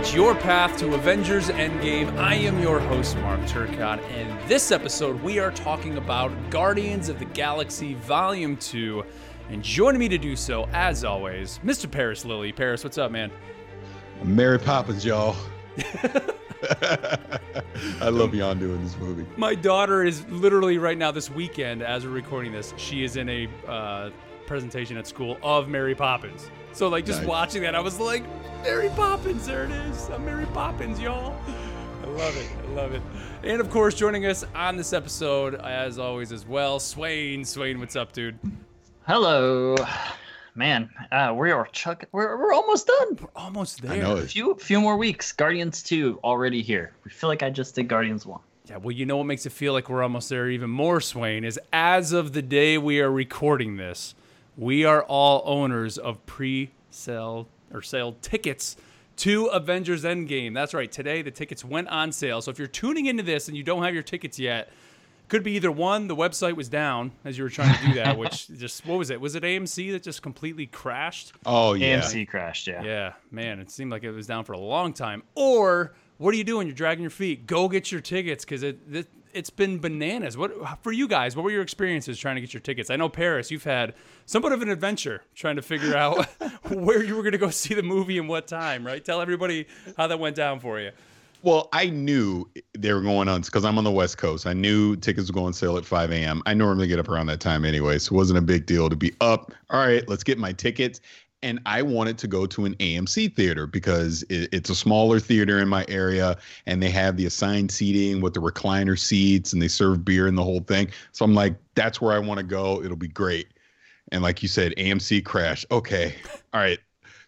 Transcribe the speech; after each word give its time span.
MCU 0.00 0.02
Rewatch, 0.02 0.14
your 0.14 0.34
path 0.34 0.78
to 0.78 0.94
Avengers 0.94 1.48
Endgame. 1.48 2.16
I 2.16 2.34
am 2.34 2.60
your 2.60 2.80
host, 2.80 3.16
Mark 3.18 3.40
Turcott, 3.46 4.00
and 4.12 4.48
this 4.48 4.72
episode 4.72 5.20
we 5.22 5.38
are 5.38 5.50
talking 5.50 5.98
about 5.98 6.32
Guardians 6.50 7.08
of 7.08 7.18
the 7.18 7.24
Galaxy 7.26 7.94
Volume 7.94 8.56
2. 8.56 9.04
And 9.50 9.62
joining 9.62 9.98
me 9.98 10.08
to 10.08 10.18
do 10.18 10.36
so, 10.36 10.68
as 10.72 11.04
always, 11.04 11.58
Mr. 11.64 11.90
Paris 11.90 12.24
Lilly. 12.24 12.52
Paris, 12.52 12.84
what's 12.84 12.98
up, 12.98 13.10
man? 13.10 13.30
Mary 14.22 14.58
Poppins, 14.58 15.04
y'all. 15.04 15.36
I 18.00 18.08
love 18.10 18.32
Jan 18.32 18.58
in 18.58 18.84
this 18.84 18.96
movie. 18.98 19.26
My 19.36 19.54
daughter 19.54 20.04
is 20.04 20.26
literally 20.28 20.78
right 20.78 20.96
now, 20.98 21.10
this 21.10 21.30
weekend, 21.30 21.82
as 21.82 22.06
we're 22.06 22.12
recording 22.12 22.52
this, 22.52 22.72
she 22.76 23.02
is 23.02 23.16
in 23.16 23.28
a 23.28 23.48
uh, 23.66 24.10
presentation 24.46 24.96
at 24.96 25.06
school 25.06 25.36
of 25.42 25.68
Mary 25.68 25.94
Poppins. 25.94 26.50
So, 26.72 26.88
like, 26.88 27.04
just 27.04 27.20
Nice. 27.20 27.28
watching 27.28 27.62
that, 27.62 27.74
I 27.74 27.80
was 27.80 27.98
like, 27.98 28.24
Mary 28.62 28.90
Poppins, 28.90 29.46
there 29.46 29.64
it 29.64 29.70
is. 29.70 30.08
I'm 30.10 30.24
Mary 30.24 30.46
Poppins, 30.46 31.00
y'all. 31.00 31.34
I 32.02 32.06
love 32.08 32.36
it. 32.36 32.50
I 32.68 32.72
love 32.72 32.92
it. 32.92 33.02
And 33.42 33.60
of 33.60 33.70
course, 33.70 33.94
joining 33.94 34.26
us 34.26 34.44
on 34.54 34.76
this 34.76 34.92
episode, 34.92 35.54
as 35.56 35.98
always, 35.98 36.32
as 36.32 36.46
well, 36.46 36.78
Swain. 36.78 37.44
Swain, 37.44 37.78
what's 37.80 37.96
up, 37.96 38.12
dude? 38.12 38.38
Hello, 39.06 39.76
man. 40.54 40.90
Uh, 41.10 41.34
we 41.36 41.50
are 41.50 41.66
chuck. 41.72 42.04
We're, 42.12 42.36
we're 42.38 42.52
almost 42.52 42.86
done. 42.86 43.18
Almost 43.34 43.82
there. 43.82 43.92
I 43.92 43.98
know 43.98 44.16
A 44.16 44.22
it. 44.22 44.30
few 44.30 44.54
few 44.56 44.80
more 44.80 44.96
weeks. 44.96 45.32
Guardians 45.32 45.82
two 45.82 46.20
already 46.22 46.62
here. 46.62 46.92
We 47.04 47.10
feel 47.10 47.28
like 47.28 47.42
I 47.42 47.50
just 47.50 47.74
did 47.74 47.88
Guardians 47.88 48.26
one. 48.26 48.40
Yeah, 48.66 48.76
well, 48.76 48.92
you 48.92 49.06
know 49.06 49.16
what 49.16 49.24
makes 49.26 49.46
it 49.46 49.52
feel 49.52 49.72
like 49.72 49.88
we're 49.88 50.02
almost 50.02 50.28
there 50.28 50.48
even 50.48 50.70
more, 50.70 51.00
Swain, 51.00 51.44
is 51.44 51.58
as 51.72 52.12
of 52.12 52.34
the 52.34 52.42
day 52.42 52.78
we 52.78 53.00
are 53.00 53.10
recording 53.10 53.78
this, 53.78 54.14
we 54.56 54.84
are 54.84 55.02
all 55.04 55.42
owners 55.44 55.98
of 55.98 56.24
pre-sale 56.26 57.48
or 57.72 57.82
sale 57.82 58.16
tickets 58.22 58.76
to 59.16 59.46
Avengers 59.46 60.04
Endgame. 60.04 60.54
That's 60.54 60.74
right. 60.74 60.90
Today 60.90 61.22
the 61.22 61.30
tickets 61.30 61.64
went 61.64 61.88
on 61.88 62.12
sale. 62.12 62.40
So 62.40 62.50
if 62.50 62.58
you're 62.58 62.68
tuning 62.68 63.06
into 63.06 63.22
this 63.22 63.48
and 63.48 63.56
you 63.56 63.62
don't 63.62 63.82
have 63.82 63.94
your 63.94 64.02
tickets 64.02 64.38
yet, 64.38 64.70
could 65.28 65.44
be 65.44 65.52
either 65.52 65.70
one, 65.70 66.08
the 66.08 66.16
website 66.16 66.56
was 66.56 66.68
down 66.68 67.12
as 67.24 67.38
you 67.38 67.44
were 67.44 67.50
trying 67.50 67.76
to 67.78 67.86
do 67.86 67.94
that, 67.94 68.18
which 68.18 68.48
just 68.48 68.84
what 68.84 68.98
was 68.98 69.10
it? 69.10 69.20
Was 69.20 69.34
it 69.36 69.42
AMC 69.42 69.92
that 69.92 70.02
just 70.02 70.22
completely 70.22 70.66
crashed? 70.66 71.32
Oh 71.46 71.74
yeah. 71.74 72.00
AMC 72.00 72.28
crashed. 72.28 72.66
Yeah. 72.66 72.82
Yeah, 72.82 73.12
man, 73.30 73.60
it 73.60 73.70
seemed 73.70 73.92
like 73.92 74.02
it 74.02 74.10
was 74.10 74.26
down 74.26 74.44
for 74.44 74.52
a 74.52 74.58
long 74.58 74.92
time. 74.92 75.22
Or 75.34 75.94
what 76.18 76.34
are 76.34 76.36
you 76.36 76.44
doing? 76.44 76.66
You're 76.66 76.74
dragging 76.74 77.02
your 77.02 77.10
feet. 77.10 77.46
Go 77.46 77.68
get 77.68 77.92
your 77.92 78.00
tickets 78.00 78.44
because 78.44 78.62
it, 78.62 78.78
it 78.90 79.06
it's 79.32 79.50
been 79.50 79.78
bananas. 79.78 80.36
What 80.36 80.52
for 80.82 80.92
you 80.92 81.08
guys? 81.08 81.36
What 81.36 81.44
were 81.44 81.50
your 81.50 81.62
experiences 81.62 82.18
trying 82.18 82.36
to 82.36 82.40
get 82.40 82.52
your 82.52 82.60
tickets? 82.60 82.90
I 82.90 82.96
know 82.96 83.08
Paris, 83.08 83.50
you've 83.50 83.64
had 83.64 83.94
somewhat 84.26 84.52
of 84.52 84.62
an 84.62 84.68
adventure 84.68 85.22
trying 85.34 85.56
to 85.56 85.62
figure 85.62 85.96
out 85.96 86.26
where 86.70 87.02
you 87.02 87.16
were 87.16 87.22
going 87.22 87.32
to 87.32 87.38
go 87.38 87.50
see 87.50 87.74
the 87.74 87.82
movie 87.82 88.18
and 88.18 88.28
what 88.28 88.46
time. 88.46 88.86
Right? 88.86 89.04
Tell 89.04 89.20
everybody 89.20 89.66
how 89.96 90.06
that 90.06 90.18
went 90.18 90.36
down 90.36 90.60
for 90.60 90.80
you. 90.80 90.90
Well, 91.42 91.70
I 91.72 91.86
knew 91.86 92.46
they 92.76 92.92
were 92.92 93.00
going 93.00 93.26
on 93.26 93.40
because 93.40 93.64
I'm 93.64 93.78
on 93.78 93.84
the 93.84 93.90
West 93.90 94.18
Coast. 94.18 94.46
I 94.46 94.52
knew 94.52 94.94
tickets 94.96 95.30
were 95.30 95.34
going 95.34 95.46
on 95.46 95.52
sale 95.54 95.78
at 95.78 95.86
5 95.86 96.12
a.m. 96.12 96.42
I 96.44 96.52
normally 96.52 96.86
get 96.86 96.98
up 96.98 97.08
around 97.08 97.28
that 97.28 97.40
time 97.40 97.64
anyway, 97.64 97.98
so 97.98 98.14
it 98.14 98.16
wasn't 98.16 98.38
a 98.38 98.42
big 98.42 98.66
deal 98.66 98.90
to 98.90 98.96
be 98.96 99.14
up. 99.22 99.50
All 99.70 99.80
right, 99.80 100.06
let's 100.06 100.22
get 100.22 100.38
my 100.38 100.52
tickets. 100.52 101.00
And 101.42 101.58
I 101.64 101.80
wanted 101.80 102.18
to 102.18 102.26
go 102.26 102.44
to 102.46 102.66
an 102.66 102.74
AMC 102.76 103.34
theater 103.34 103.66
because 103.66 104.22
it, 104.24 104.50
it's 104.52 104.68
a 104.68 104.74
smaller 104.74 105.18
theater 105.18 105.58
in 105.58 105.68
my 105.68 105.86
area, 105.88 106.36
and 106.66 106.82
they 106.82 106.90
have 106.90 107.16
the 107.16 107.26
assigned 107.26 107.70
seating 107.70 108.20
with 108.20 108.34
the 108.34 108.40
recliner 108.40 108.98
seats, 108.98 109.52
and 109.52 109.62
they 109.62 109.68
serve 109.68 110.04
beer 110.04 110.26
and 110.26 110.36
the 110.36 110.44
whole 110.44 110.60
thing. 110.60 110.90
So 111.12 111.24
I'm 111.24 111.34
like, 111.34 111.54
that's 111.74 112.00
where 112.00 112.14
I 112.14 112.18
want 112.18 112.38
to 112.38 112.44
go. 112.44 112.82
It'll 112.82 112.96
be 112.96 113.08
great. 113.08 113.48
And 114.12 114.22
like 114.22 114.42
you 114.42 114.48
said, 114.48 114.74
AMC 114.76 115.24
crash. 115.24 115.64
Okay, 115.70 116.14
all 116.52 116.60
right. 116.60 116.78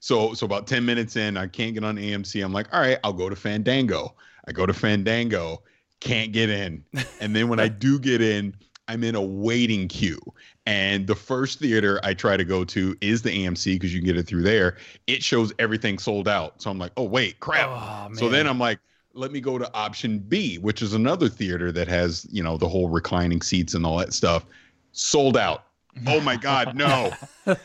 So 0.00 0.34
so 0.34 0.44
about 0.44 0.66
10 0.66 0.84
minutes 0.84 1.16
in, 1.16 1.36
I 1.36 1.46
can't 1.46 1.74
get 1.74 1.84
on 1.84 1.96
AMC. 1.96 2.44
I'm 2.44 2.52
like, 2.52 2.72
all 2.72 2.80
right, 2.80 2.98
I'll 3.04 3.12
go 3.12 3.28
to 3.28 3.36
Fandango. 3.36 4.14
I 4.46 4.52
go 4.52 4.66
to 4.66 4.74
Fandango, 4.74 5.62
can't 6.00 6.32
get 6.32 6.50
in. 6.50 6.84
And 7.20 7.34
then 7.34 7.48
when 7.48 7.60
I 7.60 7.68
do 7.86 7.98
get 7.98 8.20
in, 8.20 8.54
I'm 8.92 9.03
in 9.04 9.14
a 9.14 9.22
waiting 9.22 9.88
queue. 9.88 10.20
And 10.66 11.06
the 11.06 11.14
first 11.14 11.58
theater 11.58 11.98
I 12.04 12.12
try 12.12 12.36
to 12.36 12.44
go 12.44 12.62
to 12.64 12.94
is 13.00 13.22
the 13.22 13.30
AMC 13.30 13.75
because 13.76 13.94
you 13.94 14.00
can 14.00 14.06
get 14.06 14.19
it 14.19 14.26
through 14.26 14.42
there. 14.42 14.76
It 15.06 15.22
shows 15.22 15.50
everything 15.58 15.98
sold 15.98 16.28
out. 16.28 16.60
So 16.60 16.70
I'm 16.70 16.78
like, 16.78 16.92
oh 16.98 17.04
wait, 17.04 17.41
crap. 17.41 17.70
Oh, 17.70 18.14
So 18.14 18.28
then 18.28 18.47
I'm 18.47 18.58
like, 18.58 18.78
let 19.14 19.32
me 19.32 19.41
go 19.41 19.56
to 19.56 19.72
option 19.75 20.19
B, 20.19 20.58
which 20.58 20.82
is 20.82 20.92
another 20.92 21.30
theater 21.30 21.72
that 21.72 21.88
has, 21.88 22.26
you 22.30 22.42
know, 22.42 22.58
the 22.58 22.69
whole 22.69 22.91
reclining 22.91 23.41
seats 23.41 23.72
and 23.72 23.86
all 23.86 23.97
that 23.97 24.12
stuff. 24.12 24.44
Sold 24.92 25.38
out. 25.38 25.64
Oh 26.06 26.20
my 26.20 26.36
God, 26.36 26.75
no. 26.75 27.12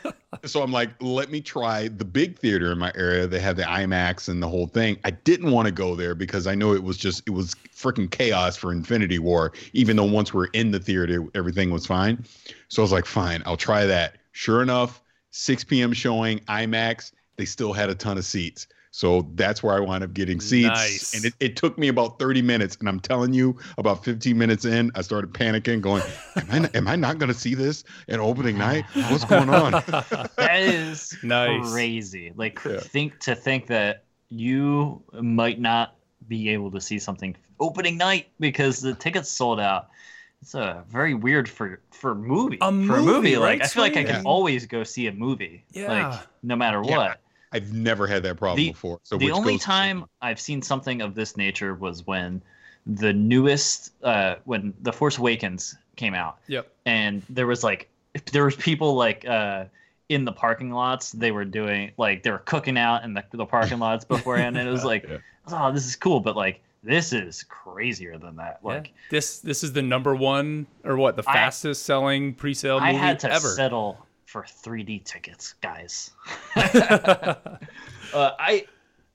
so 0.44 0.62
I'm 0.62 0.72
like, 0.72 0.90
let 1.00 1.30
me 1.30 1.40
try 1.40 1.88
the 1.88 2.04
big 2.04 2.38
theater 2.38 2.72
in 2.72 2.78
my 2.78 2.92
area. 2.94 3.26
They 3.26 3.40
have 3.40 3.56
the 3.56 3.62
IMAX 3.62 4.28
and 4.28 4.42
the 4.42 4.48
whole 4.48 4.66
thing. 4.66 4.98
I 5.04 5.10
didn't 5.10 5.50
want 5.50 5.66
to 5.66 5.72
go 5.72 5.94
there 5.94 6.14
because 6.14 6.46
I 6.46 6.54
know 6.54 6.74
it 6.74 6.82
was 6.82 6.96
just, 6.96 7.22
it 7.26 7.30
was 7.30 7.54
freaking 7.74 8.10
chaos 8.10 8.56
for 8.56 8.70
Infinity 8.72 9.18
War, 9.18 9.52
even 9.72 9.96
though 9.96 10.04
once 10.04 10.34
we're 10.34 10.46
in 10.46 10.70
the 10.70 10.80
theater, 10.80 11.24
everything 11.34 11.70
was 11.70 11.86
fine. 11.86 12.24
So 12.68 12.82
I 12.82 12.84
was 12.84 12.92
like, 12.92 13.06
fine, 13.06 13.42
I'll 13.46 13.56
try 13.56 13.86
that. 13.86 14.16
Sure 14.32 14.62
enough, 14.62 15.02
6 15.30 15.64
p.m. 15.64 15.92
showing 15.92 16.40
IMAX, 16.40 17.12
they 17.36 17.44
still 17.44 17.72
had 17.72 17.90
a 17.90 17.94
ton 17.94 18.18
of 18.18 18.24
seats. 18.24 18.68
So 18.98 19.30
that's 19.36 19.62
where 19.62 19.76
I 19.76 19.78
wound 19.78 20.02
up 20.02 20.12
getting 20.12 20.40
seats. 20.40 20.66
Nice. 20.70 21.14
And 21.14 21.24
it, 21.24 21.34
it 21.38 21.54
took 21.54 21.78
me 21.78 21.86
about 21.86 22.18
30 22.18 22.42
minutes. 22.42 22.76
And 22.80 22.88
I'm 22.88 22.98
telling 22.98 23.32
you, 23.32 23.56
about 23.78 24.04
15 24.04 24.36
minutes 24.36 24.64
in, 24.64 24.90
I 24.96 25.02
started 25.02 25.32
panicking, 25.32 25.80
going, 25.80 26.02
Am 26.36 26.50
I, 26.50 26.70
am 26.76 26.88
I 26.88 26.96
not 26.96 27.18
going 27.18 27.32
to 27.32 27.38
see 27.38 27.54
this 27.54 27.84
at 28.08 28.18
opening 28.18 28.58
night? 28.58 28.86
What's 29.06 29.24
going 29.24 29.50
on? 29.50 29.72
That 30.36 30.62
is 30.62 31.16
Nice. 31.22 31.70
crazy. 31.70 32.32
Like 32.34 32.58
Yeah. 32.68 32.80
think 32.80 33.20
to 33.20 33.36
think 33.36 33.68
that 33.68 34.04
you 34.30 35.00
might 35.12 35.60
not 35.60 35.94
be 36.26 36.48
able 36.48 36.72
to 36.72 36.80
see 36.80 36.98
something 36.98 37.36
opening 37.60 37.98
night 37.98 38.26
because 38.40 38.80
the 38.80 38.94
tickets 38.94 39.30
sold 39.30 39.60
out. 39.60 39.90
It's 40.42 40.54
a 40.54 40.84
very 40.88 41.14
weird 41.14 41.48
for 41.48 41.80
for 41.92 42.16
movie. 42.16 42.58
A 42.60 42.70
for 42.86 42.96
a 42.96 43.02
movie, 43.02 43.02
movie, 43.02 43.34
right, 43.36 43.58
like 43.58 43.62
I 43.62 43.68
feel 43.68 43.82
like 43.82 43.96
I 43.96 44.02
Swain? 44.02 44.06
can 44.16 44.26
always 44.26 44.66
go 44.66 44.82
see 44.84 45.06
a 45.06 45.12
movie. 45.12 45.64
Yeah. 45.72 45.88
Like 46.10 46.20
no 46.42 46.56
matter 46.56 46.82
Yeah. 46.84 47.14
What. 47.50 47.56
I've 47.62 47.72
never 47.72 48.06
had 48.06 48.22
that 48.24 48.36
problem 48.36 48.56
The- 48.56 48.70
before. 48.70 49.00
So 49.02 49.16
the 49.18 49.30
only 49.30 49.58
time 49.58 50.04
I've 50.22 50.40
seen 50.40 50.62
something 50.62 51.00
of 51.02 51.14
this 51.14 51.36
nature 51.36 51.74
was 51.74 52.06
when 52.06 52.42
the 52.86 53.12
newest 53.12 53.92
uh 54.02 54.36
when 54.44 54.72
The 54.82 54.92
Force 54.92 55.18
Awakens 55.18 55.76
came 55.96 56.14
out 56.14 56.38
Yep. 56.46 56.72
and 56.86 57.22
there 57.28 57.46
was 57.46 57.62
like 57.62 57.90
there 58.32 58.44
was 58.44 58.56
people 58.56 58.94
like 58.94 59.26
uh 59.26 59.64
in 60.08 60.24
the 60.24 60.32
parking 60.32 60.70
lots 60.70 61.12
they 61.12 61.30
were 61.30 61.44
doing 61.44 61.90
like 61.98 62.22
they 62.22 62.30
were 62.30 62.38
cooking 62.38 62.78
out 62.78 63.04
in 63.04 63.12
the, 63.12 63.22
the 63.32 63.44
parking 63.44 63.78
lots 63.78 64.04
beforehand 64.14 64.56
and 64.56 64.66
it 64.66 64.70
was 64.72 64.84
like 64.84 65.04
Yeah. 65.06 65.18
oh 65.48 65.70
this 65.70 65.86
is 65.86 65.96
cool 65.96 66.20
but 66.20 66.34
like 66.34 66.62
this 66.82 67.12
is 67.12 67.42
crazier 67.42 68.16
than 68.16 68.36
that 68.36 68.60
like 68.62 68.86
yeah. 68.86 68.92
This 69.10 69.40
this 69.40 69.62
is 69.62 69.74
the 69.74 69.82
number 69.82 70.14
one 70.14 70.66
or 70.84 70.96
what 70.96 71.16
the 71.16 71.24
I- 71.26 71.32
fastest 71.34 71.84
selling 71.84 72.32
pre-sale 72.32 72.80
movie 72.80 72.92
I 72.92 72.94
had 72.94 73.18
to 73.20 73.30
ever. 73.30 73.48
settle 73.48 73.98
for 74.28 74.42
3D 74.44 75.02
tickets 75.04 75.54
guys 75.62 76.10
uh, 76.56 77.34
I 78.38 78.66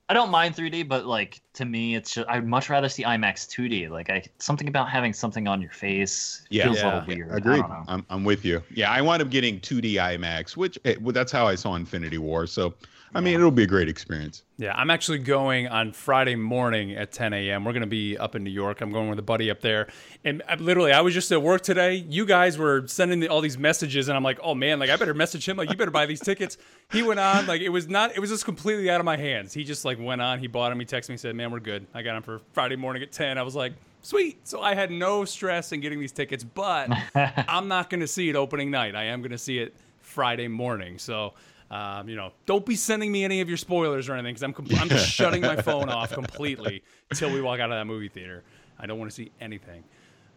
I 0.08 0.12
don't 0.12 0.30
mind 0.30 0.54
3D, 0.54 0.86
but 0.86 1.06
like 1.06 1.40
to 1.54 1.64
me, 1.64 1.94
it's 1.94 2.12
just 2.14 2.28
I'd 2.28 2.46
much 2.46 2.68
rather 2.68 2.90
see 2.90 3.04
IMAX 3.04 3.48
2D. 3.48 3.88
Like 3.88 4.10
I 4.10 4.22
something 4.38 4.68
about 4.68 4.90
having 4.90 5.14
something 5.14 5.48
on 5.48 5.62
your 5.62 5.70
face 5.70 6.42
Yeah. 6.50 6.64
feels 6.64 6.76
Yeah. 6.78 6.84
a 6.84 6.86
little 6.98 7.06
weird. 7.08 7.32
I 7.32 7.36
Agreed. 7.38 7.60
don't 7.60 7.70
know. 7.70 7.84
I'm, 7.88 8.06
I'm 8.10 8.24
with 8.24 8.44
you. 8.44 8.62
Yeah, 8.74 8.90
I 8.90 9.00
wound 9.00 9.22
up 9.22 9.30
getting 9.30 9.60
2D 9.60 9.94
IMAX, 9.94 10.58
which 10.58 10.78
eh, 10.84 10.96
well, 11.00 11.12
that's 11.14 11.32
how 11.32 11.46
I 11.46 11.54
saw 11.54 11.74
Infinity 11.76 12.18
War. 12.18 12.46
So, 12.46 12.74
I 13.14 13.20
mean, 13.20 13.34
it'll 13.34 13.50
be 13.50 13.62
a 13.62 13.66
great 13.66 13.88
experience. 13.88 14.42
Yeah, 14.56 14.74
I'm 14.74 14.90
actually 14.90 15.18
going 15.18 15.68
on 15.68 15.92
Friday 15.92 16.34
morning 16.34 16.94
at 16.94 17.12
10 17.12 17.32
a.m. 17.32 17.64
We're 17.64 17.72
going 17.72 17.82
to 17.82 17.86
be 17.86 18.18
up 18.18 18.34
in 18.34 18.42
New 18.42 18.50
York. 18.50 18.80
I'm 18.80 18.90
going 18.90 19.08
with 19.08 19.18
a 19.18 19.22
buddy 19.22 19.50
up 19.50 19.60
there. 19.60 19.88
And 20.24 20.42
I, 20.48 20.56
literally, 20.56 20.92
I 20.92 21.00
was 21.00 21.14
just 21.14 21.30
at 21.32 21.40
work 21.40 21.62
today. 21.62 21.94
You 21.94 22.26
guys 22.26 22.58
were 22.58 22.86
sending 22.86 23.20
the, 23.20 23.28
all 23.28 23.40
these 23.40 23.58
messages, 23.58 24.08
and 24.08 24.16
I'm 24.16 24.22
like, 24.22 24.38
oh 24.42 24.54
man, 24.54 24.78
like 24.78 24.90
I 24.90 24.96
better 24.96 25.14
message 25.14 25.48
him. 25.48 25.56
Like, 25.56 25.70
you 25.70 25.76
better 25.76 25.90
buy 25.90 26.06
these 26.06 26.20
tickets. 26.20 26.56
He 26.92 27.02
went 27.02 27.20
on, 27.20 27.46
like, 27.46 27.60
it 27.60 27.68
was 27.68 27.88
not, 27.88 28.16
it 28.16 28.20
was 28.20 28.30
just 28.30 28.44
completely 28.44 28.90
out 28.90 29.00
of 29.00 29.04
my 29.04 29.16
hands. 29.16 29.52
He 29.52 29.64
just, 29.64 29.84
like, 29.84 29.98
went 30.00 30.20
on. 30.20 30.38
He 30.38 30.46
bought 30.46 30.70
them. 30.70 30.80
He 30.80 30.86
texted 30.86 31.10
me, 31.10 31.16
said, 31.16 31.34
man, 31.36 31.50
we're 31.50 31.60
good. 31.60 31.86
I 31.94 32.02
got 32.02 32.14
them 32.14 32.22
for 32.22 32.40
Friday 32.52 32.76
morning 32.76 33.02
at 33.02 33.12
10. 33.12 33.38
I 33.38 33.42
was 33.42 33.54
like, 33.54 33.72
sweet. 34.02 34.46
So 34.46 34.60
I 34.60 34.74
had 34.74 34.90
no 34.90 35.24
stress 35.24 35.72
in 35.72 35.80
getting 35.80 36.00
these 36.00 36.12
tickets, 36.12 36.44
but 36.44 36.90
I'm 37.14 37.68
not 37.68 37.90
going 37.90 38.00
to 38.00 38.08
see 38.08 38.28
it 38.28 38.36
opening 38.36 38.70
night. 38.70 38.94
I 38.94 39.04
am 39.04 39.20
going 39.20 39.32
to 39.32 39.38
see 39.38 39.58
it 39.58 39.74
Friday 40.00 40.48
morning. 40.48 40.98
So, 40.98 41.34
um, 41.70 42.08
you 42.08 42.16
know, 42.16 42.32
don't 42.46 42.64
be 42.64 42.76
sending 42.76 43.10
me 43.10 43.24
any 43.24 43.40
of 43.40 43.48
your 43.48 43.56
spoilers 43.56 44.08
or 44.08 44.14
anything 44.14 44.34
because 44.34 44.42
I'm 44.42 44.52
com- 44.52 44.66
I'm 44.78 44.88
just 44.88 45.08
shutting 45.08 45.42
my 45.42 45.56
phone 45.56 45.88
off 45.88 46.12
completely 46.12 46.82
until 47.10 47.32
we 47.32 47.40
walk 47.40 47.60
out 47.60 47.70
of 47.70 47.78
that 47.78 47.86
movie 47.86 48.08
theater. 48.08 48.44
I 48.78 48.86
don't 48.86 48.98
want 48.98 49.10
to 49.10 49.14
see 49.14 49.30
anything. 49.40 49.84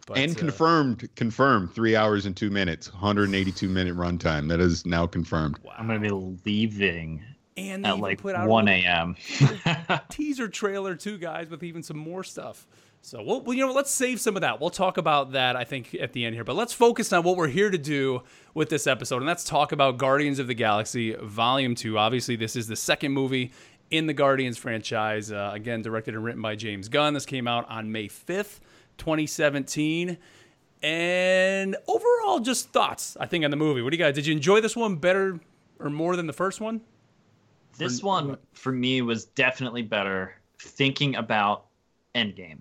But, 0.06 0.18
and 0.18 0.32
uh, 0.32 0.38
confirmed, 0.38 1.08
confirmed, 1.16 1.74
three 1.74 1.94
hours 1.94 2.24
and 2.24 2.34
two 2.34 2.50
minutes, 2.50 2.92
182 2.92 3.68
minute 3.68 3.94
runtime. 3.94 4.48
That 4.48 4.58
is 4.58 4.86
now 4.86 5.06
confirmed. 5.06 5.58
wow. 5.62 5.74
I'm 5.76 5.86
gonna 5.86 6.00
be 6.00 6.10
leaving 6.44 7.22
and 7.58 7.86
at 7.86 7.98
like 7.98 8.18
put 8.22 8.34
out 8.34 8.48
1 8.48 8.68
a.m. 8.68 9.16
teaser 10.10 10.48
trailer 10.48 10.94
too, 10.94 11.18
guys, 11.18 11.50
with 11.50 11.62
even 11.62 11.82
some 11.82 11.98
more 11.98 12.24
stuff 12.24 12.66
So 13.00 13.22
we'll, 13.22 13.40
well, 13.40 13.56
you 13.56 13.66
know, 13.66 13.72
let's 13.72 13.90
save 13.90 14.20
some 14.20 14.36
of 14.36 14.42
that. 14.42 14.60
We'll 14.60 14.70
talk 14.70 14.98
about 14.98 15.32
that, 15.32 15.56
I 15.56 15.64
think, 15.64 15.94
at 15.94 16.12
the 16.12 16.24
end 16.24 16.34
here. 16.34 16.44
But 16.44 16.56
let's 16.56 16.72
focus 16.72 17.12
on 17.12 17.22
what 17.22 17.36
we're 17.36 17.48
here 17.48 17.70
to 17.70 17.78
do 17.78 18.22
with 18.54 18.68
this 18.68 18.86
episode, 18.86 19.18
and 19.18 19.26
let's 19.26 19.44
talk 19.44 19.72
about 19.72 19.98
Guardians 19.98 20.38
of 20.38 20.46
the 20.46 20.54
Galaxy 20.54 21.14
Volume 21.14 21.74
Two. 21.74 21.96
Obviously, 21.96 22.36
this 22.36 22.56
is 22.56 22.66
the 22.66 22.76
second 22.76 23.12
movie 23.12 23.52
in 23.90 24.06
the 24.06 24.12
Guardians 24.12 24.58
franchise. 24.58 25.30
Uh, 25.32 25.50
again, 25.54 25.80
directed 25.80 26.14
and 26.14 26.24
written 26.24 26.42
by 26.42 26.56
James 26.56 26.88
Gunn. 26.88 27.14
This 27.14 27.24
came 27.24 27.46
out 27.46 27.68
on 27.70 27.92
May 27.92 28.08
fifth, 28.08 28.60
2017. 28.98 30.18
And 30.82 31.76
overall, 31.86 32.40
just 32.40 32.70
thoughts. 32.70 33.16
I 33.18 33.26
think 33.26 33.44
on 33.44 33.50
the 33.50 33.56
movie. 33.56 33.82
What 33.82 33.90
do 33.90 33.96
you 33.96 34.02
guys? 34.02 34.14
Did 34.14 34.26
you 34.26 34.34
enjoy 34.34 34.60
this 34.60 34.76
one 34.76 34.96
better 34.96 35.40
or 35.78 35.90
more 35.90 36.16
than 36.16 36.26
the 36.26 36.32
first 36.32 36.60
one? 36.60 36.80
This 37.78 38.02
one 38.02 38.36
for 38.52 38.72
me 38.72 39.02
was 39.02 39.24
definitely 39.24 39.82
better. 39.82 40.34
Thinking 40.60 41.14
about 41.14 41.66
Endgame 42.14 42.58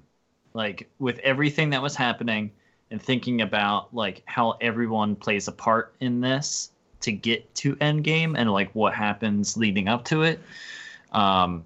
like 0.57 0.89
with 0.97 1.19
everything 1.19 1.69
that 1.69 1.81
was 1.81 1.95
happening 1.95 2.51
and 2.89 2.99
thinking 2.99 3.41
about 3.41 3.93
like 3.93 4.23
how 4.25 4.57
everyone 4.59 5.15
plays 5.15 5.47
a 5.47 5.51
part 5.51 5.93
in 5.99 6.19
this 6.19 6.71
to 7.01 7.11
get 7.11 7.53
to 7.53 7.75
Endgame 7.75 8.35
and 8.35 8.51
like 8.51 8.73
what 8.73 8.95
happens 8.95 9.55
leading 9.55 9.87
up 9.87 10.03
to 10.05 10.23
it. 10.23 10.39
Um, 11.11 11.63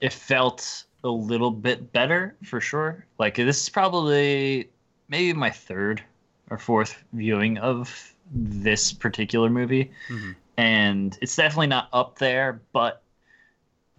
it 0.00 0.12
felt 0.12 0.84
a 1.04 1.08
little 1.08 1.52
bit 1.52 1.92
better 1.92 2.34
for 2.44 2.60
sure. 2.60 3.06
Like 3.16 3.36
this 3.36 3.62
is 3.62 3.68
probably 3.68 4.68
maybe 5.08 5.32
my 5.32 5.50
third 5.50 6.02
or 6.50 6.58
fourth 6.58 7.00
viewing 7.12 7.58
of 7.58 8.12
this 8.34 8.92
particular 8.92 9.50
movie, 9.50 9.92
mm-hmm. 10.08 10.32
and 10.56 11.16
it's 11.22 11.36
definitely 11.36 11.68
not 11.68 11.88
up 11.92 12.18
there, 12.18 12.60
but 12.72 13.02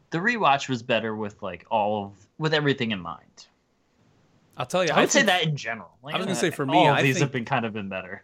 the 0.09 0.17
rewatch 0.17 0.67
was 0.67 0.83
better 0.83 1.15
with 1.15 1.41
like 1.41 1.65
all 1.71 2.05
of 2.05 2.27
with 2.37 2.53
everything 2.53 2.91
in 2.91 2.99
mind. 2.99 3.47
I'll 4.57 4.65
tell 4.65 4.83
you. 4.83 4.91
I 4.91 5.01
would 5.01 5.11
say 5.11 5.23
that 5.23 5.43
in 5.43 5.55
general. 5.55 5.89
Like, 6.03 6.15
I 6.15 6.17
was 6.17 6.25
gonna 6.25 6.35
say 6.35 6.51
for 6.51 6.65
me, 6.65 6.77
all 6.77 6.95
these 7.01 7.15
think, 7.15 7.23
have 7.23 7.31
been 7.31 7.45
kind 7.45 7.65
of 7.65 7.73
been 7.73 7.89
better. 7.89 8.23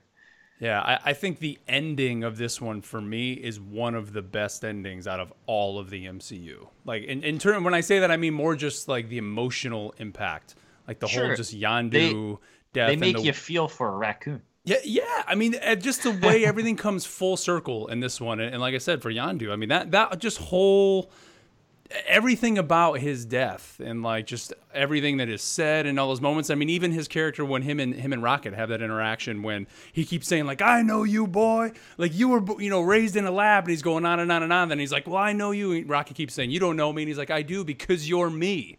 Yeah, 0.59 0.81
I, 0.81 0.99
I, 1.05 1.13
think 1.13 1.39
the 1.39 1.57
ending 1.69 2.25
of 2.25 2.37
this 2.37 2.59
one 2.59 2.81
for 2.81 2.99
me 2.99 3.31
is 3.31 3.61
one 3.61 3.95
of 3.95 4.11
the 4.11 4.21
best 4.21 4.65
endings 4.65 5.07
out 5.07 5.21
of 5.21 5.31
all 5.45 5.79
of 5.79 5.89
the 5.89 6.05
MCU. 6.05 6.67
Like 6.83 7.03
in, 7.03 7.23
in 7.23 7.39
turn, 7.39 7.63
when 7.63 7.73
I 7.73 7.79
say 7.79 7.99
that, 7.99 8.11
I 8.11 8.17
mean 8.17 8.33
more 8.33 8.55
just 8.55 8.89
like 8.89 9.07
the 9.07 9.17
emotional 9.17 9.95
impact, 9.99 10.55
like 10.85 10.99
the 10.99 11.07
sure. 11.07 11.27
whole 11.27 11.35
just 11.35 11.57
Yondu 11.57 11.91
they, 11.91 12.37
death. 12.73 12.89
They 12.89 12.95
make 12.97 13.15
the, 13.15 13.23
you 13.23 13.33
feel 13.33 13.69
for 13.69 13.87
a 13.87 13.97
raccoon. 13.97 14.41
Yeah, 14.65 14.77
yeah. 14.83 15.23
I 15.25 15.35
mean, 15.35 15.55
uh, 15.55 15.75
just 15.75 16.03
the 16.03 16.11
way 16.11 16.45
everything 16.45 16.75
comes 16.75 17.05
full 17.05 17.37
circle 17.37 17.87
in 17.87 18.01
this 18.01 18.19
one, 18.19 18.41
and, 18.41 18.53
and 18.53 18.61
like 18.61 18.75
I 18.75 18.79
said, 18.79 19.01
for 19.01 19.11
Yondu, 19.11 19.51
I 19.51 19.55
mean 19.55 19.69
that 19.69 19.91
that 19.91 20.19
just 20.19 20.37
whole 20.37 21.09
everything 22.07 22.57
about 22.57 22.99
his 22.99 23.25
death 23.25 23.79
and 23.83 24.03
like 24.03 24.27
just 24.27 24.53
everything 24.73 25.17
that 25.17 25.29
is 25.29 25.41
said 25.41 25.85
and 25.85 25.99
all 25.99 26.07
those 26.07 26.21
moments. 26.21 26.49
I 26.49 26.55
mean, 26.55 26.69
even 26.69 26.91
his 26.91 27.07
character 27.07 27.43
when 27.43 27.63
him 27.63 27.79
and 27.79 27.95
him 27.95 28.13
and 28.13 28.21
Rocket 28.21 28.53
have 28.53 28.69
that 28.69 28.81
interaction 28.81 29.41
when 29.41 29.67
he 29.91 30.05
keeps 30.05 30.27
saying 30.27 30.45
like, 30.45 30.61
"I 30.61 30.81
know 30.81 31.03
you, 31.03 31.25
boy," 31.25 31.71
like 31.97 32.13
you 32.13 32.29
were 32.29 32.61
you 32.61 32.69
know 32.69 32.81
raised 32.81 33.15
in 33.15 33.25
a 33.25 33.31
lab, 33.31 33.63
and 33.63 33.71
he's 33.71 33.81
going 33.81 34.05
on 34.05 34.19
and 34.19 34.31
on 34.31 34.43
and 34.43 34.53
on. 34.53 34.69
Then 34.69 34.79
he's 34.79 34.91
like, 34.91 35.07
"Well, 35.07 35.17
I 35.17 35.33
know 35.33 35.51
you." 35.51 35.71
And 35.71 35.89
Rocket 35.89 36.15
keeps 36.15 36.33
saying, 36.33 36.51
"You 36.51 36.59
don't 36.59 36.75
know 36.75 36.93
me," 36.93 37.03
and 37.03 37.07
he's 37.07 37.17
like, 37.17 37.31
"I 37.31 37.41
do 37.41 37.63
because 37.63 38.07
you're 38.07 38.29
me." 38.29 38.77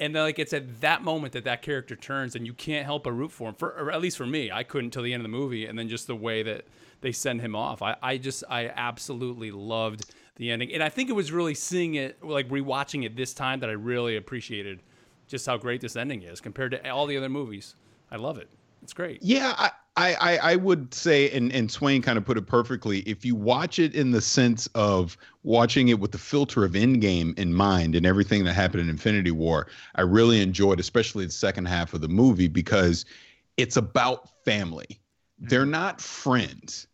And 0.00 0.14
then, 0.14 0.22
like 0.22 0.38
it's 0.38 0.52
at 0.52 0.80
that 0.80 1.02
moment 1.02 1.34
that 1.34 1.44
that 1.44 1.62
character 1.62 1.94
turns, 1.94 2.34
and 2.34 2.46
you 2.46 2.54
can't 2.54 2.84
help 2.84 3.04
but 3.04 3.12
root 3.12 3.30
for 3.30 3.50
him. 3.50 3.54
For 3.54 3.92
at 3.92 4.00
least 4.00 4.16
for 4.16 4.26
me, 4.26 4.50
I 4.50 4.64
couldn't 4.64 4.90
till 4.90 5.02
the 5.02 5.12
end 5.12 5.20
of 5.20 5.30
the 5.30 5.36
movie, 5.36 5.66
and 5.66 5.78
then 5.78 5.88
just 5.88 6.06
the 6.06 6.16
way 6.16 6.42
that 6.42 6.64
they 7.02 7.12
send 7.12 7.40
him 7.40 7.54
off. 7.54 7.82
I, 7.82 7.96
I 8.02 8.16
just 8.18 8.42
I 8.48 8.68
absolutely 8.68 9.50
loved 9.50 10.06
the 10.40 10.50
ending. 10.50 10.72
And 10.72 10.82
I 10.82 10.88
think 10.88 11.10
it 11.10 11.12
was 11.12 11.30
really 11.30 11.52
seeing 11.54 11.96
it, 11.96 12.24
like 12.24 12.48
rewatching 12.48 13.04
it 13.04 13.14
this 13.14 13.34
time, 13.34 13.60
that 13.60 13.68
I 13.68 13.74
really 13.74 14.16
appreciated 14.16 14.80
just 15.28 15.44
how 15.44 15.58
great 15.58 15.82
this 15.82 15.96
ending 15.96 16.22
is 16.22 16.40
compared 16.40 16.72
to 16.72 16.90
all 16.90 17.06
the 17.06 17.16
other 17.16 17.28
movies. 17.28 17.76
I 18.10 18.16
love 18.16 18.38
it. 18.38 18.48
It's 18.82 18.94
great. 18.94 19.22
Yeah, 19.22 19.52
I, 19.58 19.70
I, 19.96 20.38
I 20.38 20.56
would 20.56 20.94
say, 20.94 21.30
and, 21.32 21.52
and 21.52 21.70
Swain 21.70 22.00
kind 22.00 22.16
of 22.16 22.24
put 22.24 22.38
it 22.38 22.46
perfectly. 22.46 23.00
If 23.00 23.22
you 23.22 23.34
watch 23.34 23.78
it 23.78 23.94
in 23.94 24.12
the 24.12 24.22
sense 24.22 24.66
of 24.74 25.18
watching 25.42 25.88
it 25.88 26.00
with 26.00 26.12
the 26.12 26.18
filter 26.18 26.64
of 26.64 26.72
Endgame 26.72 27.38
in 27.38 27.52
mind 27.52 27.94
and 27.94 28.06
everything 28.06 28.42
that 28.44 28.54
happened 28.54 28.80
in 28.80 28.88
Infinity 28.88 29.32
War, 29.32 29.66
I 29.96 30.00
really 30.00 30.40
enjoyed, 30.40 30.80
especially 30.80 31.26
the 31.26 31.32
second 31.32 31.66
half 31.66 31.92
of 31.92 32.00
the 32.00 32.08
movie, 32.08 32.48
because 32.48 33.04
it's 33.58 33.76
about 33.76 34.30
family. 34.46 34.98
They're 35.38 35.62
mm-hmm. 35.62 35.72
not 35.72 36.00
friends, 36.00 36.86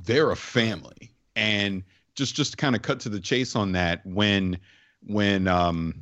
they're 0.00 0.32
a 0.32 0.36
family. 0.36 1.12
And 1.36 1.84
just 2.14 2.34
just 2.34 2.52
to 2.52 2.56
kind 2.56 2.74
of 2.74 2.82
cut 2.82 3.00
to 3.00 3.08
the 3.08 3.20
chase 3.20 3.56
on 3.56 3.72
that 3.72 4.04
when 4.04 4.58
when 5.06 5.48
um 5.48 5.94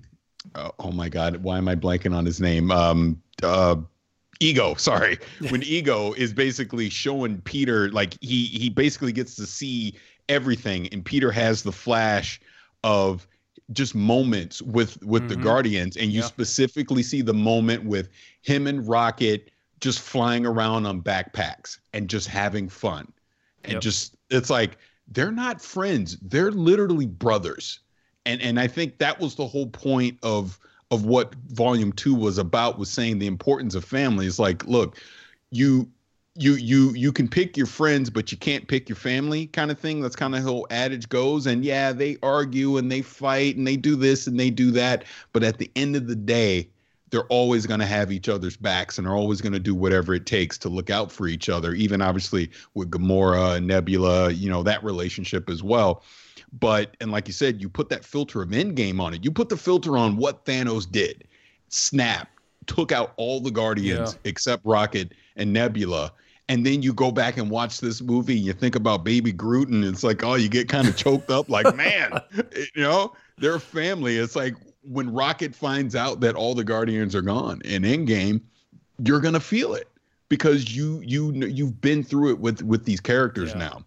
uh, 0.55 0.71
oh 0.79 0.93
my 0.93 1.09
god 1.09 1.37
why 1.39 1.59
am 1.59 1.69
i 1.69 1.75
blanking 1.75 2.15
on 2.15 2.25
his 2.25 2.41
name 2.41 2.71
um 2.71 3.21
uh 3.43 3.77
ego 4.41 4.75
sorry 4.75 5.19
when 5.51 5.63
ego 5.63 6.13
is 6.15 6.33
basically 6.33 6.89
showing 6.89 7.41
peter 7.43 7.91
like 7.91 8.17
he 8.21 8.47
he 8.47 8.69
basically 8.69 9.13
gets 9.13 9.35
to 9.35 9.47
see 9.47 9.95
everything 10.29 10.89
and 10.89 11.05
peter 11.05 11.31
has 11.31 11.63
the 11.63 11.73
flash 11.73 12.41
of 12.85 13.27
just 13.73 13.95
moments 13.95 14.63
with 14.63 15.03
with 15.03 15.23
mm-hmm. 15.23 15.29
the 15.29 15.37
guardians 15.37 15.97
and 15.97 16.11
you 16.11 16.23
specifically 16.23 17.03
see 17.03 17.21
the 17.21 17.35
moment 17.35 17.85
with 17.85 18.09
him 18.43 18.67
and 18.67 18.89
rocket 18.89 19.51
just 19.81 20.01
flying 20.01 20.47
around 20.47 20.87
on 20.87 21.03
backpacks 21.03 21.79
and 21.93 22.09
just 22.09 22.29
having 22.29 22.69
fun 22.69 23.13
and 23.65 23.75
yep. 23.75 23.83
just 23.83 24.17
it's 24.31 24.51
like 24.51 24.79
they're 25.11 25.33
not 25.33 25.61
friends. 25.61 26.17
They're 26.23 26.53
literally 26.53 27.07
brothers. 27.07 27.81
And 28.27 28.41
and 28.43 28.61
I 28.61 28.67
think 28.67 28.99
that 28.99 29.21
was 29.21 29.35
the 29.35 29.47
whole 29.47 29.69
point 29.69 30.19
of 30.23 30.59
of 30.91 31.05
what 31.05 31.35
volume 31.49 31.93
2 31.93 32.15
was 32.15 32.39
about 32.39 32.79
was 32.79 32.91
saying 32.91 33.19
the 33.19 33.27
importance 33.27 33.75
of 33.75 33.85
family. 33.85 34.27
It's 34.27 34.39
like, 34.39 34.65
look, 34.67 34.99
you 35.51 35.91
you 36.39 36.55
you 36.55 36.93
you 36.95 37.13
can 37.13 37.27
pick 37.27 37.57
your 37.57 37.67
friends 37.67 38.11
but 38.11 38.31
you 38.31 38.39
can't 38.39 38.69
pick 38.69 38.89
your 38.89 38.97
family 38.97 39.47
kind 39.49 39.73
of 39.73 39.79
thing 39.79 40.01
that's 40.01 40.15
kind 40.15 40.37
of 40.37 40.43
how 40.45 40.65
adage 40.71 41.09
goes 41.09 41.47
and 41.47 41.65
yeah 41.65 41.93
they 41.93 42.17
argue 42.23 42.77
and 42.77 42.93
they 42.93 43.03
fight 43.03 43.57
and 43.57 43.67
they 43.67 43.77
do 43.77 43.97
this 43.97 44.29
and 44.29 44.39
they 44.39 44.49
do 44.49 44.71
that 44.71 45.05
but 45.33 45.43
at 45.43 45.59
the 45.59 45.69
end 45.75 45.97
of 45.97 46.07
the 46.07 46.15
day 46.15 46.69
they're 47.11 47.27
always 47.27 47.67
going 47.67 47.81
to 47.81 47.87
have 47.87 48.13
each 48.13 48.29
other's 48.29 48.57
backs 48.57 48.99
and 48.99 49.07
are 49.07 49.17
always 49.17 49.41
going 49.41 49.53
to 49.53 49.59
do 49.59 49.75
whatever 49.75 50.15
it 50.15 50.27
takes 50.27 50.59
to 50.59 50.69
look 50.69 50.91
out 50.91 51.11
for 51.11 51.27
each 51.27 51.49
other, 51.49 51.73
even 51.75 52.03
obviously 52.03 52.51
with 52.75 52.91
Gamora 52.91 53.57
and 53.57 53.67
Nebula, 53.67 54.31
you 54.31 54.51
know, 54.51 54.63
that 54.63 54.83
relationship 54.85 55.49
as 55.49 55.63
well. 55.63 56.03
But, 56.53 56.97
and 57.01 57.11
like 57.11 57.27
you 57.27 57.33
said, 57.33 57.61
you 57.61 57.69
put 57.69 57.89
that 57.91 58.05
filter 58.05 58.43
of 58.43 58.51
Endgame 58.51 59.01
on 59.01 59.15
it. 59.15 59.25
You 59.25 59.31
put 59.31 59.49
the 59.49 59.57
filter 59.57 59.97
on 59.97 60.17
what 60.17 60.45
Thanos 60.45 60.91
did. 60.91 61.25
Snap, 61.69 62.29
took 62.67 62.93
out 62.93 63.13
all 63.17 63.41
the 63.41 63.51
Guardians 63.51 64.15
yeah. 64.15 64.31
except 64.31 64.65
Rocket 64.65 65.13
and 65.37 65.53
Nebula. 65.53 66.13
And 66.51 66.65
then 66.65 66.81
you 66.83 66.95
go 66.95 67.11
back 67.11 67.37
and 67.37 67.51
watch 67.51 67.81
this 67.81 68.01
movie 68.01 68.37
and 68.37 68.47
you 68.47 68.55
think 68.55 68.75
about 68.75 69.05
Baby 69.05 69.33
Groot, 69.33 69.69
and 69.69 69.85
it's 69.85 70.03
like, 70.03 70.25
oh, 70.25 70.35
you 70.35 70.49
get 70.49 70.69
kind 70.69 70.89
of 70.89 70.97
choked 70.97 71.31
up, 71.31 71.51
like, 71.51 71.77
man, 71.77 72.21
you 72.75 72.83
know, 72.83 73.13
they're 73.37 73.59
family. 73.59 74.17
It's 74.17 74.35
like, 74.35 74.55
when 74.91 75.13
Rocket 75.13 75.55
finds 75.55 75.95
out 75.95 76.21
that 76.21 76.35
all 76.35 76.55
the 76.55 76.65
Guardians 76.65 77.15
are 77.15 77.23
gone 77.23 77.61
in 77.65 77.83
Endgame, 77.83 78.41
you're 79.05 79.21
gonna 79.21 79.41
feel 79.41 79.75
it 79.75 79.89
because 80.29 80.75
you 80.75 81.01
you 81.05 81.33
you've 81.33 81.81
been 81.81 82.03
through 82.03 82.31
it 82.31 82.39
with 82.39 82.63
with 82.63 82.85
these 82.85 83.01
characters 83.01 83.51
yeah. 83.51 83.59
now. 83.59 83.85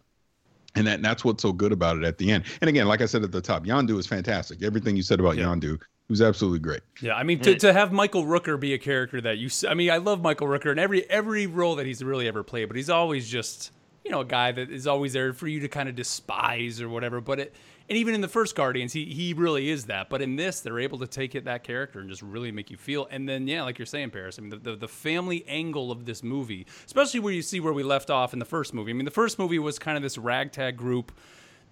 And 0.76 0.88
that 0.88 0.96
and 0.96 1.06
that's 1.06 1.26
what's 1.26 1.42
so 1.42 1.52
good 1.52 1.74
about 1.74 1.98
it 1.98 2.04
at 2.04 2.18
the 2.18 2.32
end. 2.32 2.46
And 2.62 2.70
again, 2.70 2.88
like 2.88 3.02
I 3.02 3.06
said 3.06 3.24
at 3.24 3.32
the 3.32 3.42
top, 3.42 3.66
Yondu 3.66 4.00
is 4.00 4.08
fantastic. 4.08 4.64
Everything 4.64 4.96
you 4.96 5.04
said 5.04 5.20
about 5.20 5.36
yeah. 5.36 5.46
Yondu 5.46 5.80
was 6.08 6.22
absolutely 6.22 6.60
great. 6.60 6.82
Yeah, 7.02 7.16
I 7.16 7.24
mean 7.24 7.40
to, 7.40 7.56
mm. 7.56 7.60
to 7.60 7.74
have 7.74 7.92
Michael 7.92 8.24
Rooker 8.24 8.60
be 8.60 8.74
a 8.74 8.78
character 8.78 9.20
that 9.22 9.38
you 9.38 9.50
I 9.68 9.74
mean, 9.74 9.92
I 9.92 9.98
love 9.98 10.22
Michael 10.22 10.48
Rooker 10.48 10.72
and 10.72 10.80
every 10.80 11.10
every 11.10 11.46
role 11.48 11.76
that 11.76 11.86
he's 11.86 12.04
really 12.04 12.28
ever 12.28 12.44
played, 12.44 12.70
but 12.70 12.78
he's 12.78 12.90
always 12.90 13.28
just 13.28 13.72
you 14.04 14.12
know, 14.12 14.22
a 14.22 14.26
guy 14.26 14.52
that 14.52 14.72
is 14.72 14.88
always 14.88 15.14
there 15.14 15.34
for 15.34 15.48
you 15.48 15.60
to 15.60 15.68
kind 15.68 15.88
of 15.88 15.96
despise 15.96 16.82
or 16.82 16.90
whatever. 16.90 17.22
But 17.22 17.40
it, 17.40 17.56
and 17.92 17.98
even 17.98 18.16
in 18.16 18.22
the 18.22 18.30
first 18.30 18.56
Guardians, 18.56 18.94
he 18.94 19.04
he 19.04 19.34
really 19.34 19.70
is 19.70 19.88
that. 19.88 20.08
But 20.08 20.22
in 20.22 20.38
this, 20.38 20.62
they're 20.62 20.80
able 20.80 20.98
to 21.00 21.08
take 21.08 21.36
it 21.36 21.44
that 21.44 21.66
character 21.66 22.00
and 22.00 22.10
just 22.10 22.22
really 22.22 22.50
make 22.50 22.72
you 22.72 22.78
feel. 22.78 23.06
And 23.12 23.28
then 23.28 23.50
yeah, 23.50 23.64
like 23.64 23.78
you're 23.78 23.86
saying, 23.86 24.12
Paris. 24.12 24.40
I 24.40 24.44
mean, 24.44 24.52
the, 24.52 24.56
the, 24.56 24.76
the 24.78 24.88
family 24.88 25.44
angle 25.46 25.92
of 25.92 26.06
this 26.06 26.24
movie, 26.24 26.66
especially 26.86 27.20
where 27.20 27.34
you 27.34 27.42
see 27.42 27.60
where 27.60 27.74
we 27.74 27.84
left 27.84 28.10
off 28.10 28.32
in 28.32 28.40
the 28.40 28.46
first 28.46 28.74
movie. 28.74 28.92
I 28.92 28.94
mean, 28.94 29.04
the 29.04 29.12
first 29.12 29.38
movie 29.38 29.60
was 29.60 29.78
kind 29.78 29.98
of 29.98 30.04
this 30.04 30.18
ragtag 30.18 30.78
group 30.78 31.12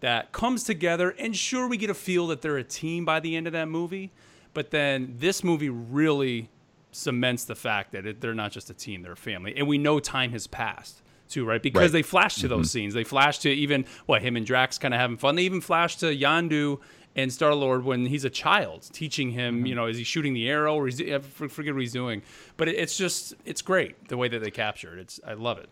that 0.01 0.33
comes 0.33 0.65
together, 0.65 1.11
and 1.11 1.33
sure, 1.33 1.69
we 1.69 1.77
get 1.77 1.89
a 1.89 1.93
feel 1.93 2.27
that 2.27 2.41
they're 2.41 2.57
a 2.57 2.65
team 2.65 3.05
by 3.05 3.21
the 3.21 3.37
end 3.37 3.47
of 3.47 3.53
that 3.53 3.69
movie. 3.69 4.11
But 4.53 4.71
then 4.71 5.15
this 5.19 5.41
movie 5.41 5.69
really 5.69 6.49
cements 6.91 7.45
the 7.45 7.55
fact 7.55 7.93
that 7.93 8.05
it, 8.05 8.19
they're 8.19 8.33
not 8.33 8.51
just 8.51 8.69
a 8.69 8.73
team; 8.73 9.03
they're 9.03 9.13
a 9.13 9.15
family, 9.15 9.55
and 9.55 9.69
we 9.69 9.77
know 9.77 10.01
time 10.01 10.33
has 10.33 10.47
passed 10.47 11.01
too, 11.29 11.45
right? 11.45 11.61
Because 11.61 11.81
right. 11.81 11.91
they 11.91 12.01
flash 12.01 12.35
to 12.37 12.47
those 12.47 12.67
mm-hmm. 12.67 12.79
scenes. 12.79 12.93
They 12.93 13.03
flash 13.03 13.39
to 13.39 13.49
even 13.49 13.85
what 14.05 14.21
him 14.21 14.35
and 14.35 14.45
Drax 14.45 14.77
kind 14.77 14.93
of 14.93 14.99
having 14.99 15.17
fun. 15.17 15.35
They 15.35 15.43
even 15.43 15.61
flash 15.61 15.95
to 15.97 16.07
Yondu 16.07 16.79
and 17.15 17.31
Star 17.31 17.53
Lord 17.53 17.83
when 17.83 18.05
he's 18.05 18.25
a 18.25 18.29
child, 18.29 18.89
teaching 18.93 19.31
him. 19.31 19.57
Mm-hmm. 19.57 19.65
You 19.65 19.75
know, 19.75 19.85
is 19.87 19.97
he 19.97 20.03
shooting 20.03 20.33
the 20.33 20.49
arrow 20.49 20.75
or 20.75 20.87
is 20.87 20.97
he, 20.97 21.13
I 21.13 21.19
forget 21.19 21.73
what 21.73 21.81
he's 21.81 21.93
doing? 21.93 22.21
But 22.57 22.69
it, 22.69 22.75
it's 22.75 22.97
just 22.97 23.33
it's 23.45 23.61
great 23.61 24.07
the 24.09 24.17
way 24.17 24.27
that 24.27 24.39
they 24.41 24.51
capture 24.51 24.97
it. 24.97 24.99
It's 24.99 25.19
I 25.25 25.33
love 25.33 25.57
it. 25.57 25.69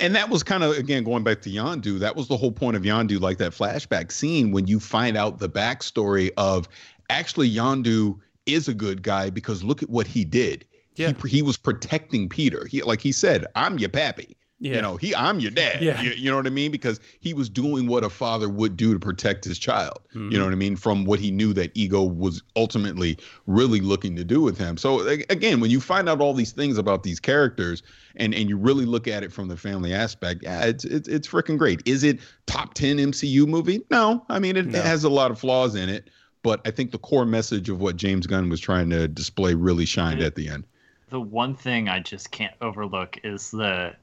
And 0.00 0.14
that 0.14 0.28
was 0.28 0.42
kind 0.42 0.62
of 0.62 0.76
again 0.76 1.04
going 1.04 1.24
back 1.24 1.42
to 1.42 1.50
Yondu. 1.50 1.98
That 1.98 2.16
was 2.16 2.28
the 2.28 2.36
whole 2.36 2.52
point 2.52 2.76
of 2.76 2.82
Yondu, 2.82 3.20
like 3.20 3.38
that 3.38 3.52
flashback 3.52 4.12
scene 4.12 4.52
when 4.52 4.66
you 4.66 4.78
find 4.78 5.16
out 5.16 5.38
the 5.38 5.48
backstory 5.48 6.30
of 6.36 6.68
actually 7.10 7.50
Yondu 7.50 8.18
is 8.46 8.68
a 8.68 8.74
good 8.74 9.02
guy 9.02 9.30
because 9.30 9.62
look 9.62 9.82
at 9.82 9.90
what 9.90 10.06
he 10.06 10.24
did 10.24 10.64
Yeah. 10.94 11.12
he, 11.22 11.28
he 11.28 11.42
was 11.42 11.56
protecting 11.56 12.28
Peter. 12.28 12.66
He 12.66 12.82
like 12.82 13.00
he 13.00 13.12
said, 13.12 13.46
"I'm 13.54 13.78
your 13.78 13.90
pappy." 13.90 14.36
Yeah. 14.60 14.74
You 14.76 14.82
know, 14.82 14.96
he 14.96 15.14
I'm 15.14 15.38
your 15.38 15.52
dad. 15.52 15.80
Yeah. 15.82 16.02
You, 16.02 16.10
you 16.10 16.30
know 16.30 16.36
what 16.36 16.46
I 16.46 16.50
mean? 16.50 16.72
Because 16.72 16.98
he 17.20 17.32
was 17.32 17.48
doing 17.48 17.86
what 17.86 18.02
a 18.02 18.10
father 18.10 18.48
would 18.48 18.76
do 18.76 18.92
to 18.92 18.98
protect 18.98 19.44
his 19.44 19.56
child. 19.56 20.00
Mhm. 20.14 20.32
You 20.32 20.38
know 20.38 20.44
what 20.44 20.52
I 20.52 20.56
mean? 20.56 20.74
From 20.74 21.04
what 21.04 21.20
he 21.20 21.30
knew 21.30 21.52
that 21.52 21.70
ego 21.74 22.02
was 22.02 22.42
ultimately 22.56 23.18
really 23.46 23.80
looking 23.80 24.16
to 24.16 24.24
do 24.24 24.40
with 24.40 24.58
him. 24.58 24.76
So 24.76 25.06
again, 25.30 25.60
when 25.60 25.70
you 25.70 25.80
find 25.80 26.08
out 26.08 26.20
all 26.20 26.34
these 26.34 26.50
things 26.50 26.76
about 26.76 27.04
these 27.04 27.20
characters 27.20 27.84
and 28.16 28.34
and 28.34 28.48
you 28.48 28.56
really 28.56 28.84
look 28.84 29.06
at 29.06 29.22
it 29.22 29.32
from 29.32 29.46
the 29.46 29.56
family 29.56 29.94
aspect, 29.94 30.42
yeah, 30.42 30.64
it's 30.64 30.84
it's 30.84 31.06
it's 31.08 31.28
freaking 31.28 31.56
great. 31.56 31.80
Is 31.86 32.02
it 32.02 32.18
top 32.46 32.74
10 32.74 32.96
MCU 32.98 33.46
movie? 33.46 33.82
No. 33.92 34.24
I 34.28 34.40
mean, 34.40 34.56
it, 34.56 34.66
No. 34.66 34.78
it 34.80 34.84
has 34.84 35.04
a 35.04 35.08
lot 35.08 35.30
of 35.30 35.38
flaws 35.38 35.76
in 35.76 35.88
it, 35.88 36.10
but 36.42 36.60
I 36.66 36.72
think 36.72 36.90
the 36.90 36.98
core 36.98 37.24
message 37.26 37.68
of 37.68 37.78
what 37.80 37.94
James 37.94 38.26
Gunn 38.26 38.48
was 38.48 38.58
trying 38.58 38.90
to 38.90 39.06
display 39.06 39.54
really 39.54 39.84
shined 39.86 40.20
It- 40.20 40.26
at 40.26 40.34
the 40.34 40.48
end. 40.48 40.64
the 41.10 41.20
one 41.20 41.54
thing 41.54 41.88
I 41.88 42.00
just 42.00 42.32
can't 42.32 42.52
overlook 42.60 43.18
is 43.22 43.52
the 43.52 43.94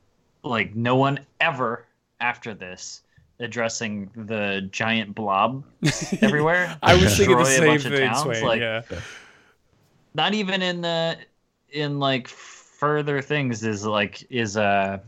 like 0.45 0.75
no 0.75 0.95
one 0.95 1.19
ever 1.41 1.85
after 2.19 2.53
this 2.53 3.01
addressing 3.39 4.09
the 4.15 4.67
giant 4.71 5.13
blob 5.13 5.63
everywhere. 6.21 6.77
I 6.81 6.93
was 6.95 7.17
thinking 7.17 7.35
the 7.37 7.43
same 7.57 7.65
thing, 7.91 8.09
towns, 8.09 8.41
like- 8.43 8.61
yeah. 8.61 8.81
Not 10.13 10.33
even 10.33 10.61
in 10.61 10.81
the 10.81 11.17
in 11.69 11.99
like 11.99 12.27
further 12.29 13.21
things 13.21 13.63
is 13.65 13.85
like 13.85 14.25
is 14.29 14.55
uh 14.55 14.99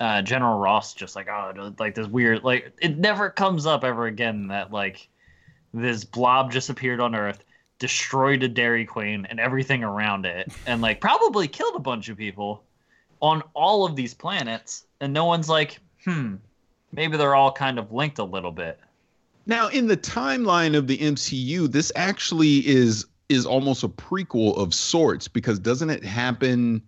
uh 0.00 0.22
General 0.22 0.58
Ross 0.58 0.94
just 0.94 1.14
like 1.16 1.28
oh 1.28 1.74
like 1.78 1.94
this 1.94 2.06
weird 2.06 2.44
like 2.44 2.72
it 2.80 2.96
never 2.98 3.28
comes 3.28 3.66
up 3.66 3.84
ever 3.84 4.06
again 4.06 4.48
that 4.48 4.72
like 4.72 5.06
this 5.74 6.04
blob 6.04 6.50
just 6.52 6.70
appeared 6.70 7.00
on 7.00 7.14
Earth, 7.14 7.44
destroyed 7.78 8.42
a 8.42 8.48
Dairy 8.48 8.86
Queen 8.86 9.26
and 9.28 9.38
everything 9.40 9.82
around 9.84 10.24
it, 10.24 10.50
and 10.66 10.80
like 10.80 11.00
probably 11.00 11.46
killed 11.48 11.74
a 11.74 11.80
bunch 11.80 12.08
of 12.08 12.16
people 12.16 12.62
on 13.20 13.42
all 13.54 13.84
of 13.84 13.96
these 13.96 14.14
planets, 14.14 14.84
and 15.00 15.12
no 15.12 15.24
one's 15.24 15.48
like, 15.48 15.78
hmm, 16.04 16.36
maybe 16.92 17.16
they're 17.16 17.34
all 17.34 17.52
kind 17.52 17.78
of 17.78 17.92
linked 17.92 18.18
a 18.18 18.24
little 18.24 18.52
bit. 18.52 18.78
Now, 19.46 19.68
in 19.68 19.86
the 19.86 19.96
timeline 19.96 20.76
of 20.76 20.86
the 20.86 20.96
MCU, 20.98 21.70
this 21.70 21.92
actually 21.96 22.66
is 22.66 23.06
is 23.30 23.46
almost 23.46 23.82
a 23.84 23.88
prequel 23.88 24.56
of 24.58 24.74
sorts 24.74 25.28
because 25.28 25.58
doesn't 25.58 25.88
it 25.90 26.04
happen? 26.04 26.82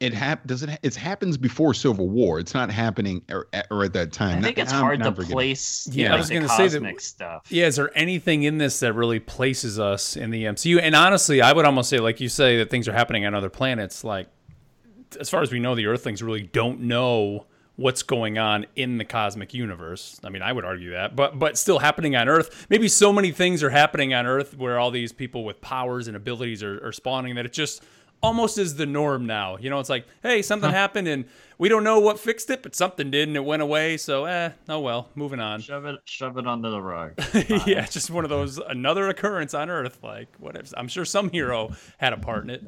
It 0.00 0.14
hap 0.14 0.46
does 0.46 0.62
it? 0.62 0.78
It 0.82 0.94
happens 0.94 1.36
before 1.36 1.74
Civil 1.74 2.08
War. 2.08 2.38
It's 2.38 2.54
not 2.54 2.70
happening 2.70 3.20
or, 3.30 3.48
or 3.70 3.82
at 3.84 3.92
that 3.94 4.12
time. 4.12 4.38
I 4.38 4.42
think 4.42 4.58
it's 4.58 4.72
I'm- 4.72 4.80
hard 4.82 5.00
to 5.00 5.06
I'm 5.06 5.14
forgetting. 5.14 5.34
place. 5.34 5.88
Yeah, 5.90 6.08
Yeah, 6.10 6.14
I 6.14 6.16
was 6.18 6.30
gonna 6.30 6.48
say 6.48 6.68
that- 6.68 6.74
cosmic 6.78 7.00
stuff. 7.00 7.42
Yeah, 7.50 7.66
is 7.66 7.76
there 7.76 7.90
anything 7.98 8.44
in 8.44 8.58
this 8.58 8.78
that 8.80 8.92
really 8.92 9.18
places 9.18 9.78
us 9.80 10.16
in 10.16 10.30
the 10.30 10.44
MCU? 10.44 10.78
And 10.80 10.94
honestly, 10.94 11.42
I 11.42 11.52
would 11.52 11.64
almost 11.64 11.90
say, 11.90 11.98
like 11.98 12.20
you 12.20 12.28
say, 12.28 12.58
that 12.58 12.70
things 12.70 12.86
are 12.86 12.92
happening 12.92 13.26
on 13.26 13.34
other 13.34 13.50
planets. 13.50 14.04
Like, 14.04 14.28
as 15.16 15.30
far 15.30 15.42
as 15.42 15.52
we 15.52 15.60
know, 15.60 15.74
the 15.74 15.86
Earthlings 15.86 16.22
really 16.22 16.42
don't 16.42 16.80
know 16.80 17.46
what's 17.76 18.02
going 18.02 18.38
on 18.38 18.66
in 18.74 18.98
the 18.98 19.04
cosmic 19.04 19.54
universe. 19.54 20.20
I 20.24 20.30
mean, 20.30 20.42
I 20.42 20.52
would 20.52 20.64
argue 20.64 20.90
that, 20.90 21.14
but 21.14 21.38
but 21.38 21.56
still 21.56 21.78
happening 21.78 22.16
on 22.16 22.28
Earth. 22.28 22.66
Maybe 22.68 22.88
so 22.88 23.12
many 23.12 23.30
things 23.30 23.62
are 23.62 23.70
happening 23.70 24.12
on 24.12 24.26
Earth 24.26 24.56
where 24.56 24.78
all 24.78 24.90
these 24.90 25.12
people 25.12 25.44
with 25.44 25.60
powers 25.60 26.08
and 26.08 26.16
abilities 26.16 26.62
are, 26.62 26.84
are 26.84 26.92
spawning 26.92 27.36
that 27.36 27.46
it 27.46 27.52
just 27.52 27.84
almost 28.22 28.58
is 28.58 28.76
the 28.76 28.86
norm 28.86 29.26
now. 29.26 29.56
You 29.58 29.70
know, 29.70 29.80
it's 29.80 29.88
like, 29.88 30.06
hey, 30.22 30.42
something 30.42 30.70
happened 30.70 31.08
and 31.08 31.24
we 31.58 31.68
don't 31.68 31.84
know 31.84 31.98
what 31.98 32.18
fixed 32.20 32.50
it, 32.50 32.62
but 32.62 32.74
something 32.74 33.10
did 33.10 33.28
and 33.28 33.36
it 33.36 33.44
went 33.44 33.62
away. 33.62 33.96
So, 33.96 34.24
eh, 34.24 34.50
oh 34.68 34.80
well, 34.80 35.08
moving 35.14 35.40
on. 35.40 35.60
Shove 35.60 35.84
it, 35.86 35.96
shove 36.04 36.38
it 36.38 36.46
under 36.46 36.70
the 36.70 36.80
rug. 36.80 37.12
yeah, 37.66 37.86
just 37.86 38.10
one 38.10 38.24
of 38.24 38.30
those 38.30 38.58
another 38.58 39.08
occurrence 39.08 39.54
on 39.54 39.70
Earth. 39.70 39.98
Like 40.02 40.28
whatever. 40.38 40.66
I'm 40.76 40.88
sure 40.88 41.04
some 41.04 41.30
hero 41.30 41.72
had 41.98 42.12
a 42.12 42.18
part 42.18 42.44
in 42.44 42.50
it. 42.50 42.64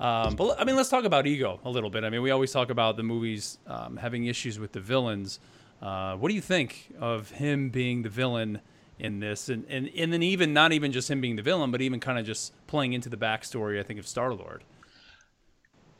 Um, 0.00 0.36
but 0.36 0.60
I 0.60 0.64
mean, 0.64 0.76
let's 0.76 0.88
talk 0.88 1.04
about 1.04 1.26
ego 1.26 1.60
a 1.64 1.70
little 1.70 1.90
bit. 1.90 2.04
I 2.04 2.10
mean, 2.10 2.22
we 2.22 2.30
always 2.30 2.52
talk 2.52 2.70
about 2.70 2.96
the 2.96 3.02
movies 3.02 3.58
um, 3.66 3.96
having 3.96 4.26
issues 4.26 4.58
with 4.58 4.72
the 4.72 4.80
villains. 4.80 5.40
Uh, 5.82 6.16
what 6.16 6.28
do 6.28 6.34
you 6.34 6.40
think 6.40 6.94
of 7.00 7.30
him 7.30 7.70
being 7.70 8.02
the 8.02 8.08
villain 8.08 8.60
in 8.98 9.20
this, 9.20 9.48
and 9.48 9.64
and 9.68 9.90
and 9.96 10.12
then 10.12 10.22
even 10.22 10.52
not 10.52 10.72
even 10.72 10.92
just 10.92 11.10
him 11.10 11.20
being 11.20 11.36
the 11.36 11.42
villain, 11.42 11.70
but 11.70 11.80
even 11.80 12.00
kind 12.00 12.18
of 12.18 12.26
just 12.26 12.52
playing 12.66 12.92
into 12.92 13.08
the 13.08 13.16
backstory? 13.16 13.78
I 13.78 13.82
think 13.82 13.98
of 13.98 14.06
Star 14.06 14.32
Lord. 14.32 14.64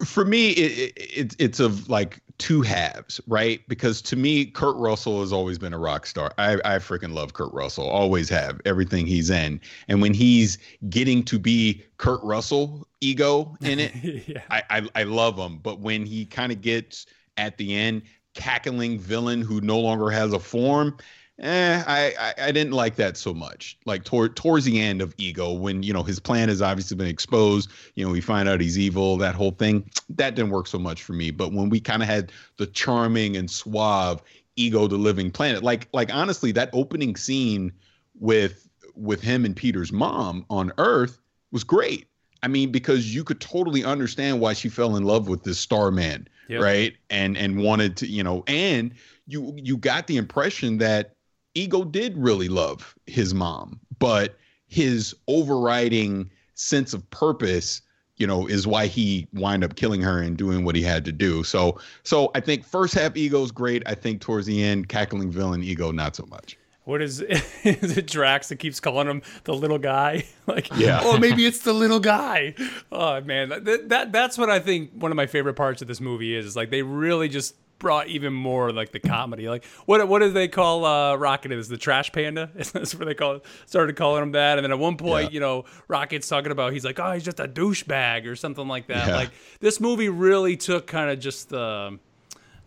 For 0.04 0.24
me 0.24 0.50
it, 0.50 0.92
it, 0.96 1.16
it 1.16 1.36
it's 1.38 1.60
of 1.60 1.88
like 1.88 2.20
two 2.38 2.62
halves 2.62 3.20
right? 3.26 3.60
Because 3.68 4.00
to 4.02 4.16
me 4.16 4.46
kurt 4.46 4.76
russell 4.76 5.20
has 5.20 5.32
always 5.32 5.58
been 5.58 5.72
a 5.72 5.78
rock 5.78 6.06
star. 6.06 6.32
I 6.38 6.54
i 6.64 6.78
freaking 6.78 7.12
love 7.12 7.32
kurt 7.32 7.52
russell 7.52 7.88
always 7.88 8.28
have 8.28 8.60
everything 8.64 9.06
he's 9.06 9.30
in. 9.30 9.60
And 9.88 10.00
when 10.00 10.14
he's 10.14 10.58
getting 10.88 11.24
to 11.24 11.38
be 11.38 11.82
kurt 11.96 12.22
russell 12.22 12.86
ego 13.00 13.56
in 13.62 13.78
it 13.80 13.94
yeah. 14.28 14.42
I, 14.50 14.62
I 14.70 14.88
I 14.94 15.02
love 15.04 15.36
him, 15.36 15.58
but 15.58 15.80
when 15.80 16.06
he 16.06 16.26
kind 16.26 16.52
of 16.52 16.60
gets 16.60 17.06
at 17.36 17.56
the 17.56 17.74
end, 17.74 18.02
cackling 18.34 18.98
villain 18.98 19.42
who 19.42 19.60
no 19.60 19.78
longer 19.78 20.10
has 20.10 20.32
a 20.32 20.38
form, 20.38 20.96
eh, 21.40 21.82
I, 21.86 22.14
I 22.18 22.46
I 22.46 22.52
didn't 22.52 22.72
like 22.72 22.96
that 22.96 23.16
so 23.16 23.32
much. 23.34 23.78
Like 23.86 24.04
toward 24.04 24.36
towards 24.36 24.64
the 24.64 24.80
end 24.80 25.00
of 25.02 25.14
Ego, 25.18 25.52
when 25.52 25.82
you 25.82 25.92
know 25.92 26.02
his 26.02 26.18
plan 26.20 26.48
has 26.48 26.60
obviously 26.62 26.96
been 26.96 27.06
exposed, 27.06 27.70
you 27.94 28.04
know 28.04 28.10
we 28.10 28.20
find 28.20 28.48
out 28.48 28.60
he's 28.60 28.78
evil, 28.78 29.16
that 29.18 29.34
whole 29.34 29.52
thing, 29.52 29.88
that 30.10 30.34
didn't 30.34 30.50
work 30.50 30.66
so 30.66 30.78
much 30.78 31.02
for 31.02 31.12
me. 31.12 31.30
But 31.30 31.52
when 31.52 31.68
we 31.68 31.80
kind 31.80 32.02
of 32.02 32.08
had 32.08 32.32
the 32.56 32.66
charming 32.66 33.36
and 33.36 33.50
suave 33.50 34.22
Ego, 34.56 34.86
the 34.88 34.96
living 34.96 35.30
planet, 35.30 35.62
like 35.62 35.88
like 35.92 36.12
honestly, 36.14 36.52
that 36.52 36.70
opening 36.72 37.16
scene 37.16 37.72
with 38.18 38.68
with 38.94 39.20
him 39.20 39.44
and 39.44 39.54
Peter's 39.54 39.92
mom 39.92 40.44
on 40.50 40.72
Earth 40.78 41.20
was 41.52 41.64
great. 41.64 42.08
I 42.42 42.48
mean, 42.48 42.70
because 42.70 43.14
you 43.14 43.24
could 43.24 43.40
totally 43.40 43.84
understand 43.84 44.40
why 44.40 44.52
she 44.52 44.68
fell 44.68 44.96
in 44.96 45.04
love 45.04 45.28
with 45.28 45.42
this 45.44 45.58
Starman, 45.58 46.28
Yep. 46.48 46.62
right? 46.62 46.94
And 47.10 47.36
and 47.36 47.62
wanted 47.62 47.96
to, 47.98 48.06
you 48.06 48.22
know, 48.22 48.42
and 48.46 48.92
you 49.26 49.54
you 49.56 49.76
got 49.76 50.06
the 50.06 50.16
impression 50.16 50.78
that 50.78 51.14
Ego 51.58 51.84
did 51.84 52.16
really 52.16 52.48
love 52.48 52.94
his 53.06 53.34
mom, 53.34 53.80
but 53.98 54.36
his 54.68 55.14
overriding 55.26 56.30
sense 56.54 56.92
of 56.94 57.08
purpose, 57.10 57.82
you 58.16 58.26
know, 58.26 58.46
is 58.46 58.66
why 58.66 58.86
he 58.86 59.26
wind 59.32 59.64
up 59.64 59.76
killing 59.76 60.00
her 60.02 60.20
and 60.20 60.36
doing 60.36 60.64
what 60.64 60.76
he 60.76 60.82
had 60.82 61.04
to 61.04 61.12
do. 61.12 61.42
So 61.44 61.78
so 62.04 62.30
I 62.34 62.40
think 62.40 62.64
first 62.64 62.94
half 62.94 63.16
Ego's 63.16 63.50
great. 63.50 63.82
I 63.86 63.94
think 63.94 64.20
towards 64.20 64.46
the 64.46 64.62
end, 64.62 64.88
cackling 64.88 65.30
villain 65.30 65.62
Ego 65.62 65.90
not 65.90 66.14
so 66.16 66.26
much. 66.26 66.56
What 66.84 67.02
is 67.02 67.20
is 67.64 67.96
it 67.98 68.06
Drax 68.06 68.48
that 68.48 68.56
keeps 68.56 68.80
calling 68.80 69.08
him 69.08 69.22
the 69.44 69.54
little 69.54 69.78
guy? 69.78 70.24
like, 70.46 70.70
Yeah. 70.76 71.00
oh, 71.02 71.18
maybe 71.18 71.44
it's 71.46 71.60
the 71.60 71.72
little 71.72 72.00
guy. 72.00 72.54
Oh 72.90 73.20
man, 73.22 73.48
that, 73.50 73.88
that 73.88 74.12
that's 74.12 74.38
what 74.38 74.48
I 74.48 74.58
think 74.60 74.92
one 74.94 75.10
of 75.12 75.16
my 75.16 75.26
favorite 75.26 75.54
parts 75.54 75.82
of 75.82 75.88
this 75.88 76.00
movie 76.00 76.34
is. 76.36 76.46
Is 76.46 76.56
like 76.56 76.70
they 76.70 76.82
really 76.82 77.28
just 77.28 77.54
brought 77.78 78.08
even 78.08 78.32
more 78.32 78.72
like 78.72 78.92
the 78.92 79.00
comedy. 79.00 79.48
Like 79.48 79.64
what 79.86 80.06
what 80.08 80.20
do 80.20 80.30
they 80.30 80.48
call 80.48 80.84
uh, 80.84 81.14
Rocket? 81.16 81.52
Is 81.52 81.68
the 81.68 81.76
trash 81.78 82.12
panda? 82.12 82.50
That's 82.54 82.94
what 82.94 83.06
they 83.06 83.14
call 83.14 83.36
it. 83.36 83.44
Started 83.66 83.96
calling 83.96 84.22
him 84.22 84.32
that, 84.32 84.58
and 84.58 84.64
then 84.64 84.72
at 84.72 84.78
one 84.78 84.96
point, 84.96 85.26
Yeah. 85.30 85.34
you 85.34 85.40
know, 85.40 85.64
Rocket's 85.88 86.28
talking 86.28 86.52
about 86.52 86.72
he's 86.72 86.84
like, 86.84 86.98
oh, 86.98 87.12
he's 87.12 87.24
just 87.24 87.40
a 87.40 87.48
douchebag 87.48 88.26
or 88.26 88.36
something 88.36 88.66
like 88.68 88.86
that. 88.88 89.08
Yeah. 89.08 89.16
Like 89.16 89.30
this 89.60 89.80
movie 89.80 90.08
really 90.08 90.56
took 90.56 90.86
kind 90.86 91.10
of 91.10 91.18
just 91.20 91.48
the. 91.50 91.98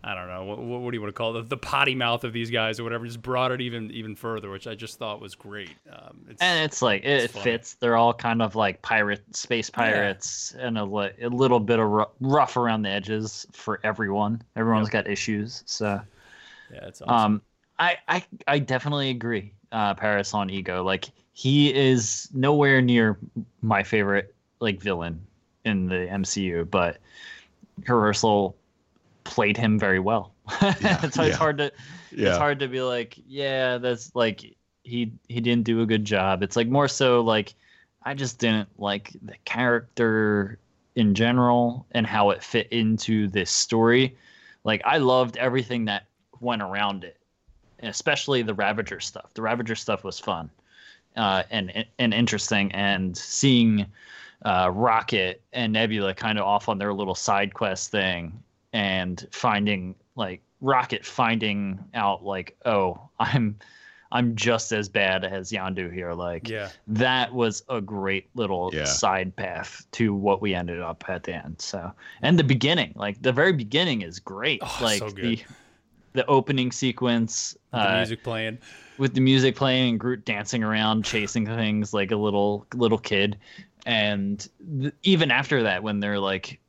I 0.04 0.14
don't 0.14 0.28
know 0.28 0.44
what, 0.44 0.58
what 0.58 0.90
do 0.90 0.96
you 0.96 1.00
want 1.00 1.14
to 1.14 1.18
call 1.18 1.36
it 1.36 1.42
the, 1.42 1.48
the 1.48 1.56
potty 1.56 1.94
mouth 1.94 2.24
of 2.24 2.32
these 2.32 2.50
guys 2.50 2.80
or 2.80 2.84
whatever 2.84 3.06
just 3.06 3.22
brought 3.22 3.52
it 3.52 3.60
even 3.60 3.90
even 3.92 4.16
further 4.16 4.50
which 4.50 4.66
I 4.66 4.74
just 4.74 4.98
thought 4.98 5.20
was 5.20 5.34
great 5.34 5.70
um, 5.90 6.26
it's, 6.28 6.42
And 6.42 6.64
it's 6.64 6.82
like 6.82 7.04
it 7.04 7.30
fits. 7.30 7.74
They're 7.74 7.96
all 7.96 8.12
kind 8.12 8.42
of 8.42 8.56
like 8.56 8.82
pirate, 8.82 9.22
space 9.34 9.70
pirates, 9.70 10.54
and 10.58 10.76
a, 10.76 10.84
li- 10.84 11.12
a 11.22 11.28
little 11.28 11.60
bit 11.60 11.78
of 11.78 11.88
ru- 11.88 12.06
rough 12.20 12.56
around 12.56 12.82
the 12.82 12.90
edges 12.90 13.46
for 13.52 13.80
everyone. 13.84 14.42
Everyone's 14.56 14.88
got 14.88 15.08
issues, 15.08 15.62
so 15.66 16.00
yeah 16.72 16.86
it's 16.86 17.00
awesome. 17.02 17.34
um, 17.34 17.42
I, 17.78 17.98
I 18.08 18.24
I 18.46 18.58
definitely 18.58 19.10
agree. 19.10 19.52
Uh, 19.70 19.94
Paris 19.94 20.34
on 20.34 20.50
ego, 20.50 20.82
like 20.82 21.06
he 21.32 21.74
is 21.74 22.28
nowhere 22.34 22.82
near 22.82 23.18
my 23.62 23.82
favorite 23.82 24.34
like 24.60 24.80
villain 24.80 25.24
in 25.64 25.86
the 25.86 26.06
MCU, 26.10 26.68
but 26.70 26.98
Russell 27.88 28.56
played 29.24 29.56
him 29.56 29.78
very 29.78 30.00
well. 30.00 30.32
it's, 30.60 30.82
yeah. 31.16 31.26
it's 31.26 31.36
hard 31.36 31.58
to 31.58 31.72
Yeah. 32.10 32.30
it's 32.30 32.38
hard 32.38 32.60
to 32.60 32.68
be 32.68 32.80
like, 32.80 33.18
yeah, 33.26 33.78
that's 33.78 34.14
like 34.14 34.56
he 34.82 35.12
he 35.28 35.40
didn't 35.40 35.64
do 35.64 35.82
a 35.82 35.86
good 35.86 36.04
job. 36.04 36.42
It's 36.42 36.56
like 36.56 36.68
more 36.68 36.88
so 36.88 37.20
like 37.20 37.54
I 38.02 38.14
just 38.14 38.38
didn't 38.38 38.68
like 38.78 39.12
the 39.22 39.36
character 39.44 40.58
in 40.94 41.14
general 41.14 41.86
and 41.92 42.06
how 42.06 42.30
it 42.30 42.42
fit 42.42 42.68
into 42.70 43.28
this 43.28 43.50
story. 43.50 44.16
Like 44.64 44.82
I 44.84 44.98
loved 44.98 45.36
everything 45.36 45.86
that 45.86 46.06
went 46.40 46.62
around 46.62 47.04
it, 47.04 47.16
and 47.78 47.88
especially 47.88 48.42
the 48.42 48.54
Ravager 48.54 49.00
stuff. 49.00 49.32
The 49.34 49.42
Ravager 49.42 49.74
stuff 49.74 50.04
was 50.04 50.18
fun 50.18 50.50
uh, 51.16 51.42
and 51.50 51.84
and 51.98 52.14
interesting, 52.14 52.72
and 52.72 53.16
seeing 53.16 53.86
uh, 54.44 54.70
Rocket 54.72 55.42
and 55.52 55.72
Nebula 55.72 56.14
kind 56.14 56.38
of 56.38 56.44
off 56.44 56.68
on 56.68 56.78
their 56.78 56.92
little 56.92 57.14
side 57.14 57.54
quest 57.54 57.90
thing, 57.90 58.42
and 58.72 59.26
finding 59.30 59.94
like 60.16 60.42
Rocket 60.60 61.04
finding 61.04 61.78
out 61.94 62.24
like, 62.24 62.56
oh, 62.64 63.00
I'm 63.18 63.58
I'm 64.12 64.36
just 64.36 64.72
as 64.72 64.90
bad 64.90 65.24
as 65.24 65.50
Yondu 65.50 65.90
here. 65.92 66.12
Like 66.12 66.48
Yeah. 66.48 66.68
that 66.86 67.32
was 67.32 67.62
a 67.70 67.80
great 67.80 68.28
little 68.34 68.70
Yeah. 68.72 68.84
side 68.84 69.34
path 69.34 69.86
to 69.92 70.14
what 70.14 70.42
we 70.42 70.54
ended 70.54 70.80
up 70.80 71.04
at 71.08 71.24
the 71.24 71.34
end. 71.34 71.60
So 71.60 71.90
and 72.20 72.38
the 72.38 72.44
beginning, 72.44 72.92
like 72.94 73.20
the 73.22 73.32
very 73.32 73.52
beginning 73.52 74.02
is 74.02 74.18
great. 74.20 74.60
Oh, 74.62 74.78
like 74.82 74.98
so 74.98 75.10
good. 75.10 75.24
the 75.24 75.42
the 76.14 76.26
opening 76.26 76.70
sequence 76.72 77.56
The 77.72 77.78
uh, 77.90 77.96
music 77.96 78.22
playing. 78.22 78.58
with 78.98 79.14
the 79.14 79.20
music 79.22 79.56
playing 79.56 79.90
and 79.92 79.98
Groot 79.98 80.24
dancing 80.26 80.62
around, 80.62 81.06
chasing 81.06 81.46
things 81.46 81.94
like 81.94 82.10
a 82.12 82.16
little 82.16 82.66
little 82.74 82.98
kid, 82.98 83.38
and 83.86 84.46
th- 84.80 84.92
even 85.04 85.30
after 85.30 85.62
that, 85.62 85.82
when 85.82 86.00
they're 86.00 86.18
like 86.20 86.60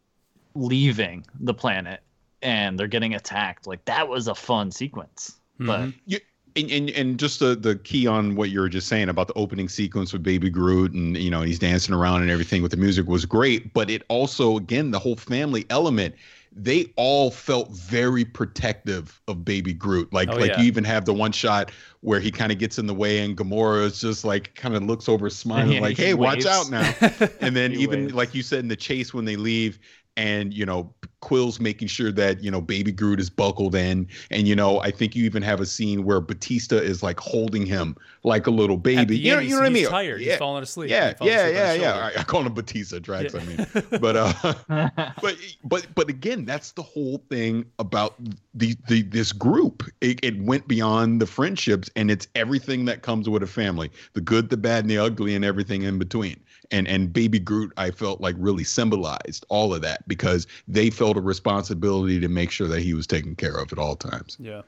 leaving 0.55 1.25
the 1.39 1.53
planet 1.53 2.01
and 2.41 2.79
they're 2.79 2.88
getting 2.88 3.15
attacked, 3.15 3.67
like 3.67 3.83
that 3.86 4.07
was 4.07 4.27
a 4.27 4.36
fun 4.36 4.72
sequence. 4.72 5.38
But 5.65 5.89
Mhm. 5.89 5.93
You, 6.05 6.19
and, 6.55 6.72
and 6.72 6.89
and 6.91 7.19
just 7.19 7.39
the 7.39 7.55
the 7.55 7.75
key 7.77 8.05
on 8.07 8.36
what 8.36 8.50
you 8.51 8.60
were 8.60 8.69
just 8.69 8.88
saying 8.88 9.10
about 9.10 9.27
the 9.27 9.33
opening 9.33 9.67
sequence 9.69 10.13
with 10.13 10.24
Baby 10.24 10.50
Groot 10.50 10.93
and 10.93 11.17
you 11.17 11.31
know 11.31 11.41
he's 11.41 11.60
dancing 11.60 11.95
around 11.95 12.22
and 12.22 12.29
everything 12.31 12.62
with 12.62 12.72
the 12.72 12.77
music 12.77 13.07
was 13.07 13.25
great, 13.25 13.74
but 13.74 13.89
it 13.89 14.03
also 14.10 14.57
again 14.57 14.91
the 14.91 15.00
whole 15.00 15.15
family 15.15 15.65
element. 15.69 16.15
They 16.55 16.93
all 16.98 17.31
felt 17.31 17.72
very 17.72 18.24
protective 18.24 19.19
of 19.27 19.43
Baby 19.43 19.74
Groot. 19.74 20.13
Like 20.13 20.29
Oh, 20.29 20.38
like 20.38 20.50
yeah. 20.50 20.57
you 20.57 20.65
even 20.65 20.83
have 20.83 21.05
the 21.05 21.13
one 21.13 21.31
shot 21.31 21.72
where 22.01 22.19
he 22.19 22.29
kind 22.31 22.51
of 22.51 22.60
gets 22.60 22.77
in 22.77 22.86
the 22.86 22.93
way 22.93 23.19
and 23.25 23.36
Gamora 23.36 23.86
is 23.86 24.00
just 24.00 24.24
like 24.24 24.53
kind 24.53 24.75
of 24.75 24.83
looks 24.83 25.10
over 25.10 25.31
smiling 25.31 25.79
Yeah, 25.79 25.79
like, 25.79 25.98
he 25.98 26.03
"Hey, 26.03 26.13
watch 26.13 26.45
out 26.45 26.69
now." 26.69 26.95
and 27.41 27.55
then 27.55 27.74
He 27.74 27.77
even 27.77 28.10
waves. 28.10 28.13
like 28.13 28.36
you 28.36 28.43
said 28.43 28.60
in 28.60 28.67
the 28.67 28.75
chase 28.75 29.13
when 29.15 29.25
they 29.25 29.36
leave 29.36 29.79
and 30.17 30.53
you 30.53 30.65
know 30.65 30.93
quill's 31.24 31.58
making 31.62 31.88
sure 31.88 32.12
that 32.12 32.44
you 32.44 32.51
know 32.51 32.60
baby 32.60 32.92
groot 32.92 33.18
is 33.18 33.30
buckled 33.30 33.74
in 33.75 34.06
and 34.30 34.46
you 34.46 34.53
know 34.56 34.80
i 34.82 34.92
think 34.92 35.15
you 35.15 35.24
even 35.24 35.42
have 35.42 35.62
a 35.62 35.65
scene 35.65 36.03
where 36.03 36.20
bautista 36.20 36.75
is 36.84 37.01
like 37.01 37.18
holding 37.18 37.65
him 37.65 37.96
like 38.24 38.46
a 38.46 38.51
little 38.51 38.75
baby 38.75 39.18
you 39.18 39.34
know, 39.34 39.39
you 39.39 39.51
know 39.51 39.56
what 39.62 39.63
i 39.65 39.70
he's 39.70 39.74
mean 39.84 39.89
tired. 39.89 40.20
yeah 40.22 40.32
He's 40.32 40.39
falling 40.39 40.63
asleep. 40.63 40.89
yeah 40.89 41.13
yeah 41.22 41.46
asleep 41.46 41.56
yeah 41.56 41.74
yeah. 41.75 42.12
I, 42.18 42.20
I 42.20 42.24
call 42.24 42.42
him 42.44 42.53
bautista 42.53 43.00
drax 43.00 43.34
Yeah. 43.34 43.39
i 43.39 43.46
mean 43.46 43.68
but 44.01 44.18
uh 44.18 45.12
but 45.22 45.38
but 45.63 45.88
but 45.96 46.10
again 46.10 46.44
that's 46.44 46.72
the 46.74 46.84
whole 46.84 47.24
thing 47.30 47.63
about 47.80 48.15
the, 48.53 48.75
the 48.89 49.03
this 49.03 49.32
group 49.32 49.84
it, 50.01 50.20
it 50.24 50.38
went 50.44 50.68
beyond 50.68 51.22
the 51.22 51.25
friendships 51.25 51.89
and 51.96 52.12
it's 52.12 52.27
everything 52.36 52.84
that 52.86 53.01
comes 53.01 53.30
with 53.30 53.44
a 53.44 53.48
family 53.48 53.89
the 54.13 54.22
good 54.22 54.50
the 54.50 54.58
bad 54.58 54.84
and 54.84 54.89
the 54.92 54.98
ugly 54.98 55.36
and 55.36 55.46
everything 55.46 55.84
in 55.84 55.98
between 55.98 56.38
and 56.72 56.88
and 56.88 57.13
baby 57.13 57.39
groot 57.39 57.72
i 57.77 57.89
felt 57.92 58.20
like 58.22 58.36
really 58.39 58.63
symbolized 58.63 59.46
all 59.50 59.74
of 59.74 59.82
that 59.82 60.08
because 60.08 60.48
they 60.68 60.89
felt 61.13 61.24
a 61.24 61.25
responsibility 61.27 62.20
to 62.20 62.27
make 62.27 62.51
sure 62.51 62.67
that 62.67 62.82
he 62.82 62.93
was 62.93 63.05
taken 63.08 63.36
care 63.36 63.55
of 63.58 63.72
at 63.72 63.77
all 63.79 63.96
times 63.96 64.38
Yeah. 64.39 64.62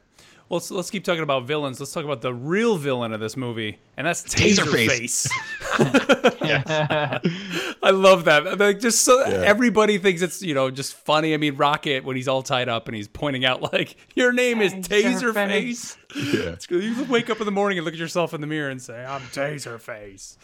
Well, 0.47 0.57
let's, 0.59 0.69
let's 0.69 0.91
keep 0.91 1.03
talking 1.03 1.23
about 1.23 1.47
villains. 1.47 1.79
Let's 1.79 1.91
talk 1.91 2.05
about 2.05 2.21
the 2.21 2.31
real 2.31 2.77
villain 2.77 3.13
of 3.13 3.19
this 3.19 3.35
movie, 3.35 3.79
and 3.97 4.05
that's 4.05 4.21
Taserface. 4.25 5.27
Taserface. 5.71 7.19
I 7.81 7.89
love 7.89 8.25
that. 8.25 8.59
Like, 8.59 8.79
just 8.79 9.01
so 9.01 9.25
Yeah. 9.25 9.37
everybody 9.37 9.97
thinks 9.97 10.21
it's 10.21 10.43
you 10.43 10.53
know 10.53 10.69
just 10.69 10.93
funny. 10.93 11.33
I 11.33 11.37
mean, 11.37 11.55
Rocket 11.55 12.03
when 12.03 12.15
he's 12.15 12.27
all 12.27 12.43
tied 12.43 12.69
up 12.69 12.87
and 12.87 12.95
he's 12.95 13.07
pointing 13.07 13.43
out 13.43 13.73
like 13.73 13.95
your 14.15 14.31
name 14.31 14.61
is 14.61 14.71
Taserface. 14.75 15.97
yeah 16.15 16.57
You 16.69 17.05
wake 17.05 17.31
up 17.31 17.39
in 17.39 17.45
the 17.45 17.51
morning 17.51 17.79
and 17.79 17.85
look 17.85 17.95
at 17.95 17.99
yourself 17.99 18.35
in 18.35 18.41
the 18.41 18.45
mirror 18.47 18.69
and 18.69 18.79
say, 18.79 19.03
"I'm 19.03 19.21
Taserface." 19.21 20.37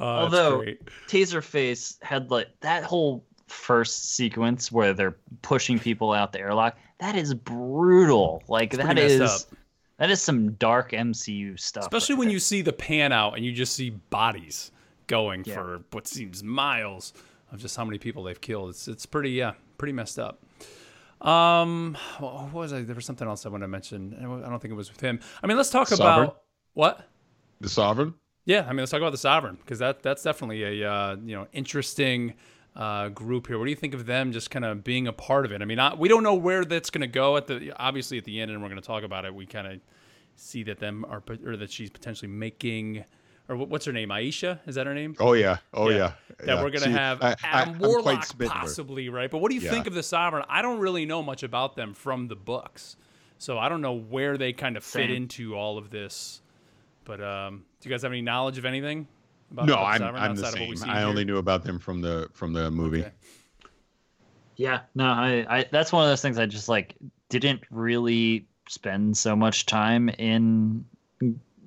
Uh, 0.00 0.02
Although 0.02 0.62
it's 0.62 0.82
great. 0.82 0.90
Taserface 1.06 2.02
had 2.02 2.32
like 2.32 2.48
that 2.62 2.82
whole 2.82 3.24
first 3.48 4.14
sequence 4.14 4.70
where 4.72 4.92
they're 4.92 5.16
pushing 5.42 5.78
people 5.78 6.12
out 6.12 6.32
the 6.32 6.40
airlock, 6.40 6.76
that 7.00 7.16
is 7.16 7.34
brutal. 7.34 8.42
Like 8.48 8.70
that 8.72 8.84
pretty 8.86 9.02
messed 9.02 9.14
is 9.14 9.30
up. 9.52 9.58
that 9.98 10.10
is 10.10 10.20
some 10.22 10.52
dark 10.52 10.92
MCU 10.92 11.58
stuff. 11.58 11.82
especially 11.84 12.14
right 12.14 12.18
when 12.20 12.28
there. 12.28 12.34
you 12.34 12.40
see 12.40 12.62
the 12.62 12.72
pan 12.72 13.12
out 13.12 13.36
and 13.36 13.44
you 13.44 13.52
just 13.52 13.74
see 13.74 13.90
bodies 13.90 14.70
going 15.06 15.42
Yeah. 15.46 15.54
for 15.54 15.80
what 15.92 16.06
seems 16.06 16.42
miles 16.42 17.12
of 17.50 17.58
just 17.60 17.76
how 17.76 17.84
many 17.84 17.98
people 17.98 18.22
they've 18.24 18.40
killed. 18.40 18.70
It's 18.70 18.88
it's 18.88 19.06
pretty 19.06 19.30
yeah 19.30 19.52
pretty 19.78 19.92
messed 19.92 20.18
up. 20.18 20.42
Um, 21.20 21.96
what 22.20 22.52
was 22.52 22.72
I? 22.72 22.82
There 22.82 22.94
was 22.94 23.04
something 23.04 23.26
else 23.26 23.44
I 23.44 23.48
want 23.48 23.62
to 23.64 23.68
mention. 23.68 24.16
I 24.20 24.48
don't 24.48 24.60
think 24.60 24.70
it 24.70 24.76
was 24.76 24.90
with 24.90 25.00
him. 25.00 25.18
I 25.42 25.46
mean, 25.48 25.56
let's 25.56 25.70
talk 25.70 25.88
Sovereign? 25.88 26.28
about 26.28 26.42
what. 26.74 27.08
the 27.60 27.68
sovereign 27.68 28.14
Yeah, 28.44 28.60
I 28.68 28.68
mean, 28.68 28.78
let's 28.78 28.92
talk 28.92 29.00
about 29.00 29.10
the 29.10 29.18
Sovereign 29.18 29.56
because 29.56 29.80
that 29.80 30.02
that's 30.02 30.22
definitely 30.22 30.82
a 30.82 30.88
uh, 30.90 31.16
you 31.24 31.34
know 31.34 31.46
interesting 31.52 32.34
uh, 32.78 33.08
group 33.10 33.48
here. 33.48 33.58
What 33.58 33.64
do 33.64 33.70
you 33.70 33.76
think 33.76 33.92
of 33.92 34.06
them 34.06 34.32
just 34.32 34.50
kind 34.50 34.64
of 34.64 34.82
being 34.84 35.06
a 35.08 35.12
part 35.12 35.44
of 35.44 35.52
it? 35.52 35.60
I 35.60 35.66
mean, 35.66 35.76
not, 35.76 35.98
we 35.98 36.08
don't 36.08 36.22
know 36.22 36.34
where 36.34 36.64
that's 36.64 36.88
going 36.90 37.02
to 37.02 37.06
go 37.08 37.36
at 37.36 37.46
the 37.48 37.72
obviously 37.76 38.16
at 38.18 38.24
the 38.24 38.40
end, 38.40 38.50
and 38.50 38.62
we're 38.62 38.68
going 38.70 38.80
to 38.80 38.86
talk 38.86 39.02
about 39.02 39.24
it. 39.26 39.34
We 39.34 39.44
kind 39.46 39.66
of 39.66 39.80
see 40.36 40.62
that 40.62 40.78
them 40.78 41.04
are 41.08 41.22
or 41.44 41.56
that 41.56 41.70
she's 41.70 41.90
potentially 41.90 42.30
making 42.30 43.04
or 43.48 43.56
what's 43.56 43.86
her 43.86 43.92
name? 43.92 44.10
Ayesha 44.12 44.60
is 44.66 44.74
that 44.76 44.86
her 44.86 44.92
name? 44.94 45.16
oh 45.18 45.32
yeah 45.32 45.56
oh 45.74 45.88
Yeah. 45.88 45.96
yeah, 45.96 46.12
that 46.40 46.46
Yeah. 46.46 46.54
we're 46.56 46.70
going 46.70 46.82
to 46.82 46.84
She- 46.84 46.90
have 46.92 47.20
I- 47.22 47.30
I- 47.30 47.36
Adam 47.42 47.74
I'm 47.74 47.78
Warlock 47.80 48.24
smitten 48.24 48.38
with 48.44 48.52
her. 48.52 48.60
possibly, 48.60 49.08
right? 49.08 49.30
But 49.30 49.38
what 49.38 49.48
do 49.48 49.54
you 49.56 49.62
Yeah. 49.62 49.70
think 49.70 49.86
of 49.88 49.94
the 49.94 50.02
Sovereign? 50.02 50.44
I 50.50 50.60
don't 50.62 50.78
really 50.78 51.06
know 51.06 51.22
much 51.22 51.42
about 51.42 51.74
them 51.74 51.94
from 51.94 52.28
the 52.28 52.36
books, 52.36 52.96
so 53.38 53.58
I 53.58 53.68
don't 53.70 53.80
know 53.80 53.94
where 53.94 54.36
they 54.38 54.52
kind 54.52 54.76
of 54.76 54.84
fit 54.84 55.08
Same. 55.08 55.10
into 55.16 55.56
all 55.56 55.78
of 55.78 55.88
this. 55.90 56.42
But 57.04 57.22
um, 57.22 57.64
do 57.80 57.88
you 57.88 57.92
guys 57.94 58.02
have 58.02 58.12
any 58.12 58.20
knowledge 58.22 58.58
of 58.58 58.64
anything? 58.66 59.08
About, 59.50 59.66
no 59.66 59.74
about 59.74 59.86
i'm, 59.86 59.98
Sovereign 60.00 60.22
I'm 60.22 60.36
the 60.36 60.42
outside 60.46 60.54
of 60.54 60.60
what 60.60 60.68
we 60.70 60.76
same 60.76 60.84
see 60.86 60.90
i 60.92 60.98
here? 61.00 61.06
only 61.08 61.24
knew 61.24 61.38
about 61.38 61.64
them 61.64 61.78
from 61.78 62.00
the 62.00 62.28
from 62.32 62.52
the 62.52 62.70
movie 62.70 63.00
Okay. 63.00 63.12
Yeah, 64.56 64.80
no, 64.96 65.04
I, 65.04 65.46
I 65.48 65.66
that's 65.70 65.92
one 65.92 66.02
of 66.02 66.10
those 66.10 66.20
things 66.20 66.36
I 66.36 66.46
just 66.46 66.68
like 66.68 66.96
didn't 67.28 67.60
really 67.70 68.44
spend 68.68 69.16
so 69.16 69.36
much 69.36 69.66
time 69.66 70.08
in 70.08 70.84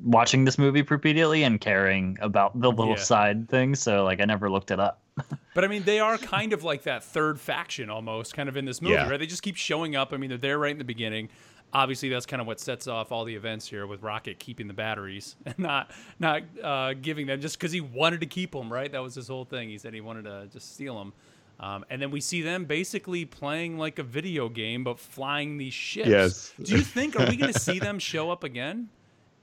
watching 0.04 0.44
this 0.44 0.58
movie 0.58 0.82
repeatedly 0.82 1.44
and 1.44 1.62
caring 1.62 2.18
about 2.20 2.60
the 2.60 2.70
little 2.70 2.96
Yeah. 2.98 3.02
side 3.04 3.48
things, 3.50 3.80
so 3.80 4.04
like 4.04 4.20
I 4.20 4.26
never 4.26 4.50
looked 4.50 4.72
it 4.72 4.80
up. 4.82 5.02
But 5.54 5.64
I 5.66 5.68
mean, 5.68 5.84
they 5.84 6.00
are 6.00 6.18
kind 6.18 6.52
of 6.54 6.64
like 6.64 6.84
that 6.84 7.04
third 7.04 7.38
faction 7.40 7.90
almost, 7.90 8.34
kind 8.34 8.48
of 8.50 8.56
in 8.58 8.64
this 8.66 8.82
movie, 8.82 8.94
Yeah. 8.96 9.08
right? 9.10 9.20
They 9.20 9.26
just 9.26 9.44
keep 9.44 9.58
showing 9.58 9.96
up. 9.98 10.12
I 10.14 10.18
mean, 10.18 10.30
they're 10.30 10.38
there 10.38 10.58
right 10.58 10.72
in 10.72 10.78
the 10.78 10.84
beginning. 10.86 11.28
Obviously, 11.74 12.10
that's 12.10 12.26
kind 12.26 12.42
of 12.42 12.48
what 12.48 12.60
sets 12.60 12.88
off 12.88 13.12
all 13.12 13.24
the 13.24 13.36
events 13.36 13.68
here 13.68 13.88
with 13.88 14.04
Rocket 14.04 14.40
keeping 14.40 14.68
the 14.68 14.74
batteries 14.74 15.36
and 15.46 15.58
not 15.60 15.92
not 16.20 16.44
uh, 16.62 16.94
giving 16.94 17.28
them 17.28 17.40
just 17.40 17.58
because 17.58 17.72
he 17.72 17.82
wanted 17.82 18.20
to 18.20 18.26
keep 18.26 18.52
them, 18.52 18.72
right? 18.72 18.92
That 18.92 19.02
was 19.02 19.16
his 19.16 19.28
whole 19.28 19.46
thing. 19.46 19.70
He 19.70 19.78
said 19.78 19.94
he 19.94 20.02
wanted 20.02 20.26
to 20.26 20.48
just 20.52 20.74
steal 20.74 20.98
them. 20.98 21.14
Um, 21.62 21.86
and 21.92 22.02
then 22.02 22.10
we 22.10 22.22
see 22.22 22.42
them 22.42 22.66
basically 22.66 23.24
playing 23.24 23.78
like 23.78 24.00
a 24.00 24.04
video 24.04 24.50
game, 24.50 24.84
but 24.84 25.00
flying 25.00 25.58
these 25.58 25.76
ships. 25.76 26.08
Yes. 26.08 26.54
Do 26.62 26.76
you 26.76 26.82
think 26.82 27.20
are 27.20 27.28
we 27.28 27.38
going 27.38 27.54
to 27.54 27.60
see 27.60 27.78
them 27.78 28.00
show 28.00 28.32
up 28.32 28.44
again? 28.44 28.90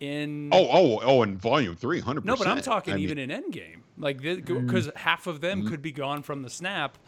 In 0.01 0.51
oh 0.53 0.69
oh 0.71 1.01
oh 1.03 1.23
in 1.25 1.37
volume 1.37 1.75
three 1.75 1.99
hundred 1.99 2.25
no, 2.25 2.37
but 2.37 2.47
I'm 2.47 2.63
talking 2.63 2.95
I 2.95 2.97
mean, 2.99 3.05
even 3.05 3.19
in 3.19 3.31
Endgame, 3.31 3.81
like 3.97 4.21
because 4.21 4.89
half 4.95 5.27
of 5.27 5.41
them 5.41 5.67
could 5.67 5.83
be 5.83 5.91
gone 5.91 6.23
from 6.23 6.43
the 6.43 6.51
snap, 6.51 6.99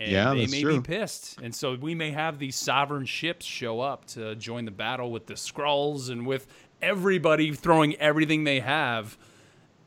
and 0.00 0.10
Yeah, 0.10 0.34
they 0.34 0.46
may 0.46 0.62
true. 0.62 0.80
be 0.80 0.86
pissed, 0.86 1.38
and 1.42 1.54
so 1.54 1.74
we 1.76 1.94
may 1.94 2.10
have 2.10 2.38
these 2.38 2.56
sovereign 2.56 3.04
ships 3.06 3.46
show 3.46 3.80
up 3.80 4.06
to 4.06 4.34
join 4.34 4.64
the 4.64 4.70
battle 4.72 5.12
with 5.12 5.26
the 5.26 5.34
Skrulls 5.34 6.10
and 6.10 6.26
with 6.26 6.46
everybody 6.82 7.52
throwing 7.52 7.94
everything 7.96 8.42
they 8.44 8.58
have 8.60 9.16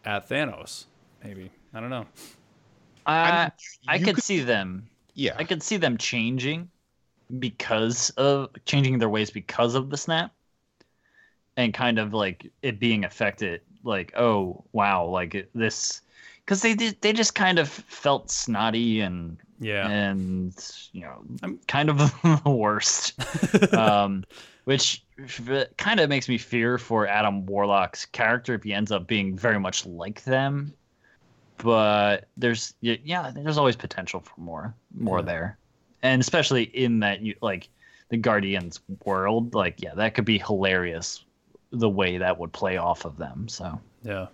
at 0.06 0.30
Thanos. 0.30 0.86
Maybe 1.23 1.49
I 1.73 1.80
don't 1.80 1.89
know. 1.89 2.06
Uh, 3.06 3.49
I 3.49 3.52
I 3.88 3.97
could 3.99 4.15
could- 4.15 4.23
see 4.23 4.39
them. 4.39 4.88
yeah 5.15 5.36
I 5.38 5.43
could 5.43 5.62
see 5.63 5.78
them 5.78 5.97
changing 5.97 6.69
because 7.39 8.12
of 8.12 8.49
changing 8.65 8.99
their 8.99 9.10
ways 9.10 9.32
because 9.32 9.73
of 9.76 9.89
the 9.89 9.97
snap, 9.97 10.32
and 11.58 11.73
kind 11.73 11.97
of 11.99 12.13
like 12.13 12.52
it 12.62 12.80
being 12.80 13.04
affected. 13.04 13.62
Like, 13.84 14.13
oh 14.15 14.63
wow, 14.71 15.06
like 15.06 15.36
it- 15.36 15.49
this, 15.56 16.02
because 16.45 16.62
they 16.62 16.76
did. 16.76 17.02
They 17.02 17.12
just 17.13 17.36
kind 17.36 17.58
of 17.60 17.67
felt 17.67 18.30
snotty 18.32 19.02
and 19.02 19.38
Yeah, 19.63 19.88
and 19.89 20.54
you 20.91 21.02
know 21.02 21.23
I'm- 21.41 21.60
kind 21.67 21.89
of 21.89 21.97
the 22.43 22.49
worst. 22.49 23.13
Um 23.73 24.23
which 24.65 25.04
kind 25.78 25.99
of 25.99 26.08
makes 26.10 26.30
me 26.30 26.38
fear 26.38 26.78
for 26.78 27.06
adam 27.06 27.45
warlock's 27.45 28.06
character 28.06 28.54
if 28.54 28.63
he 28.63 28.73
ends 28.73 28.91
up 28.93 29.08
being 29.08 29.36
very 29.38 29.60
much 29.60 29.86
like 29.86 30.23
them. 30.23 30.73
But 31.58 32.28
there's 32.38 32.73
yeah 32.82 33.32
there's 33.34 33.58
always 33.58 33.76
potential 33.76 34.19
for 34.21 34.39
more 34.39 34.73
more 34.97 35.19
Yeah. 35.19 35.26
there. 35.26 35.58
And 36.02 36.21
especially 36.21 36.63
in 36.63 36.99
that 37.02 37.21
you 37.21 37.36
like 37.41 37.69
the 38.10 38.17
guardians 38.17 38.80
world 39.06 39.54
like 39.56 39.82
yeah 39.82 39.93
that 39.95 40.13
could 40.15 40.26
be 40.26 40.38
hilarious 40.38 41.23
the 41.71 41.89
way 41.89 42.17
that 42.19 42.38
would 42.39 42.52
play 42.54 42.78
off 42.78 43.06
of 43.06 43.17
them 43.17 43.47
so. 43.47 43.80
Yeah. 44.04 44.28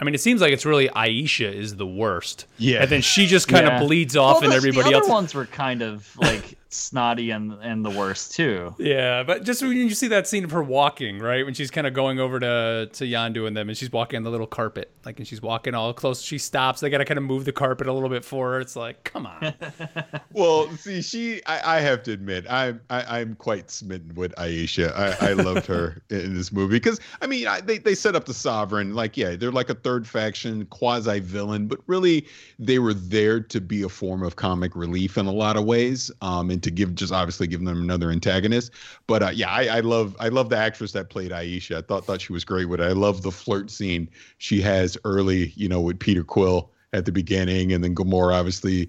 I 0.00 0.04
mean, 0.04 0.14
it 0.14 0.20
seems 0.20 0.40
like 0.40 0.52
it's 0.52 0.64
really 0.66 0.88
Ayesha 0.90 1.50
is 1.52 1.76
the 1.76 1.86
worst. 1.86 2.46
Yeah. 2.58 2.82
and 2.82 2.90
then 2.90 3.00
she 3.02 3.26
just 3.26 3.48
kind 3.48 3.66
Yeah. 3.66 3.80
of 3.80 3.86
bleeds 3.86 4.16
off, 4.16 4.36
Well, 4.36 4.44
and 4.44 4.52
the- 4.52 4.56
everybody 4.56 4.90
the 4.90 4.96
other 4.96 5.04
else. 5.04 5.08
ones 5.08 5.34
were 5.34 5.46
kind 5.46 5.82
of 5.82 6.08
like 6.16 6.57
snotty 6.70 7.30
and 7.30 7.52
and 7.62 7.84
the 7.84 7.90
worst 7.90 8.34
too. 8.34 8.74
Yeah, 8.78 9.22
but 9.22 9.44
just 9.44 9.62
when 9.62 9.72
you 9.72 9.90
see 9.90 10.08
that 10.08 10.26
scene 10.26 10.44
of 10.44 10.50
her 10.50 10.62
walking, 10.62 11.18
right, 11.18 11.44
when 11.44 11.54
she's 11.54 11.70
kind 11.70 11.86
of 11.86 11.94
going 11.94 12.20
over 12.20 12.38
to 12.40 12.88
to 12.92 13.04
Yondu 13.04 13.46
and 13.46 13.56
them, 13.56 13.68
and 13.68 13.76
she's 13.76 13.90
walking 13.90 14.18
on 14.18 14.22
the 14.22 14.30
little 14.30 14.46
carpet, 14.46 14.90
like, 15.04 15.18
and 15.18 15.26
she's 15.26 15.40
walking 15.40 15.74
all 15.74 15.92
close. 15.92 16.20
She 16.20 16.38
stops. 16.38 16.80
They 16.80 16.90
got 16.90 16.98
to 16.98 17.04
kind 17.04 17.18
of 17.18 17.24
move 17.24 17.44
the 17.44 17.52
carpet 17.52 17.86
a 17.86 17.92
little 17.92 18.08
bit 18.08 18.24
for 18.24 18.52
her. 18.52 18.60
It's 18.60 18.76
like, 18.76 19.04
come 19.04 19.26
on. 19.26 19.54
well, 20.32 20.68
see, 20.76 21.00
she, 21.02 21.44
I, 21.46 21.78
I 21.78 21.80
have 21.80 22.02
to 22.04 22.12
admit, 22.12 22.46
I'm, 22.48 22.80
I, 22.90 23.20
I'm 23.20 23.34
quite 23.34 23.70
smitten 23.70 24.14
with 24.14 24.38
Ayesha. 24.38 25.16
I, 25.20 25.30
I 25.30 25.32
loved 25.32 25.66
her 25.66 26.02
in 26.10 26.34
this 26.34 26.52
movie 26.52 26.76
because, 26.76 27.00
I 27.22 27.26
mean, 27.26 27.46
I, 27.46 27.60
they 27.60 27.78
they 27.78 27.94
set 27.94 28.14
up 28.14 28.26
the 28.26 28.34
Sovereign, 28.34 28.94
like, 28.94 29.16
yeah, 29.16 29.36
they're 29.36 29.52
like 29.52 29.70
a 29.70 29.74
third 29.74 30.06
faction, 30.06 30.66
quasi 30.66 31.20
villain, 31.20 31.66
but 31.66 31.80
really, 31.86 32.26
they 32.58 32.78
were 32.78 32.94
there 32.94 33.40
to 33.40 33.60
be 33.60 33.82
a 33.82 33.88
form 33.88 34.22
of 34.22 34.36
comic 34.36 34.76
relief 34.76 35.16
in 35.16 35.26
a 35.26 35.32
lot 35.32 35.56
of 35.56 35.64
ways. 35.64 36.10
Um, 36.20 36.50
and 36.50 36.57
to 36.60 36.70
give 36.70 36.94
just 36.94 37.12
obviously 37.12 37.46
give 37.46 37.64
them 37.64 37.82
another 37.82 38.10
antagonist. 38.10 38.72
But 39.06 39.22
uh, 39.22 39.30
yeah, 39.34 39.50
I, 39.50 39.78
I, 39.78 39.80
love 39.80 40.16
I 40.18 40.28
love 40.28 40.48
the 40.48 40.56
actress 40.56 40.92
that 40.92 41.10
played 41.10 41.32
Ayesha. 41.32 41.78
I 41.78 41.82
thought 41.82 42.04
thought 42.04 42.20
she 42.20 42.32
was 42.32 42.44
great 42.44 42.66
with 42.66 42.80
it. 42.80 42.84
I 42.84 42.92
love 42.92 43.22
the 43.22 43.32
flirt 43.32 43.70
scene 43.70 44.08
she 44.38 44.60
has 44.60 44.96
early, 45.04 45.52
you 45.56 45.68
know, 45.68 45.80
with 45.80 45.98
Peter 45.98 46.24
Quill 46.24 46.70
at 46.92 47.04
the 47.04 47.12
beginning, 47.12 47.72
and 47.72 47.84
then 47.84 47.94
Gamora 47.94 48.34
obviously 48.34 48.88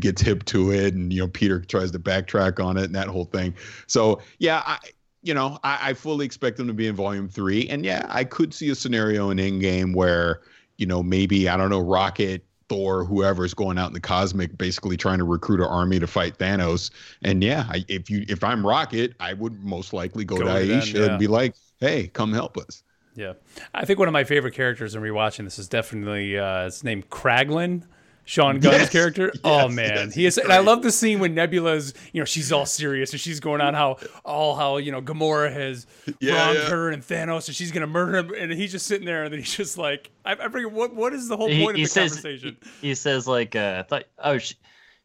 gets 0.00 0.20
hip 0.20 0.44
to 0.46 0.72
it, 0.72 0.94
and 0.94 1.12
you 1.12 1.20
know 1.20 1.28
Peter 1.28 1.60
tries 1.60 1.90
to 1.92 1.98
backtrack 1.98 2.64
on 2.64 2.76
it 2.76 2.84
and 2.84 2.94
that 2.94 3.08
whole 3.08 3.26
thing. 3.26 3.54
So 3.86 4.20
yeah, 4.38 4.62
I 4.66 4.78
you 5.22 5.34
know 5.34 5.58
I, 5.62 5.90
I 5.90 5.94
fully 5.94 6.26
expect 6.26 6.56
them 6.56 6.66
to 6.66 6.74
be 6.74 6.86
in 6.86 6.96
Volume 6.96 7.28
Three, 7.28 7.68
and 7.68 7.84
yeah, 7.84 8.06
I 8.08 8.24
could 8.24 8.52
see 8.52 8.70
a 8.70 8.74
scenario 8.74 9.30
in 9.30 9.38
Endgame 9.38 9.94
where 9.94 10.40
you 10.78 10.86
know 10.86 11.02
maybe 11.02 11.48
I 11.48 11.56
don't 11.56 11.70
know 11.70 11.80
Rocket 11.80 12.44
Thor, 12.70 13.04
whoever 13.04 13.44
is 13.44 13.52
going 13.52 13.78
out 13.78 13.88
in 13.88 13.94
the 13.94 14.00
cosmic, 14.00 14.56
basically 14.56 14.96
trying 14.96 15.18
to 15.18 15.24
recruit 15.24 15.58
an 15.58 15.66
army 15.66 15.98
to 15.98 16.06
fight 16.06 16.38
Thanos. 16.38 16.90
And 17.22 17.42
yeah, 17.42 17.66
I, 17.68 17.84
if 17.88 18.08
you 18.08 18.24
if 18.28 18.44
I'm 18.44 18.64
Rocket, 18.64 19.12
I 19.18 19.32
would 19.32 19.64
most 19.64 19.92
likely 19.92 20.24
go, 20.24 20.36
go 20.36 20.44
to 20.44 20.50
Ayesha 20.52 20.98
yeah. 20.98 21.04
and 21.06 21.18
be 21.18 21.26
like, 21.26 21.56
"Hey, 21.80 22.06
come 22.06 22.32
help 22.32 22.56
us." 22.56 22.84
Yeah, 23.16 23.32
I 23.74 23.84
think 23.84 23.98
one 23.98 24.06
of 24.06 24.12
my 24.12 24.22
favorite 24.22 24.54
characters 24.54 24.94
in 24.94 25.02
rewatching 25.02 25.42
this 25.44 25.58
is 25.58 25.68
definitely 25.68 26.38
uh, 26.38 26.66
his 26.66 26.84
name 26.84 27.02
Kraglin. 27.10 27.82
Sean 28.30 28.60
Gunn's 28.60 28.76
yes, 28.76 28.90
character. 28.90 29.32
Yes, 29.34 29.40
oh 29.42 29.68
man, 29.68 30.06
yes, 30.06 30.14
he 30.14 30.24
is, 30.24 30.38
and 30.38 30.52
I 30.52 30.60
love 30.60 30.82
the 30.82 30.92
scene 30.92 31.18
when 31.18 31.34
Nebula's, 31.34 31.94
you 32.12 32.20
know, 32.20 32.24
she's 32.24 32.52
all 32.52 32.64
serious 32.64 33.10
and 33.10 33.20
she's 33.20 33.40
going 33.40 33.60
on 33.60 33.74
how 33.74 33.96
all 34.24 34.54
how 34.54 34.76
you 34.76 34.92
know 34.92 35.02
Gamora 35.02 35.52
has 35.52 35.84
yeah, 36.20 36.34
wronged 36.34 36.58
yeah. 36.60 36.68
her 36.68 36.90
and 36.90 37.02
Thanos 37.02 37.48
and 37.48 37.56
she's 37.56 37.72
gonna 37.72 37.88
murder 37.88 38.18
him, 38.18 38.32
and 38.32 38.52
he's 38.52 38.70
just 38.70 38.86
sitting 38.86 39.04
there 39.04 39.24
and 39.24 39.32
then 39.32 39.40
he's 39.40 39.56
just 39.56 39.76
like, 39.76 40.12
I, 40.24 40.34
I 40.34 40.48
forget 40.48 40.70
what 40.70 40.94
what 40.94 41.12
is 41.12 41.26
the 41.26 41.36
whole 41.36 41.48
point 41.48 41.76
he, 41.76 41.82
of 41.82 41.88
the 41.88 41.92
says, 41.92 42.12
conversation. 42.12 42.56
He, 42.80 42.88
he, 42.88 42.94
says 42.94 43.26
like, 43.26 43.56
uh, 43.56 43.82
thought, 43.82 44.04
oh, 44.22 44.38
she, 44.38 44.54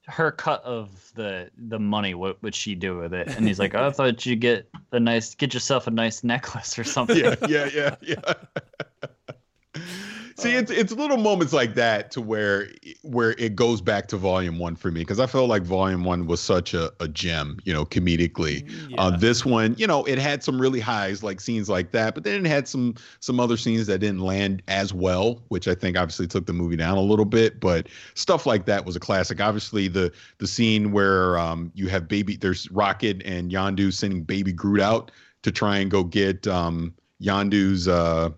her 0.05 0.31
cut 0.31 0.63
of 0.63 1.11
the 1.15 1.49
the 1.57 1.79
money, 1.79 2.13
what 2.13 2.43
would 2.43 2.53
she 2.53 2.75
do 2.75 2.95
with 2.95 3.15
it? 3.15 3.27
And 3.29 3.47
he's 3.47 3.57
like, 3.57 3.73
oh, 3.73 3.87
I 3.87 3.89
thought 3.89 4.23
you'd 4.23 4.39
get 4.39 4.69
a 4.91 4.99
nice, 4.99 5.33
get 5.33 5.51
yourself 5.51 5.87
a 5.87 5.91
nice 5.91 6.23
necklace 6.23 6.77
or 6.77 6.83
something. 6.83 7.17
Yeah, 7.17 7.35
yeah, 7.47 7.69
yeah, 7.73 7.95
yeah. 8.03 8.33
See, 10.37 10.53
it's 10.53 10.69
it's 10.69 10.91
little 10.91 11.15
moments 11.15 11.53
like 11.53 11.75
that 11.75 12.11
to 12.11 12.19
where 12.19 12.67
where 13.03 13.31
it 13.37 13.55
goes 13.55 13.79
back 13.79 14.07
to 14.07 14.17
volume 14.17 14.59
one 14.59 14.75
for 14.75 14.91
me 14.91 14.99
because 14.99 15.17
I 15.17 15.27
felt 15.27 15.47
like 15.47 15.63
volume 15.63 16.03
one 16.03 16.27
was 16.27 16.41
such 16.41 16.73
a, 16.73 16.91
a 16.99 17.07
gem, 17.07 17.57
you 17.63 17.71
know, 17.71 17.85
comedically. 17.85 18.67
Mm, 18.67 18.85
uh, 18.85 18.87
yeah. 18.89 19.01
Uh, 19.01 19.17
this 19.17 19.45
one, 19.45 19.75
you 19.77 19.87
know, 19.87 20.03
it 20.03 20.17
had 20.17 20.43
some 20.43 20.59
really 20.59 20.81
highs 20.81 21.23
like 21.23 21.39
scenes 21.39 21.69
like 21.69 21.91
that, 21.91 22.15
but 22.15 22.25
then 22.25 22.45
it 22.45 22.49
had 22.49 22.67
some 22.67 22.95
some 23.21 23.39
other 23.39 23.55
scenes 23.55 23.87
that 23.87 23.99
didn't 23.99 24.19
land 24.19 24.61
as 24.67 24.93
well, 24.93 25.41
which 25.47 25.69
I 25.69 25.75
think 25.75 25.97
obviously 25.97 26.27
took 26.27 26.45
the 26.47 26.53
movie 26.53 26.75
down 26.75 26.97
a 26.97 27.01
little 27.01 27.23
bit. 27.23 27.61
But 27.61 27.87
stuff 28.15 28.45
like 28.45 28.65
that 28.65 28.85
was 28.85 28.97
a 28.97 28.99
classic. 28.99 29.39
Obviously, 29.39 29.87
the 29.87 30.11
the 30.39 30.47
scene 30.47 30.91
where 30.91 31.39
um, 31.39 31.71
you 31.75 31.87
have 31.87 32.09
baby, 32.09 32.35
there's 32.35 32.69
Rocket 32.71 33.21
and 33.23 33.51
Yondu 33.51 33.93
sending 33.93 34.23
Baby 34.23 34.51
Groot 34.51 34.81
out 34.81 35.11
to 35.43 35.51
try 35.51 35.77
and 35.77 35.89
go 35.89 36.03
get 36.03 36.45
um, 36.45 36.93
Yondu's. 37.21 37.87
Uh, 37.87 38.31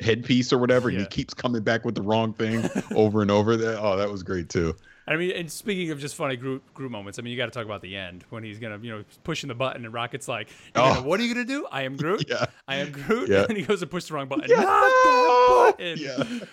headpiece 0.00 0.52
or 0.52 0.58
whatever, 0.58 0.90
yeah. 0.90 0.98
and 0.98 1.06
he 1.06 1.08
keeps 1.08 1.34
coming 1.34 1.62
back 1.62 1.84
with 1.84 1.94
the 1.94 2.02
wrong 2.02 2.32
thing 2.32 2.68
over 2.94 3.22
and 3.22 3.30
over. 3.30 3.56
That 3.56 3.80
oh, 3.80 3.96
that 3.96 4.10
was 4.10 4.22
great 4.22 4.48
too. 4.48 4.74
I 5.06 5.16
mean, 5.16 5.32
and 5.32 5.50
speaking 5.50 5.90
of 5.90 5.98
just 5.98 6.14
funny 6.14 6.36
group 6.36 6.72
group 6.72 6.90
moments, 6.90 7.18
I 7.18 7.22
mean, 7.22 7.32
you 7.32 7.36
got 7.36 7.46
to 7.46 7.50
talk 7.50 7.66
about 7.66 7.82
the 7.82 7.96
end 7.96 8.24
when 8.30 8.42
he's 8.42 8.58
gonna, 8.58 8.78
you 8.78 8.90
know, 8.90 9.04
pushing 9.22 9.48
the 9.48 9.54
button 9.54 9.84
and 9.84 9.92
Rocket's 9.92 10.28
like, 10.28 10.48
oh. 10.74 11.02
"What 11.02 11.20
are 11.20 11.22
you 11.22 11.34
gonna 11.34 11.46
do? 11.46 11.66
I 11.70 11.82
am 11.82 11.96
Groot. 11.96 12.24
yeah. 12.28 12.46
I 12.66 12.76
am 12.76 12.90
Groot." 12.90 13.28
Yeah. 13.28 13.46
And 13.54 13.58
he 13.58 13.64
goes 13.64 13.80
to 13.80 13.86
push 13.86 14.04
the 14.04 14.14
wrong 14.14 14.28
button. 14.28 14.46
Yeah. 14.48 14.62
Not 14.62 14.80
that 14.80 15.74
button. 15.78 15.98
Yeah. 15.98 16.46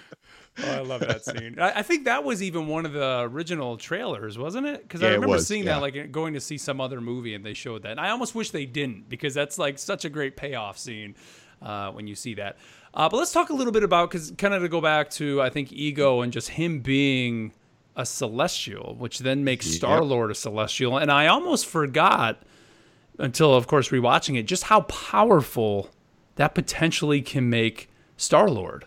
oh, 0.65 0.71
I 0.71 0.80
love 0.80 0.99
that 0.99 1.23
scene. 1.23 1.58
I, 1.58 1.80
I, 1.80 1.82
think 1.82 2.04
that 2.06 2.25
was 2.25 2.43
even 2.43 2.67
one 2.67 2.86
of 2.86 2.91
the 2.91 3.21
original 3.21 3.77
trailers, 3.77 4.38
wasn't 4.38 4.67
it? 4.67 4.84
Because 4.84 5.01
yeah, 5.01 5.08
I 5.08 5.12
remember 5.12 5.36
was, 5.36 5.47
seeing 5.47 5.63
yeah. 5.63 5.75
that, 5.75 5.82
like 5.82 6.12
going 6.12 6.34
to 6.34 6.41
see 6.41 6.58
some 6.58 6.82
other 6.82 6.99
movie, 6.99 7.34
and 7.34 7.45
they 7.45 7.54
showed 7.54 7.84
that. 7.84 7.91
And 7.91 7.99
I 7.99 8.10
almost 8.10 8.36
wish 8.36 8.51
they 8.51 8.65
didn't 8.65 9.08
because 9.08 9.34
that's 9.34 9.58
like 9.58 9.80
such 9.80 10.04
a 10.04 10.10
great 10.10 10.36
payoff 10.36 10.77
scene 10.77 11.15
uh, 11.62 11.91
when 11.91 12.08
you 12.08 12.15
see 12.15 12.34
that. 12.36 12.58
Uh, 12.93 13.08
but 13.08 13.17
let's 13.17 13.32
talk 13.32 13.49
a 13.49 13.54
little 13.54 13.71
bit 13.71 13.84
about 13.84 14.10
because 14.10 14.32
kind 14.38 14.54
of 14.54 14.62
to 14.62 14.69
go 14.69 14.82
back 14.82 15.10
to 15.12 15.41
I 15.41 15.49
think 15.49 15.71
ego 15.71 16.21
and 16.21 16.34
just 16.34 16.49
him 16.49 16.80
being 16.80 17.54
a 17.95 18.06
celestial, 18.06 18.95
which 18.97 19.19
then 19.19 19.43
makes 19.43 19.67
Star 19.67 20.04
Lord 20.04 20.32
a 20.32 20.36
celestial. 20.36 20.97
And 20.97 21.12
I 21.12 21.27
almost 21.27 21.65
forgot 21.65 22.41
until, 23.17 23.54
of 23.54 23.67
course, 23.67 23.89
rewatching 23.89 24.38
it, 24.38 24.43
just 24.43 24.63
how 24.63 24.82
powerful 24.82 25.89
that 26.36 26.56
potentially 26.56 27.21
can 27.21 27.49
make 27.49 27.89
Star 28.17 28.49
Lord. 28.49 28.86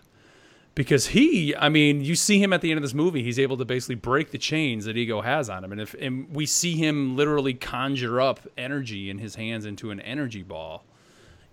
Because 0.73 1.07
he, 1.07 1.55
I 1.55 1.69
mean, 1.69 2.01
you 2.01 2.15
see 2.15 2.43
him 2.43 2.51
at 2.51 2.59
the 2.59 2.69
end 2.69 2.77
of 2.77 2.81
this 2.81 2.93
movie, 2.93 3.23
he's 3.23 3.39
able 3.39 3.55
to 3.57 3.63
basically 3.63 3.95
break 3.95 4.31
the 4.31 4.37
chains 4.37 4.85
that 4.85 4.97
ego 4.97 5.21
has 5.21 5.49
on 5.49 5.63
him. 5.63 5.71
And 5.71 5.79
if 5.79 5.93
and 5.93 6.29
we 6.29 6.45
see 6.45 6.75
him 6.75 7.15
literally 7.15 7.53
conjure 7.53 8.19
up 8.19 8.41
energy 8.57 9.09
in 9.09 9.19
his 9.19 9.35
hands 9.35 9.65
into 9.65 9.89
an 9.91 10.01
energy 10.01 10.43
ball. 10.43 10.83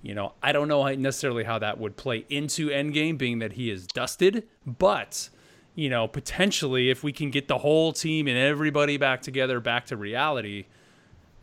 You 0.03 0.15
know, 0.15 0.35
I 0.43 0.51
don't 0.53 0.67
know 0.69 0.85
necessarily 0.95 1.45
how 1.45 1.61
that 1.61 1.79
would 1.79 1.97
play 1.97 2.27
into 2.29 2.69
Endgame, 2.69 3.17
being 3.17 3.39
that 3.39 3.53
he 3.53 3.71
is 3.71 3.87
dusted, 3.87 4.49
but 4.67 5.31
you 5.75 5.89
know, 5.89 6.07
potentially 6.07 6.91
if 6.91 7.03
we 7.03 7.13
can 7.13 7.31
get 7.31 7.49
the 7.49 7.59
whole 7.59 7.93
team 7.93 8.27
and 8.27 8.37
everybody 8.37 8.97
back 8.97 9.23
together, 9.23 9.61
back 9.61 9.87
to 9.87 9.97
reality, 9.97 10.67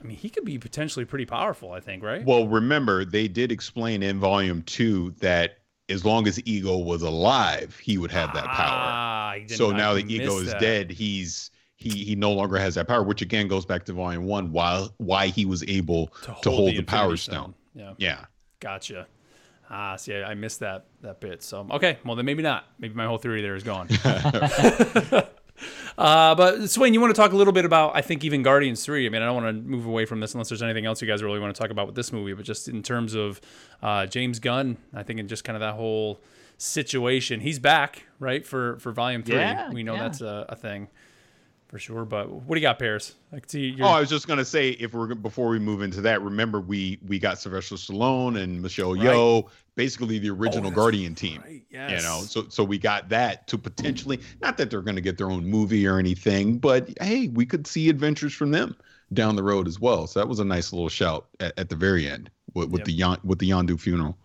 I 0.01 0.05
mean, 0.05 0.17
he 0.17 0.29
could 0.29 0.45
be 0.45 0.57
potentially 0.57 1.05
pretty 1.05 1.25
powerful. 1.25 1.71
I 1.71 1.79
think, 1.79 2.03
right? 2.03 2.23
Well, 2.25 2.47
remember 2.47 3.05
they 3.05 3.27
did 3.27 3.51
explain 3.51 4.03
in 4.03 4.19
Volume 4.19 4.61
Two 4.63 5.15
that 5.19 5.57
as 5.87 6.05
long 6.05 6.27
as 6.27 6.39
Ego 6.45 6.77
was 6.77 7.01
alive, 7.01 7.77
he 7.81 7.97
would 7.97 8.11
have 8.11 8.33
that 8.33 8.45
power. 8.45 8.53
Ah, 8.55 9.35
so 9.47 9.71
now 9.71 9.93
that 9.93 10.09
Ego 10.09 10.37
is 10.39 10.51
that. 10.51 10.61
dead, 10.61 10.91
he's 10.91 11.51
he 11.77 11.89
he 11.89 12.15
no 12.15 12.31
longer 12.31 12.57
has 12.57 12.75
that 12.75 12.87
power, 12.87 13.03
which 13.03 13.21
again 13.21 13.47
goes 13.47 13.65
back 13.65 13.85
to 13.85 13.93
Volume 13.93 14.25
One. 14.25 14.51
Why 14.51 14.87
why 14.97 15.27
he 15.27 15.45
was 15.45 15.63
able 15.63 16.07
to 16.07 16.31
hold, 16.31 16.43
to 16.43 16.51
hold 16.51 16.69
the, 16.71 16.77
the 16.77 16.83
Power 16.83 17.17
Stone. 17.17 17.35
Stone. 17.35 17.53
Yeah. 17.73 17.93
Yeah. 17.97 18.25
Gotcha. 18.59 19.07
Ah, 19.69 19.95
see, 19.97 20.15
I, 20.15 20.31
I 20.31 20.33
missed 20.33 20.61
that 20.61 20.85
that 21.01 21.19
bit. 21.19 21.43
So 21.43 21.67
okay, 21.71 21.99
well 22.03 22.15
then 22.15 22.25
maybe 22.25 22.41
not. 22.41 22.65
Maybe 22.79 22.93
my 22.93 23.05
whole 23.05 23.17
theory 23.17 23.41
there 23.41 23.55
is 23.55 23.63
gone. 23.63 23.87
uh, 25.97 26.35
but 26.35 26.69
Swain, 26.69 26.93
you 26.93 27.01
want 27.01 27.15
to 27.15 27.21
talk 27.21 27.33
a 27.33 27.35
little 27.35 27.53
bit 27.53 27.65
about? 27.65 27.95
I 27.95 28.01
think 28.01 28.23
even 28.23 28.41
Guardians 28.41 28.83
Three. 28.83 29.05
I 29.05 29.09
mean, 29.09 29.21
I 29.21 29.25
don't 29.25 29.43
want 29.43 29.55
to 29.55 29.61
move 29.61 29.85
away 29.85 30.05
from 30.05 30.19
this 30.19 30.33
unless 30.33 30.49
there's 30.49 30.63
anything 30.63 30.85
else 30.85 31.01
you 31.01 31.07
guys 31.07 31.21
really 31.21 31.39
want 31.39 31.55
to 31.55 31.61
talk 31.61 31.69
about 31.69 31.85
with 31.85 31.95
this 31.95 32.11
movie. 32.11 32.33
But 32.33 32.45
just 32.45 32.67
in 32.67 32.81
terms 32.81 33.13
of 33.13 33.39
uh, 33.83 34.07
James 34.07 34.39
Gunn, 34.39 34.77
I 34.93 35.03
think 35.03 35.19
in 35.19 35.27
just 35.27 35.43
kind 35.43 35.55
of 35.55 35.61
that 35.61 35.75
whole 35.75 36.19
situation, 36.57 37.39
he's 37.39 37.59
back 37.59 38.05
right 38.19 38.45
for 38.45 38.79
for 38.79 38.91
Volume 38.91 39.21
Three. 39.21 39.35
Yeah, 39.35 39.69
we 39.71 39.83
know 39.83 39.93
yeah. 39.93 40.03
that's 40.03 40.21
a, 40.21 40.47
a 40.49 40.55
thing 40.55 40.87
for 41.69 41.79
sure. 41.79 42.03
But 42.03 42.29
what 42.29 42.55
do 42.55 42.59
you 42.59 42.67
got, 42.67 42.79
Paris? 42.79 43.15
I 43.31 43.39
can 43.39 43.47
see. 43.47 43.77
Oh, 43.79 43.85
I 43.85 43.99
was 43.99 44.09
just 44.09 44.27
gonna 44.27 44.43
say 44.43 44.71
if 44.71 44.93
we're 44.93 45.13
before 45.15 45.49
we 45.49 45.59
move 45.59 45.81
into 45.81 46.01
that, 46.01 46.21
remember 46.21 46.59
we 46.59 46.99
we 47.07 47.19
got 47.19 47.39
Sylvester 47.39 47.75
Stallone 47.75 48.41
and 48.41 48.61
Michelle 48.61 48.95
right. 48.95 49.03
Yeoh, 49.03 49.47
basically 49.75 50.19
the 50.19 50.31
original 50.31 50.71
oh, 50.71 50.75
Guardian 50.75 51.15
team. 51.15 51.41
Right. 51.45 51.63
Yes. 51.69 51.91
You 51.91 52.07
know, 52.07 52.21
so 52.21 52.49
so 52.49 52.63
we 52.63 52.77
got 52.77 53.07
that 53.09 53.47
to 53.47 53.57
potentially 53.57 54.19
not 54.41 54.57
that 54.57 54.69
they're 54.69 54.81
gonna 54.81 54.99
get 54.99 55.17
their 55.17 55.31
own 55.31 55.45
movie 55.45 55.87
or 55.87 55.99
anything, 55.99 56.57
but 56.57 56.89
hey, 56.99 57.29
we 57.29 57.45
could 57.45 57.67
see 57.67 57.89
adventures 57.89 58.33
from 58.33 58.51
them 58.51 58.75
down 59.13 59.35
the 59.35 59.43
road 59.43 59.67
as 59.67 59.79
well. 59.79 60.07
So 60.07 60.19
that 60.19 60.27
was 60.27 60.39
a 60.39 60.45
nice 60.45 60.73
little 60.73 60.89
shout 60.89 61.27
at, 61.39 61.57
at 61.57 61.69
the 61.69 61.75
very 61.75 62.09
end 62.09 62.29
with, 62.53 62.69
with 62.69 62.87
yep. 62.87 63.21
the 63.21 63.27
with 63.27 63.39
the 63.39 63.49
Yondu 63.49 63.79
funeral. 63.79 64.17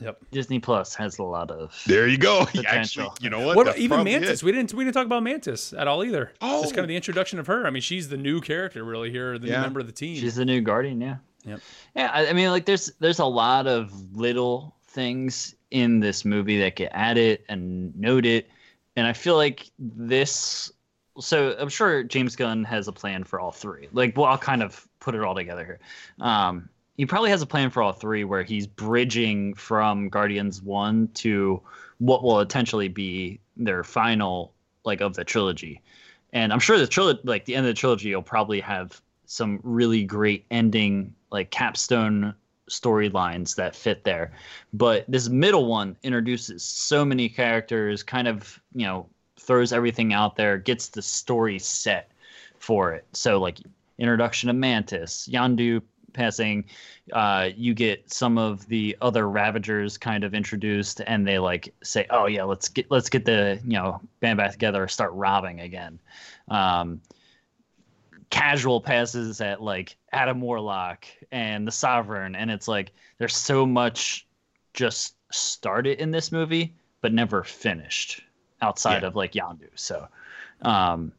Yep. 0.00 0.18
Disney 0.30 0.58
Plus 0.58 0.94
has 0.94 1.18
a 1.18 1.22
lot 1.22 1.50
of. 1.50 1.80
There 1.86 2.08
you 2.08 2.18
go. 2.18 2.46
Actually, 2.66 3.10
you 3.20 3.30
know 3.30 3.40
what? 3.40 3.56
what 3.56 3.78
even 3.78 4.04
Mantis. 4.04 4.42
It. 4.42 4.44
We 4.44 4.52
didn't 4.52 4.72
we 4.72 4.84
didn't 4.84 4.94
talk 4.94 5.06
about 5.06 5.22
Mantis 5.22 5.72
at 5.72 5.86
all 5.86 6.04
either. 6.04 6.32
Oh, 6.40 6.62
just 6.62 6.74
kind 6.74 6.84
of 6.84 6.88
the 6.88 6.96
introduction 6.96 7.38
of 7.38 7.46
her. 7.46 7.66
I 7.66 7.70
mean, 7.70 7.82
she's 7.82 8.08
the 8.08 8.16
new 8.16 8.40
character 8.40 8.82
really 8.84 9.10
here, 9.10 9.38
the 9.38 9.48
yeah. 9.48 9.56
new 9.56 9.62
member 9.62 9.80
of 9.80 9.86
the 9.86 9.92
team. 9.92 10.16
She's 10.16 10.36
the 10.36 10.44
new 10.44 10.60
Guardian. 10.60 11.00
Yeah. 11.00 11.16
Yep. 11.44 11.60
Yeah. 11.94 12.10
I, 12.12 12.28
I 12.28 12.32
mean, 12.32 12.50
like 12.50 12.64
there's 12.64 12.92
there's 13.00 13.18
a 13.18 13.26
lot 13.26 13.66
of 13.66 13.92
little 14.16 14.76
things 14.86 15.54
in 15.70 16.00
this 16.00 16.24
movie 16.24 16.58
that 16.60 16.76
get 16.76 16.90
added 16.94 17.42
and 17.48 17.96
noted, 17.98 18.46
and 18.96 19.06
I 19.06 19.12
feel 19.12 19.36
like 19.36 19.70
this. 19.78 20.72
So 21.18 21.54
I'm 21.58 21.68
sure 21.68 22.02
James 22.04 22.36
Gunn 22.36 22.64
has 22.64 22.88
a 22.88 22.92
plan 22.92 23.24
for 23.24 23.40
all 23.40 23.52
three. 23.52 23.88
Like, 23.92 24.16
well, 24.16 24.26
I'll 24.26 24.38
kind 24.38 24.62
of 24.62 24.88
put 25.00 25.14
it 25.14 25.22
all 25.22 25.34
together 25.34 25.64
here. 25.64 25.80
Um, 26.20 26.70
he 26.96 27.06
probably 27.06 27.30
has 27.30 27.42
a 27.42 27.46
plan 27.46 27.70
for 27.70 27.82
all 27.82 27.92
three 27.92 28.24
where 28.24 28.42
he's 28.42 28.66
bridging 28.66 29.54
from 29.54 30.08
Guardians 30.08 30.62
1 30.62 31.08
to 31.14 31.62
what 31.98 32.22
will 32.22 32.38
potentially 32.38 32.88
be 32.88 33.40
their 33.56 33.84
final 33.84 34.52
like 34.84 35.00
of 35.00 35.14
the 35.14 35.24
trilogy. 35.24 35.82
And 36.32 36.52
I'm 36.52 36.60
sure 36.60 36.78
the 36.78 36.86
trilogy 36.86 37.20
like 37.24 37.44
the 37.44 37.54
end 37.54 37.66
of 37.66 37.70
the 37.70 37.78
trilogy 37.78 38.14
will 38.14 38.22
probably 38.22 38.60
have 38.60 39.00
some 39.26 39.60
really 39.62 40.04
great 40.04 40.44
ending, 40.50 41.14
like 41.30 41.50
capstone 41.50 42.34
storylines 42.68 43.54
that 43.56 43.76
fit 43.76 44.04
there. 44.04 44.32
But 44.72 45.04
this 45.08 45.28
middle 45.28 45.66
one 45.66 45.96
introduces 46.02 46.62
so 46.64 47.04
many 47.04 47.28
characters, 47.28 48.02
kind 48.02 48.28
of, 48.28 48.60
you 48.74 48.86
know, 48.86 49.08
throws 49.38 49.72
everything 49.72 50.12
out 50.12 50.36
there, 50.36 50.58
gets 50.58 50.88
the 50.88 51.02
story 51.02 51.58
set 51.58 52.12
for 52.58 52.92
it. 52.92 53.04
So, 53.12 53.38
like, 53.38 53.58
introduction 53.98 54.48
of 54.48 54.56
Mantis, 54.56 55.28
Yondu 55.30 55.82
passing, 56.12 56.64
uh, 57.12 57.50
you 57.56 57.74
get 57.74 58.12
some 58.12 58.38
of 58.38 58.66
the 58.68 58.96
other 59.00 59.28
Ravagers 59.28 59.98
kind 59.98 60.24
of 60.24 60.34
introduced, 60.34 61.00
and 61.06 61.26
they 61.26 61.38
like 61.38 61.74
say, 61.82 62.06
"Oh 62.10 62.26
yeah, 62.26 62.44
let's 62.44 62.68
get 62.68 62.90
let's 62.90 63.08
get 63.08 63.24
the 63.24 63.60
you 63.64 63.74
know 63.74 64.00
band 64.20 64.36
back 64.38 64.52
together, 64.52 64.86
start 64.88 65.12
robbing 65.12 65.60
again." 65.60 65.98
Um, 66.48 67.00
casual 68.30 68.80
passes 68.80 69.40
at 69.40 69.60
like 69.62 69.96
Adam 70.12 70.40
Warlock 70.40 71.04
and 71.32 71.66
the 71.66 71.72
Sovereign, 71.72 72.34
and 72.34 72.50
it's 72.50 72.68
like 72.68 72.92
there's 73.18 73.36
so 73.36 73.66
much 73.66 74.26
just 74.74 75.14
started 75.32 75.98
in 76.00 76.10
this 76.10 76.30
movie, 76.32 76.74
but 77.00 77.12
never 77.12 77.42
finished 77.42 78.22
outside 78.62 79.02
Yeah. 79.02 79.08
of 79.08 79.16
like 79.16 79.32
Yondu. 79.32 79.68
So, 79.74 80.06
um, 80.62 81.12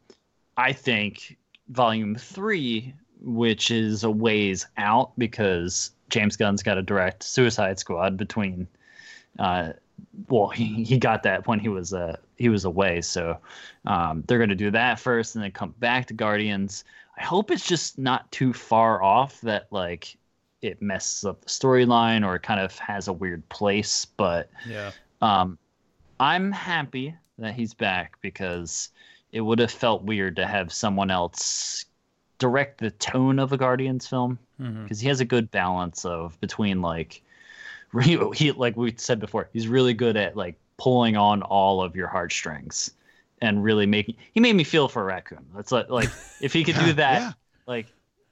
I 0.57 0.73
think 0.73 1.37
Volume 1.69 2.15
Three, 2.15 2.93
which 3.21 3.71
is 3.71 4.03
a 4.03 4.11
ways 4.11 4.67
out 4.77 5.17
because 5.17 5.91
James 6.09 6.37
Gunn's 6.37 6.63
got 6.63 6.75
to 6.75 6.81
direct 6.81 7.23
Suicide 7.23 7.79
Squad 7.79 8.17
between. 8.17 8.67
Uh, 9.39 9.73
well, 10.29 10.49
he, 10.49 10.83
he 10.83 10.97
got 10.97 11.23
that 11.23 11.47
when 11.47 11.59
he 11.59 11.69
was 11.69 11.93
uh 11.93 12.17
he 12.37 12.49
was 12.49 12.65
away, 12.65 13.01
so 13.01 13.37
um, 13.85 14.23
they're 14.27 14.39
gonna 14.39 14.55
do 14.55 14.71
that 14.71 14.99
first, 14.99 15.35
and 15.35 15.43
then 15.43 15.51
come 15.51 15.73
back 15.79 16.07
to 16.07 16.13
Guardians. 16.13 16.83
I 17.17 17.23
hope 17.23 17.51
it's 17.51 17.67
just 17.67 17.99
not 17.99 18.31
too 18.31 18.53
far 18.53 19.01
off 19.03 19.39
that 19.41 19.67
like 19.71 20.17
it 20.61 20.81
messes 20.81 21.25
up 21.25 21.41
the 21.41 21.49
storyline 21.49 22.25
or 22.25 22.35
it 22.35 22.43
kind 22.43 22.59
of 22.59 22.77
has 22.79 23.07
a 23.07 23.13
weird 23.13 23.47
place. 23.49 24.05
But 24.05 24.49
Yeah. 24.63 24.91
um, 25.21 25.57
I'm 26.19 26.51
happy 26.51 27.15
that 27.37 27.53
he's 27.55 27.73
back 27.73 28.17
because 28.21 28.89
it 29.31 29.41
would 29.41 29.59
have 29.59 29.71
felt 29.71 30.03
weird 30.03 30.35
to 30.37 30.47
have 30.47 30.71
someone 30.73 31.11
else 31.11 31.85
direct 32.41 32.79
the 32.79 32.89
tone 32.89 33.37
of 33.37 33.53
a 33.53 33.57
Guardians 33.57 34.07
film 34.07 34.39
mm-hmm. 34.59 34.81
because 34.81 34.99
he 34.99 35.07
has 35.07 35.19
a 35.19 35.25
good 35.25 35.51
balance 35.51 36.05
of 36.05 36.41
between 36.41 36.81
like 36.81 37.21
he, 38.01 38.17
he 38.33 38.51
like 38.51 38.75
we 38.75 38.95
said 38.97 39.19
before 39.19 39.47
he's 39.53 39.67
really 39.67 39.93
good 39.93 40.17
at 40.17 40.35
like 40.35 40.55
pulling 40.77 41.15
on 41.15 41.43
all 41.43 41.83
of 41.83 41.95
your 41.95 42.07
heartstrings 42.07 42.91
and 43.43 43.63
really 43.63 43.85
making 43.85 44.15
he 44.33 44.39
made 44.39 44.55
me 44.55 44.63
feel 44.63 44.87
for 44.87 45.03
raccoon 45.05 45.45
that's 45.55 45.71
like, 45.71 45.87
like 45.89 46.09
if 46.41 46.51
he 46.51 46.63
could 46.63 46.75
do 46.75 46.93
that 46.93 47.21
Yeah. 47.21 47.31
like 47.67 47.85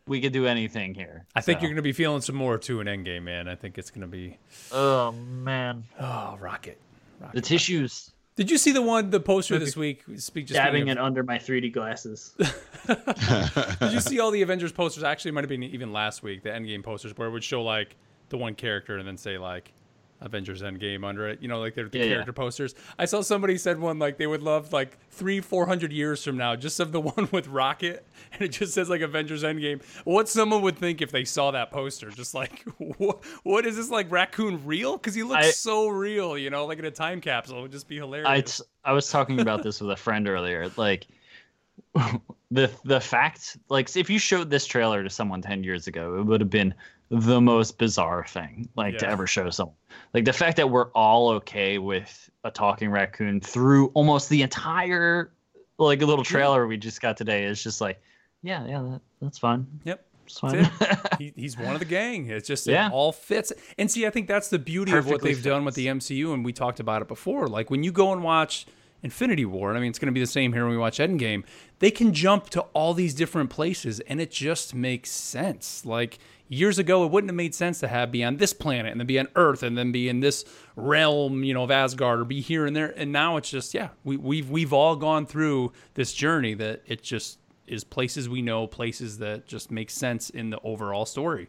we 0.07 0.19
could 0.19 0.33
do 0.33 0.47
anything 0.47 0.95
here 0.95 1.25
I 1.35 1.41
think 1.41 1.61
you're 1.61 1.69
going 1.69 1.75
to 1.75 1.83
be 1.83 1.91
feeling 1.93 2.21
some 2.21 2.35
more 2.35 2.57
too 2.57 2.81
in 2.81 2.87
Endgame, 2.87 3.21
man. 3.21 3.47
I 3.47 3.53
think 3.53 3.77
it's 3.77 3.91
going 3.91 4.01
to 4.01 4.07
be 4.07 4.39
oh 4.71 5.11
man 5.11 5.83
oh 5.99 6.35
Rocket. 6.41 6.79
Rocket. 7.19 7.35
the 7.35 7.41
tissues 7.41 8.09
Did 8.39 8.49
you 8.49 8.57
see 8.57 8.71
the 8.71 8.81
one 8.81 9.09
the 9.09 9.19
poster 9.19 9.59
this 9.59 9.75
week? 9.75 10.01
Speak 10.15 10.47
just 10.47 10.55
dabbing 10.55 10.87
it 10.87 10.97
of- 10.97 11.03
under 11.03 11.23
my 11.23 11.37
3d 11.37 11.73
glasses 11.73 12.31
Did 12.87 13.91
you 13.91 13.99
see 13.99 14.21
all 14.21 14.31
the 14.31 14.41
Avengers 14.41 14.71
posters? 14.71 15.03
Actually, 15.03 15.29
it 15.29 15.33
might 15.33 15.43
have 15.43 15.49
been 15.49 15.61
even 15.61 15.91
last 15.91 16.23
week 16.23 16.43
the 16.43 16.49
Endgame 16.49 16.81
posters 16.81 17.11
where 17.17 17.27
it 17.27 17.31
would 17.31 17.43
show 17.43 17.61
like 17.61 17.97
the 18.29 18.37
one 18.37 18.55
character 18.55 18.95
and 18.97 19.05
then 19.05 19.17
say 19.17 19.37
like 19.37 19.73
Avengers 20.21 20.61
Endgame 20.61 21.05
under 21.07 21.27
it. 21.29 21.41
You 21.41 21.47
know, 21.47 21.59
like 21.59 21.75
they're 21.75 21.87
the 21.87 21.97
Yeah, 21.97 22.03
yeah. 22.03 22.09
character 22.11 22.33
posters. 22.33 22.75
I 22.97 23.05
saw 23.05 23.21
somebody 23.21 23.57
said 23.57 23.79
one 23.79 23.99
like 23.99 24.17
they 24.17 24.27
would 24.27 24.41
love 24.43 24.73
like 24.73 24.97
three, 25.11 25.39
four 25.39 25.65
hundred 25.65 25.91
years 25.93 26.23
from 26.23 26.37
now, 26.37 26.55
just 26.55 26.79
of 26.79 26.91
the 26.91 26.99
one 27.15 27.29
with 27.31 27.47
Rocket, 27.47 28.05
and 28.33 28.41
it 28.41 28.49
just 28.49 28.73
says 28.73 28.89
like 28.89 29.01
Avengers 29.01 29.43
Endgame. 29.43 29.81
What 30.03 30.27
someone 30.27 30.61
would 30.63 30.77
think 30.77 31.01
if 31.01 31.11
they 31.11 31.23
saw 31.25 31.51
that 31.51 31.71
poster, 31.71 32.09
just 32.09 32.33
like 32.33 32.63
what, 32.97 33.23
what 33.43 33.65
is 33.65 33.77
this 33.77 33.89
like 33.89 34.11
raccoon 34.11 34.65
real? 34.65 34.97
Because 34.97 35.15
he 35.15 35.23
looks 35.23 35.45
I- 35.47 35.51
so 35.51 35.87
real, 35.87 36.37
you 36.37 36.49
know, 36.49 36.65
like 36.65 36.79
in 36.79 36.85
a 36.85 36.91
time 36.91 37.21
capsule. 37.21 37.59
It 37.59 37.61
would 37.63 37.71
just 37.71 37.87
be 37.87 37.95
hilarious. 37.97 38.27
I, 38.29 38.41
t- 38.41 38.63
I 38.83 38.91
was 38.93 39.09
talking 39.09 39.39
about 39.39 39.63
this 39.63 39.79
with 39.81 39.91
a 39.91 39.95
friend 39.95 40.27
earlier. 40.27 40.69
Like 40.75 41.07
the 42.51 42.69
the 42.83 42.99
fact, 42.99 43.57
like 43.69 43.95
if 43.95 44.09
you 44.09 44.19
showed 44.19 44.49
this 44.49 44.65
trailer 44.65 45.03
to 45.03 45.09
someone 45.09 45.41
ten 45.41 45.63
years 45.63 45.87
ago, 45.87 46.17
it 46.19 46.23
would 46.25 46.41
have 46.41 46.49
been 46.49 46.73
the 47.09 47.41
most 47.41 47.77
bizarre 47.77 48.25
thing 48.27 48.69
like 48.75 48.97
to 48.99 49.07
ever 49.09 49.25
show 49.25 49.49
someone. 49.49 49.75
Like 50.13 50.25
the 50.25 50.33
fact 50.33 50.57
that 50.57 50.69
we're 50.69 50.89
all 50.91 51.29
okay 51.29 51.77
with 51.77 52.29
a 52.43 52.51
talking 52.51 52.89
raccoon 52.91 53.41
through 53.41 53.87
almost 53.95 54.29
the 54.29 54.41
entire 54.43 55.31
like 55.79 56.01
a 56.01 56.05
little 56.05 56.25
trailer 56.25 56.67
we 56.67 56.77
just 56.77 57.01
got 57.01 57.17
today 57.17 57.45
is 57.45 57.63
just 57.63 57.81
like, 57.81 58.01
yeah, 58.43 58.65
yeah, 58.67 58.81
that, 58.81 59.01
that's 59.21 59.37
fine. 59.37 59.65
Yep. 59.85 60.05
It's 60.25 60.39
fine. 60.39 60.69
he, 61.17 61.33
he's 61.35 61.57
one 61.57 61.73
of 61.73 61.79
the 61.79 61.85
gang. 61.85 62.27
It's 62.29 62.47
just 62.47 62.67
Yeah. 62.67 62.87
it 62.87 62.91
all 62.93 63.11
fits. 63.11 63.51
And 63.79 63.89
see, 63.89 64.05
I 64.05 64.11
think 64.11 64.27
that's 64.27 64.49
the 64.49 64.59
beauty 64.59 64.91
of 64.91 65.07
what 65.07 65.21
they've 65.21 65.41
done 65.41 65.65
with 65.65 65.73
the 65.75 65.87
MCU, 65.87 66.33
and 66.33 66.45
we 66.45 66.53
talked 66.53 66.79
about 66.79 67.01
it 67.01 67.07
before. 67.07 67.47
Like 67.47 67.71
when 67.71 67.83
you 67.83 67.91
go 67.91 68.13
and 68.13 68.23
watch 68.23 68.67
Infinity 69.01 69.45
War, 69.45 69.75
I 69.75 69.79
mean 69.79 69.89
it's 69.89 69.99
going 69.99 70.07
to 70.07 70.13
be 70.13 70.19
the 70.19 70.27
same 70.27 70.53
here 70.53 70.63
when 70.63 70.71
we 70.71 70.77
watch 70.77 70.99
Endgame. 70.99 71.43
They 71.79 71.91
can 71.91 72.13
jump 72.13 72.49
to 72.51 72.61
all 72.73 72.93
these 72.93 73.13
different 73.13 73.49
places, 73.49 73.99
and 74.01 74.19
it 74.19 74.31
just 74.31 74.75
makes 74.75 75.09
sense. 75.11 75.85
Like 75.85 76.19
years 76.49 76.79
ago, 76.79 77.05
it 77.05 77.11
wouldn't 77.11 77.29
have 77.29 77.35
made 77.35 77.55
sense 77.55 77.79
to 77.79 77.87
have 77.87 78.11
be 78.11 78.23
on 78.23 78.37
this 78.37 78.53
planet 78.53 78.91
and 78.91 78.99
then 78.99 79.07
be 79.07 79.19
on 79.19 79.27
Earth 79.35 79.63
and 79.63 79.77
then 79.77 79.91
be 79.91 80.09
in 80.09 80.19
this 80.19 80.43
realm, 80.75 81.43
you 81.43 81.53
know, 81.53 81.63
of 81.63 81.71
Asgard 81.71 82.19
or 82.19 82.25
be 82.25 82.41
here 82.41 82.65
and 82.65 82.75
there. 82.75 82.93
And 82.97 83.11
now 83.11 83.37
it's 83.37 83.49
just 83.49 83.73
yeah, 83.73 83.89
we, 84.03 84.17
we've 84.17 84.49
we've 84.49 84.73
all 84.73 84.95
gone 84.95 85.25
through 85.25 85.71
this 85.93 86.13
journey 86.13 86.53
that 86.55 86.81
it 86.85 87.01
just 87.01 87.39
is 87.67 87.83
places 87.83 88.27
we 88.27 88.41
know, 88.41 88.67
places 88.67 89.19
that 89.19 89.45
just 89.45 89.71
make 89.71 89.89
sense 89.89 90.29
in 90.29 90.49
the 90.49 90.59
overall 90.61 91.05
story. 91.05 91.47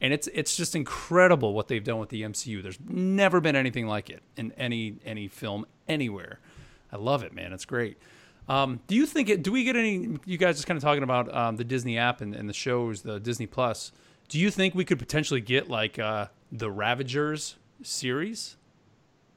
And 0.00 0.12
it's 0.12 0.28
it's 0.34 0.56
just 0.56 0.76
incredible 0.76 1.54
what 1.54 1.68
they've 1.68 1.82
done 1.82 1.98
with 1.98 2.10
the 2.10 2.22
MCU. 2.22 2.62
There's 2.62 2.78
never 2.88 3.40
been 3.40 3.56
anything 3.56 3.86
like 3.86 4.10
it 4.10 4.22
in 4.36 4.52
any 4.52 4.96
any 5.04 5.28
film 5.28 5.66
anywhere. 5.88 6.40
I 6.92 6.96
love 6.96 7.22
it, 7.22 7.32
man. 7.32 7.52
It's 7.52 7.64
great. 7.64 7.96
Um, 8.48 8.80
do 8.86 8.94
you 8.94 9.06
think 9.06 9.28
it? 9.28 9.42
Do 9.42 9.52
we 9.52 9.64
get 9.64 9.76
any? 9.76 10.18
You 10.26 10.36
guys 10.36 10.56
just 10.56 10.66
kind 10.66 10.76
of 10.76 10.82
talking 10.82 11.02
about 11.04 11.32
um, 11.34 11.56
the 11.56 11.64
Disney 11.64 11.96
app 11.96 12.20
and, 12.20 12.34
and 12.34 12.48
the 12.48 12.52
shows, 12.52 13.02
the 13.02 13.18
Disney 13.20 13.46
Plus. 13.46 13.92
Do 14.28 14.38
you 14.38 14.50
think 14.50 14.74
we 14.74 14.84
could 14.84 14.98
potentially 14.98 15.40
get 15.40 15.68
like 15.68 15.98
uh, 15.98 16.26
the 16.50 16.70
Ravagers 16.70 17.56
series? 17.82 18.56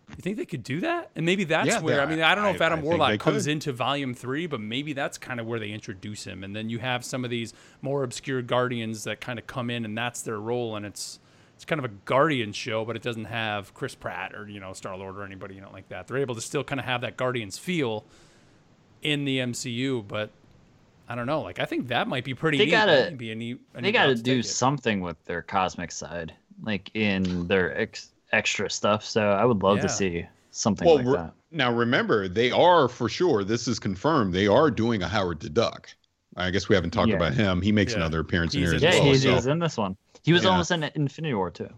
You 0.10 0.16
think 0.22 0.38
they 0.38 0.46
could 0.46 0.64
do 0.64 0.82
that? 0.82 1.10
And 1.16 1.26
maybe 1.26 1.46
that's 1.46 1.68
Yeah, 1.68 1.82
where 1.82 2.00
I 2.02 2.06
mean 2.06 2.22
I 2.22 2.36
don't 2.36 2.44
know 2.44 2.52
if 2.52 2.62
Adam 2.62 2.80
I 2.80 2.84
Warlock 2.84 3.20
comes 3.20 3.46
could. 3.46 3.52
into 3.52 3.74
Volume 3.74 4.14
Three, 4.14 4.46
but 4.48 4.60
maybe 4.62 4.94
that's 4.94 5.18
kind 5.18 5.40
of 5.40 5.46
where 5.48 5.60
they 5.60 5.70
introduce 5.72 6.24
him, 6.26 6.44
and 6.44 6.56
then 6.56 6.70
you 6.70 6.80
have 6.80 7.04
some 7.06 7.24
of 7.24 7.32
these 7.32 7.54
more 7.82 8.04
obscure 8.04 8.42
Guardians 8.42 9.04
that 9.06 9.20
kind 9.22 9.40
of 9.40 9.48
come 9.48 9.70
in, 9.70 9.84
and 9.86 9.98
that's 9.98 10.22
their 10.22 10.40
role, 10.40 10.76
and 10.76 10.86
it's 10.86 11.20
it's 11.56 11.66
kind 11.66 11.80
of 11.80 11.86
a 11.86 11.94
Guardian 12.06 12.52
show, 12.52 12.84
but 12.86 12.96
it 12.96 13.02
doesn't 13.02 13.26
have 13.26 13.74
Chris 13.74 13.96
Pratt 13.96 14.36
or 14.36 14.48
you 14.48 14.60
know 14.60 14.74
Star 14.74 14.96
Lord 14.98 15.18
or 15.18 15.24
anybody 15.24 15.56
you 15.56 15.62
know 15.62 15.72
like 15.72 15.90
that. 15.90 16.08
They're 16.08 16.18
able 16.18 16.36
to 16.36 16.42
still 16.42 16.64
kind 16.64 16.80
of 16.80 16.86
have 16.86 17.02
that 17.02 17.18
Guardians 17.18 17.58
feel 17.58 18.06
in 19.02 19.26
the 19.26 19.40
MCU, 19.40 20.06
but 20.08 20.30
I 21.08 21.16
don't 21.16 21.28
know. 21.28 21.42
Like 21.42 21.60
I 21.60 21.66
think 21.66 21.88
that 21.90 22.08
might 22.08 22.24
be 22.24 22.34
pretty. 22.34 22.58
They 22.58 22.66
neat. 22.66 22.72
gotta- 22.72 22.92
That 22.92 23.10
might 23.12 23.18
be 23.18 23.32
a 23.32 23.36
neat. 23.36 23.60
a 23.74 23.76
they 23.78 23.82
neat 23.84 23.92
got 23.94 24.04
to 24.08 24.10
route 24.14 24.24
do 24.24 24.42
something 24.44 25.02
with 25.02 25.24
their 25.26 25.42
cosmic 25.42 25.92
side, 25.92 26.34
like 26.64 26.90
in 26.94 27.48
their 27.48 27.78
ex- 27.80 28.12
extra 28.32 28.70
stuff. 28.70 29.06
So 29.06 29.22
I 29.32 29.46
would 29.46 29.62
love 29.64 29.78
Yeah. 29.78 29.82
to 29.84 29.90
see 29.90 30.26
something 30.52 30.86
Well, 30.88 30.98
like 30.98 31.06
re- 31.06 31.14
that. 31.14 31.34
now 31.52 31.72
remember, 31.72 32.28
they 32.28 32.50
are 32.52 32.88
for 32.88 33.08
sure. 33.10 33.44
This 33.44 33.68
is 33.68 33.80
confirmed. 33.80 34.34
They 34.34 34.48
are 34.48 34.72
doing 34.72 35.04
a 35.04 35.08
Howard 35.08 35.40
the 35.40 35.50
Duck. 35.50 35.90
I 36.36 36.52
guess 36.52 36.68
we 36.70 36.76
haven't 36.76 36.92
talked 36.92 37.10
Yeah. 37.10 37.16
about 37.16 37.34
him. 37.34 37.62
He 37.62 37.72
makes 37.72 37.92
Yeah. 37.94 38.00
another 38.00 38.20
appearance 38.20 38.54
He's 38.54 38.64
in 38.64 38.68
here 38.68 38.76
as 38.76 38.82
Yeah, 38.84 38.90
as 38.90 38.96
well. 39.00 39.06
he's, 39.14 39.24
so- 39.24 39.34
he's 39.36 39.46
in 39.48 39.60
this 39.60 39.78
one. 39.78 39.98
He 40.24 40.34
was 40.34 40.44
Yeah. 40.44 40.50
almost 40.50 40.72
in 40.72 40.84
Infinity 40.96 41.34
War 41.34 41.52
too. 41.52 41.70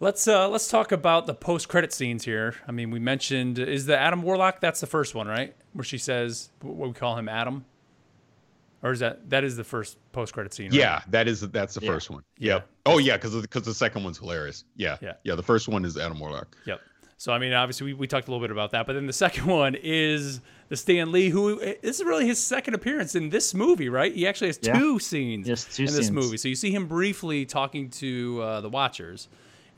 Let's 0.00 0.26
uh 0.26 0.48
let's 0.48 0.68
talk 0.68 0.90
about 0.92 1.26
the 1.26 1.34
post 1.34 1.68
credit 1.68 1.92
scenes 1.92 2.24
here. 2.24 2.56
I 2.66 2.72
mean, 2.72 2.90
we 2.90 2.98
mentioned 2.98 3.58
is 3.60 3.86
the 3.86 3.96
Adam 3.96 4.22
Warlock. 4.22 4.60
That's 4.60 4.80
the 4.80 4.88
first 4.88 5.14
one, 5.14 5.28
right? 5.28 5.54
Where 5.72 5.84
she 5.84 5.98
says 5.98 6.50
what 6.60 6.88
we 6.88 6.92
call 6.92 7.16
him 7.16 7.28
Adam, 7.28 7.64
or 8.82 8.90
is 8.90 8.98
that 8.98 9.30
that 9.30 9.44
is 9.44 9.56
the 9.56 9.62
first 9.64 9.96
post 10.12 10.34
credit 10.34 10.52
scene? 10.52 10.66
Right? 10.72 10.74
Yeah, 10.80 11.02
that 11.08 11.28
is 11.28 11.40
that's 11.42 11.74
the 11.74 11.80
Yeah. 11.86 11.92
first 11.92 12.10
one. 12.10 12.24
Yeah. 12.38 12.54
Yep. 12.54 12.68
Oh 12.86 12.98
yeah, 12.98 13.16
because 13.16 13.40
because 13.40 13.62
the 13.62 13.72
second 13.72 14.02
one's 14.02 14.18
hilarious. 14.18 14.64
Yeah. 14.76 14.98
Yeah. 15.00 15.12
Yeah. 15.22 15.36
The 15.36 15.42
first 15.44 15.68
one 15.68 15.84
is 15.84 15.96
Adam 15.96 16.18
Warlock. 16.18 16.54
Yep. 16.66 16.80
So 17.16 17.32
I 17.32 17.38
mean, 17.38 17.52
obviously 17.52 17.86
we, 17.86 17.94
we 17.94 18.06
talked 18.08 18.26
a 18.26 18.30
little 18.32 18.44
bit 18.44 18.50
about 18.50 18.72
that, 18.72 18.86
but 18.86 18.94
then 18.94 19.06
the 19.06 19.12
second 19.12 19.46
one 19.46 19.76
is 19.80 20.40
the 20.68 20.76
Stan 20.76 21.12
Lee, 21.12 21.28
who 21.28 21.58
this 21.82 22.00
is 22.00 22.04
really 22.04 22.26
his 22.26 22.38
second 22.38 22.74
appearance 22.74 23.14
in 23.14 23.30
this 23.30 23.54
movie, 23.54 23.88
right? 23.88 24.14
He 24.14 24.26
actually 24.26 24.48
has 24.48 24.58
Yeah. 24.62 24.78
two 24.78 24.98
scenes 24.98 25.46
two 25.46 25.82
in 25.82 25.86
this 25.86 25.94
scenes. 26.06 26.10
movie. 26.10 26.36
So 26.36 26.48
you 26.48 26.54
see 26.54 26.70
him 26.70 26.86
briefly 26.86 27.44
talking 27.44 27.90
to 27.90 28.40
uh, 28.42 28.60
the 28.60 28.68
Watchers, 28.70 29.28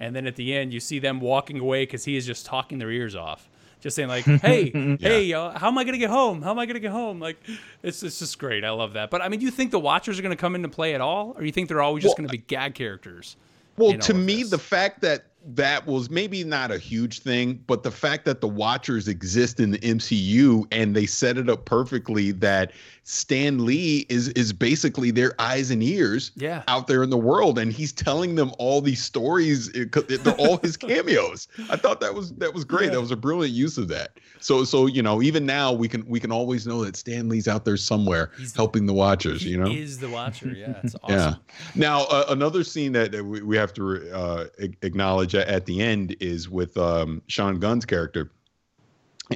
and 0.00 0.14
then 0.14 0.26
at 0.26 0.36
the 0.36 0.54
end 0.54 0.72
you 0.72 0.80
see 0.80 0.98
them 0.98 1.20
walking 1.20 1.58
away 1.58 1.82
because 1.82 2.04
he 2.04 2.16
is 2.16 2.24
just 2.26 2.46
talking 2.46 2.78
their 2.78 2.90
ears 2.90 3.14
off, 3.16 3.48
just 3.80 3.96
saying 3.96 4.08
like, 4.08 4.24
"Hey, 4.42 4.70
hey, 5.00 5.32
uh, 5.32 5.58
how 5.58 5.68
am 5.68 5.78
I 5.78 5.84
gonna 5.84 5.98
get 5.98 6.10
home? 6.10 6.40
How 6.42 6.50
am 6.52 6.58
I 6.58 6.66
gonna 6.66 6.78
get 6.80 6.92
home?" 6.92 7.18
Like, 7.20 7.36
it's 7.82 8.02
it's 8.02 8.18
just 8.20 8.38
great. 8.38 8.64
I 8.64 8.70
love 8.70 8.92
that. 8.92 9.10
But 9.10 9.22
I 9.22 9.28
mean, 9.28 9.40
do 9.40 9.46
you 9.46 9.52
think 9.52 9.70
the 9.72 9.80
Watchers 9.80 10.18
are 10.18 10.22
gonna 10.22 10.36
come 10.36 10.54
into 10.54 10.68
play 10.68 10.94
at 10.94 11.00
all, 11.00 11.34
or 11.36 11.44
you 11.44 11.52
think 11.52 11.68
they're 11.68 11.82
always 11.82 12.04
just 12.04 12.12
Well, 12.18 12.26
gonna 12.26 12.32
be 12.32 12.38
gag 12.46 12.74
characters? 12.74 13.36
Well, 13.76 13.92
to 13.98 14.14
me, 14.14 14.36
this? 14.42 14.50
the 14.50 14.58
fact 14.58 15.02
that 15.02 15.24
that 15.54 15.86
was 15.86 16.10
maybe 16.10 16.42
not 16.44 16.70
a 16.70 16.78
huge 16.78 17.20
thing, 17.20 17.62
but 17.66 17.82
the 17.82 17.90
fact 17.90 18.24
that 18.24 18.40
the 18.40 18.48
Watchers 18.48 19.06
exist 19.08 19.60
in 19.60 19.70
the 19.70 19.78
MCU 19.78 20.66
and 20.72 20.94
they 20.96 21.06
set 21.06 21.38
it 21.38 21.48
up 21.48 21.64
perfectly 21.64 22.32
that 22.32 22.72
Stan 23.04 23.64
Lee 23.64 24.04
is 24.08 24.30
is 24.30 24.52
basically 24.52 25.12
their 25.12 25.32
eyes 25.40 25.70
and 25.70 25.80
ears 25.80 26.32
Yeah. 26.34 26.64
out 26.66 26.88
there 26.88 27.04
in 27.04 27.10
the 27.10 27.16
world, 27.16 27.56
and 27.56 27.72
he's 27.72 27.92
telling 27.92 28.34
them 28.34 28.50
all 28.58 28.80
these 28.80 29.04
stories. 29.04 29.70
They're 29.70 30.34
all 30.38 30.56
his 30.56 30.76
cameos. 30.76 31.46
I 31.70 31.76
thought 31.76 32.00
that 32.00 32.14
was 32.16 32.32
that 32.34 32.52
was 32.52 32.64
great. 32.64 32.86
Yeah. 32.86 32.92
That 32.94 33.00
was 33.02 33.12
a 33.12 33.16
brilliant 33.16 33.54
use 33.54 33.78
of 33.78 33.86
that. 33.88 34.18
So 34.40 34.64
so 34.64 34.86
you 34.86 35.02
know 35.02 35.22
even 35.22 35.46
now 35.46 35.72
we 35.72 35.86
can 35.86 36.04
we 36.08 36.18
can 36.18 36.32
always 36.32 36.66
know 36.66 36.84
that 36.84 36.96
Stan 36.96 37.28
Lee's 37.28 37.46
out 37.46 37.64
there 37.64 37.76
somewhere 37.76 38.32
He's- 38.38 38.56
helping 38.56 38.86
the 38.86 38.94
Watchers. 38.94 39.44
You 39.44 39.58
know. 39.58 39.70
is 39.70 39.98
the 40.00 40.08
Watcher. 40.08 40.48
Yeah, 40.48 40.80
it's 40.82 40.96
awesome. 41.04 41.16
Yeah. 41.16 41.34
Now, 41.76 42.06
uh, 42.06 42.24
another 42.30 42.64
scene 42.64 42.90
that, 42.92 43.12
that 43.12 43.24
we, 43.24 43.40
we 43.42 43.56
have 43.56 43.72
to 43.74 44.10
uh, 44.12 44.46
acknowledge 44.82 45.35
at, 45.36 45.66
the 45.66 45.80
end 45.82 46.16
is 46.20 46.48
with 46.48 46.76
um, 46.76 47.22
Sean 47.28 47.58
Gunn's 47.58 47.84
character. 47.84 48.30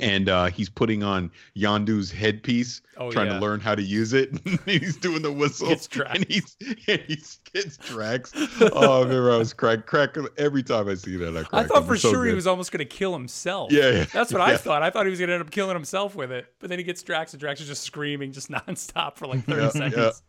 And 0.01 0.29
uh, 0.29 0.47
he's 0.47 0.69
putting 0.69 1.03
on 1.03 1.33
Yondu's 1.57 2.13
headpiece, 2.13 2.81
Oh, 2.97 3.11
trying 3.11 3.27
yeah. 3.27 3.35
to 3.35 3.41
learn 3.41 3.59
how 3.59 3.75
to 3.75 3.83
use 3.83 4.13
it. 4.13 4.31
he's 4.65 4.97
doing 4.97 5.21
the 5.21 5.33
whistle. 5.33 5.67
Gets. 5.67 5.89
And 6.07 6.25
he's, 6.29 6.57
and 6.87 7.01
he 7.09 7.19
gets 7.53 7.77
Drax. 7.79 8.31
Oh, 8.61 9.01
I 9.01 9.03
remember 9.03 9.33
I 9.33 9.37
was 9.37 9.53
crack, 9.53 9.87
cracking 9.87 10.29
every 10.39 10.63
time 10.63 10.89
I 10.89 10.95
see 10.95 11.17
that. 11.17 11.37
I, 11.37 11.41
I 11.41 11.43
crack 11.43 11.67
thought 11.67 11.79
up. 11.79 11.87
for 11.89 11.97
so 11.97 12.13
sure 12.13 12.25
he 12.25 12.35
was 12.35 12.47
almost 12.47 12.71
going 12.71 12.79
to 12.79 12.85
kill 12.85 13.13
himself. 13.13 13.73
Yeah, 13.73 13.91
yeah. 13.91 14.05
That's 14.13 14.33
what 14.33 14.41
I 14.43 14.57
thought. 14.57 14.85
I 14.85 14.91
thought 14.91 15.07
he 15.07 15.11
was 15.11 15.19
going 15.19 15.27
to 15.31 15.35
end 15.35 15.43
up 15.43 15.51
killing 15.51 15.75
himself 15.75 16.15
with 16.15 16.31
it. 16.31 16.47
But 16.61 16.69
then 16.71 16.79
he 16.79 16.85
gets 16.85 17.03
Drax, 17.03 17.33
and 17.33 17.41
Drax 17.41 17.61
is 17.61 17.67
just 17.67 17.83
screaming 17.83 18.31
just 18.31 18.49
nonstop 18.49 19.17
for 19.17 19.27
like 19.27 19.45
30 19.45 19.61
Yeah, 19.61 19.69
seconds. 19.71 20.23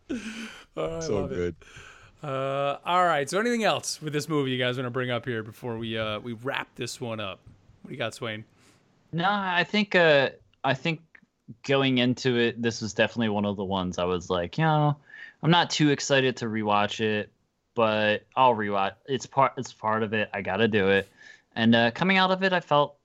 Oh, 0.76 0.98
I 0.98 1.00
so 1.02 1.22
love 1.22 1.34
it. 1.34 1.54
Uh, 2.24 2.78
all 2.86 3.06
right. 3.06 3.30
So 3.30 3.40
anything 3.40 3.64
else 3.64 4.02
with 4.02 4.14
this 4.14 4.30
movie 4.30 4.52
you 4.52 4.58
guys 4.58 4.78
want 4.78 4.86
to 4.86 4.92
bring 4.92 5.10
up 5.10 5.26
here 5.26 5.42
before 5.42 5.78
we 5.78 5.98
uh, 5.98 6.20
we 6.20 6.34
wrap 6.34 6.68
this 6.76 7.02
one 7.02 7.20
up? 7.20 7.40
What 7.82 7.90
do 7.90 7.94
you 7.94 7.98
got, 7.98 8.14
Swain? 8.14 8.44
No, 9.12 9.28
I 9.28 9.64
think 9.64 9.96
uh 9.96 10.30
I 10.64 10.74
think 10.74 11.02
going 11.64 11.98
into 11.98 12.38
it, 12.38 12.62
this 12.62 12.82
was 12.82 12.94
definitely 12.94 13.30
one 13.30 13.46
of 13.46 13.58
the 13.58 13.66
ones 13.66 13.98
I 13.98 14.06
was 14.06 14.30
like, 14.30 14.58
you 14.58 14.64
know, 14.64 14.96
I'm 15.44 15.52
not 15.52 15.70
too 15.70 15.90
excited 15.90 16.38
to 16.38 16.46
rewatch 16.46 17.02
it, 17.02 17.30
but 17.76 18.24
I'll 18.36 18.56
rewatch. 18.56 18.94
It's 19.08 19.26
part 19.26 19.54
it's 19.58 19.74
part 19.74 20.04
of 20.04 20.14
it. 20.14 20.30
I 20.34 20.42
gotta 20.42 20.68
do 20.68 20.90
it. 20.90 21.10
And 21.56 21.76
uh, 21.76 21.92
coming 21.92 22.18
out 22.18 22.32
of 22.32 22.44
it, 22.44 22.54
I 22.54 22.60
felt 22.60 22.96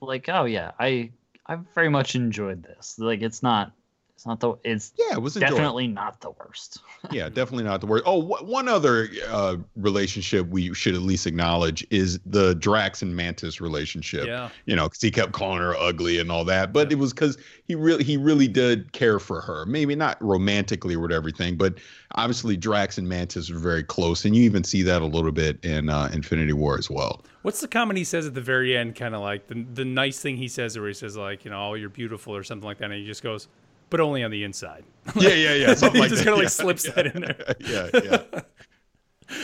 like, 0.00 0.28
oh 0.28 0.44
yeah, 0.44 0.70
I 0.78 1.10
I 1.46 1.56
very 1.74 1.88
much 1.88 2.14
enjoyed 2.14 2.62
this. 2.62 2.98
Like 2.98 3.22
it's 3.22 3.42
not 3.42 3.72
it's 4.20 4.26
not 4.26 4.40
the 4.40 4.54
it's 4.64 4.92
Yeah, 4.98 5.14
it 5.14 5.22
was 5.22 5.36
enjoyable. 5.36 5.56
definitely 5.56 5.86
not 5.86 6.20
the 6.20 6.32
worst. 6.32 6.80
yeah, 7.10 7.30
definitely 7.30 7.64
not 7.64 7.80
the 7.80 7.86
worst. 7.86 8.04
Oh, 8.06 8.20
wh- 8.20 8.46
one 8.46 8.68
other 8.68 9.08
uh, 9.28 9.56
relationship 9.76 10.46
we 10.48 10.74
should 10.74 10.94
at 10.94 11.00
least 11.00 11.26
acknowledge 11.26 11.86
is 11.90 12.18
the 12.26 12.54
Drax 12.56 13.00
and 13.00 13.16
Mantis 13.16 13.62
relationship. 13.62 14.26
Yeah. 14.26 14.50
You 14.66 14.76
know, 14.76 14.88
because 14.88 15.00
he 15.00 15.10
kept 15.10 15.32
calling 15.32 15.60
her 15.60 15.74
ugly 15.76 16.18
and 16.18 16.30
all 16.30 16.44
that, 16.44 16.72
but 16.74 16.92
it 16.92 16.96
was 16.96 17.14
because 17.14 17.38
he 17.64 17.74
really 17.74 18.04
he 18.04 18.18
really 18.18 18.46
did 18.48 18.92
care 18.92 19.18
for 19.18 19.40
her. 19.40 19.64
Maybe 19.64 19.94
not 19.94 20.22
romantically 20.22 20.96
or 20.96 21.00
whatever 21.00 21.20
everything, 21.20 21.56
but 21.56 21.74
obviously 22.14 22.56
Drax 22.56 22.98
and 22.98 23.08
Mantis 23.08 23.50
are 23.50 23.58
very 23.58 23.82
close, 23.82 24.24
and 24.24 24.34
you 24.34 24.42
even 24.42 24.64
see 24.64 24.82
that 24.82 25.02
a 25.02 25.06
little 25.06 25.32
bit 25.32 25.62
in 25.64 25.88
uh, 25.88 26.10
Infinity 26.12 26.54
War 26.54 26.78
as 26.78 26.90
well. 26.90 27.22
What's 27.42 27.60
the 27.60 27.68
comment 27.68 27.98
he 27.98 28.04
says 28.04 28.26
at 28.26 28.34
the 28.34 28.40
very 28.40 28.76
end? 28.76 28.96
Kind 28.96 29.14
of 29.14 29.20
like 29.20 29.46
the 29.48 29.66
the 29.74 29.84
nice 29.84 30.20
thing 30.20 30.36
he 30.36 30.48
says, 30.48 30.78
where 30.78 30.88
he 30.88 30.94
says 30.94 31.16
like, 31.16 31.44
you 31.44 31.50
know, 31.50 31.70
oh, 31.70 31.74
you're 31.74 31.88
beautiful 31.88 32.34
or 32.34 32.42
something 32.42 32.66
like 32.66 32.78
that, 32.78 32.86
and 32.86 32.94
he 32.94 33.06
just 33.06 33.22
goes, 33.22 33.48
but 33.90 34.00
only 34.00 34.22
on 34.22 34.30
the 34.30 34.44
inside. 34.44 34.84
Yeah, 35.16 35.30
yeah, 35.30 35.54
yeah. 35.54 35.74
Something 35.74 35.94
he 35.94 36.00
like 36.02 36.10
just 36.10 36.24
kind 36.24 36.34
of 36.34 36.38
like 36.38 36.44
yeah. 36.44 36.48
slips 36.48 36.82
that 36.84 37.06
in 37.06 37.22
there. 37.22 37.54
yeah, 37.60 37.88
yeah. 37.94 38.40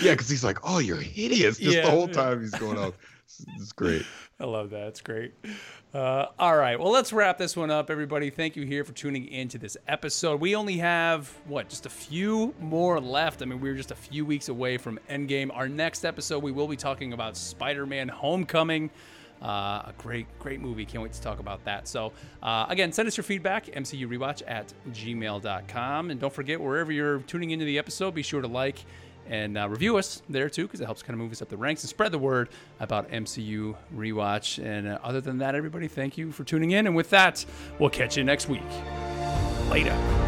Yeah, 0.01 0.13
because 0.13 0.29
he's 0.29 0.45
like, 0.45 0.59
"Oh, 0.63 0.79
you're 0.79 1.01
hideous," 1.01 1.59
just 1.59 1.77
Yeah, 1.77 1.85
the 1.85 1.91
whole 1.91 2.09
time 2.09 2.41
he's 2.41 2.53
going 2.53 2.79
off. 2.79 2.95
It's, 3.25 3.45
it's 3.59 3.73
great. 3.73 4.05
I 4.39 4.45
love 4.45 4.71
that. 4.71 4.89
It's 4.89 5.01
great. 5.01 5.33
Uh, 5.95 6.27
all 6.39 6.57
right. 6.57 6.79
Well, 6.79 6.91
let's 6.91 7.13
wrap 7.13 7.39
this 7.39 7.57
one 7.57 7.71
up, 7.71 7.91
everybody. 7.91 8.29
Thank 8.29 8.55
you 8.55 8.67
here 8.67 8.85
for 8.85 8.93
tuning 8.93 9.27
into 9.29 9.57
this 9.57 9.77
episode. 9.89 10.41
We 10.41 10.55
only 10.55 10.77
have, 10.77 11.29
what, 11.47 11.71
just 11.71 11.87
a 11.87 11.91
few 11.91 12.55
more 12.61 13.01
left. 13.01 13.41
I 13.41 13.47
mean, 13.47 13.61
we're 13.61 13.75
just 13.75 13.93
a 13.93 13.97
few 13.97 14.27
weeks 14.27 14.49
away 14.51 14.77
from 14.77 15.01
Endgame. 15.09 15.51
Our 15.55 15.69
next 15.69 16.05
episode, 16.05 16.43
we 16.43 16.53
will 16.53 16.69
be 16.69 16.77
talking 16.77 17.15
about 17.15 17.35
Spider 17.37 17.87
Man 17.87 18.09
Homecoming. 18.09 18.91
Uh, 19.43 19.83
a 19.87 19.95
great, 19.99 20.27
great 20.39 20.61
movie. 20.61 20.85
Can't 20.85 21.03
wait 21.03 21.13
to 21.13 21.21
talk 21.21 21.41
about 21.41 21.65
that. 21.65 21.87
So, 21.87 22.13
uh, 22.43 22.67
again, 22.69 22.93
send 22.93 23.07
us 23.07 23.17
your 23.17 23.25
feedback, 23.25 23.67
mcurewatch 23.67 24.43
at 24.47 24.73
gmail.com. 24.91 26.11
And 26.11 26.21
don't 26.21 26.33
forget, 26.33 26.61
wherever 26.61 26.91
you're 26.91 27.19
tuning 27.21 27.51
into 27.51 27.65
the 27.65 27.79
episode, 27.79 28.15
be 28.15 28.23
sure 28.23 28.41
to 28.41 28.49
like 28.49 28.85
and 29.29 29.59
uh, 29.59 29.69
review 29.69 29.97
us 29.97 30.23
there 30.29 30.49
too 30.49 30.63
because 30.67 30.81
it 30.81 30.85
helps 30.85 31.03
kind 31.03 31.15
of 31.15 31.19
move 31.19 31.33
us 31.33 31.43
up 31.43 31.49
the 31.49 31.57
ranks 31.57 31.83
and 31.83 31.91
spread 31.91 32.13
the 32.13 32.19
word 32.19 32.49
about 32.81 33.11
MCU 33.11 33.75
rewatch. 33.95 34.65
And 34.65 34.89
uh, 34.89 34.99
other 35.03 35.21
than 35.21 35.39
that, 35.39 35.55
everybody, 35.55 35.89
thank 35.89 36.17
you 36.17 36.33
for 36.33 36.45
tuning 36.45 36.73
in. 36.73 36.87
And 36.87 36.97
with 36.97 37.11
that, 37.11 37.45
we'll 37.79 37.91
catch 37.91 38.17
you 38.17 38.25
next 38.25 38.49
week. 38.49 38.63
Later. 39.71 40.26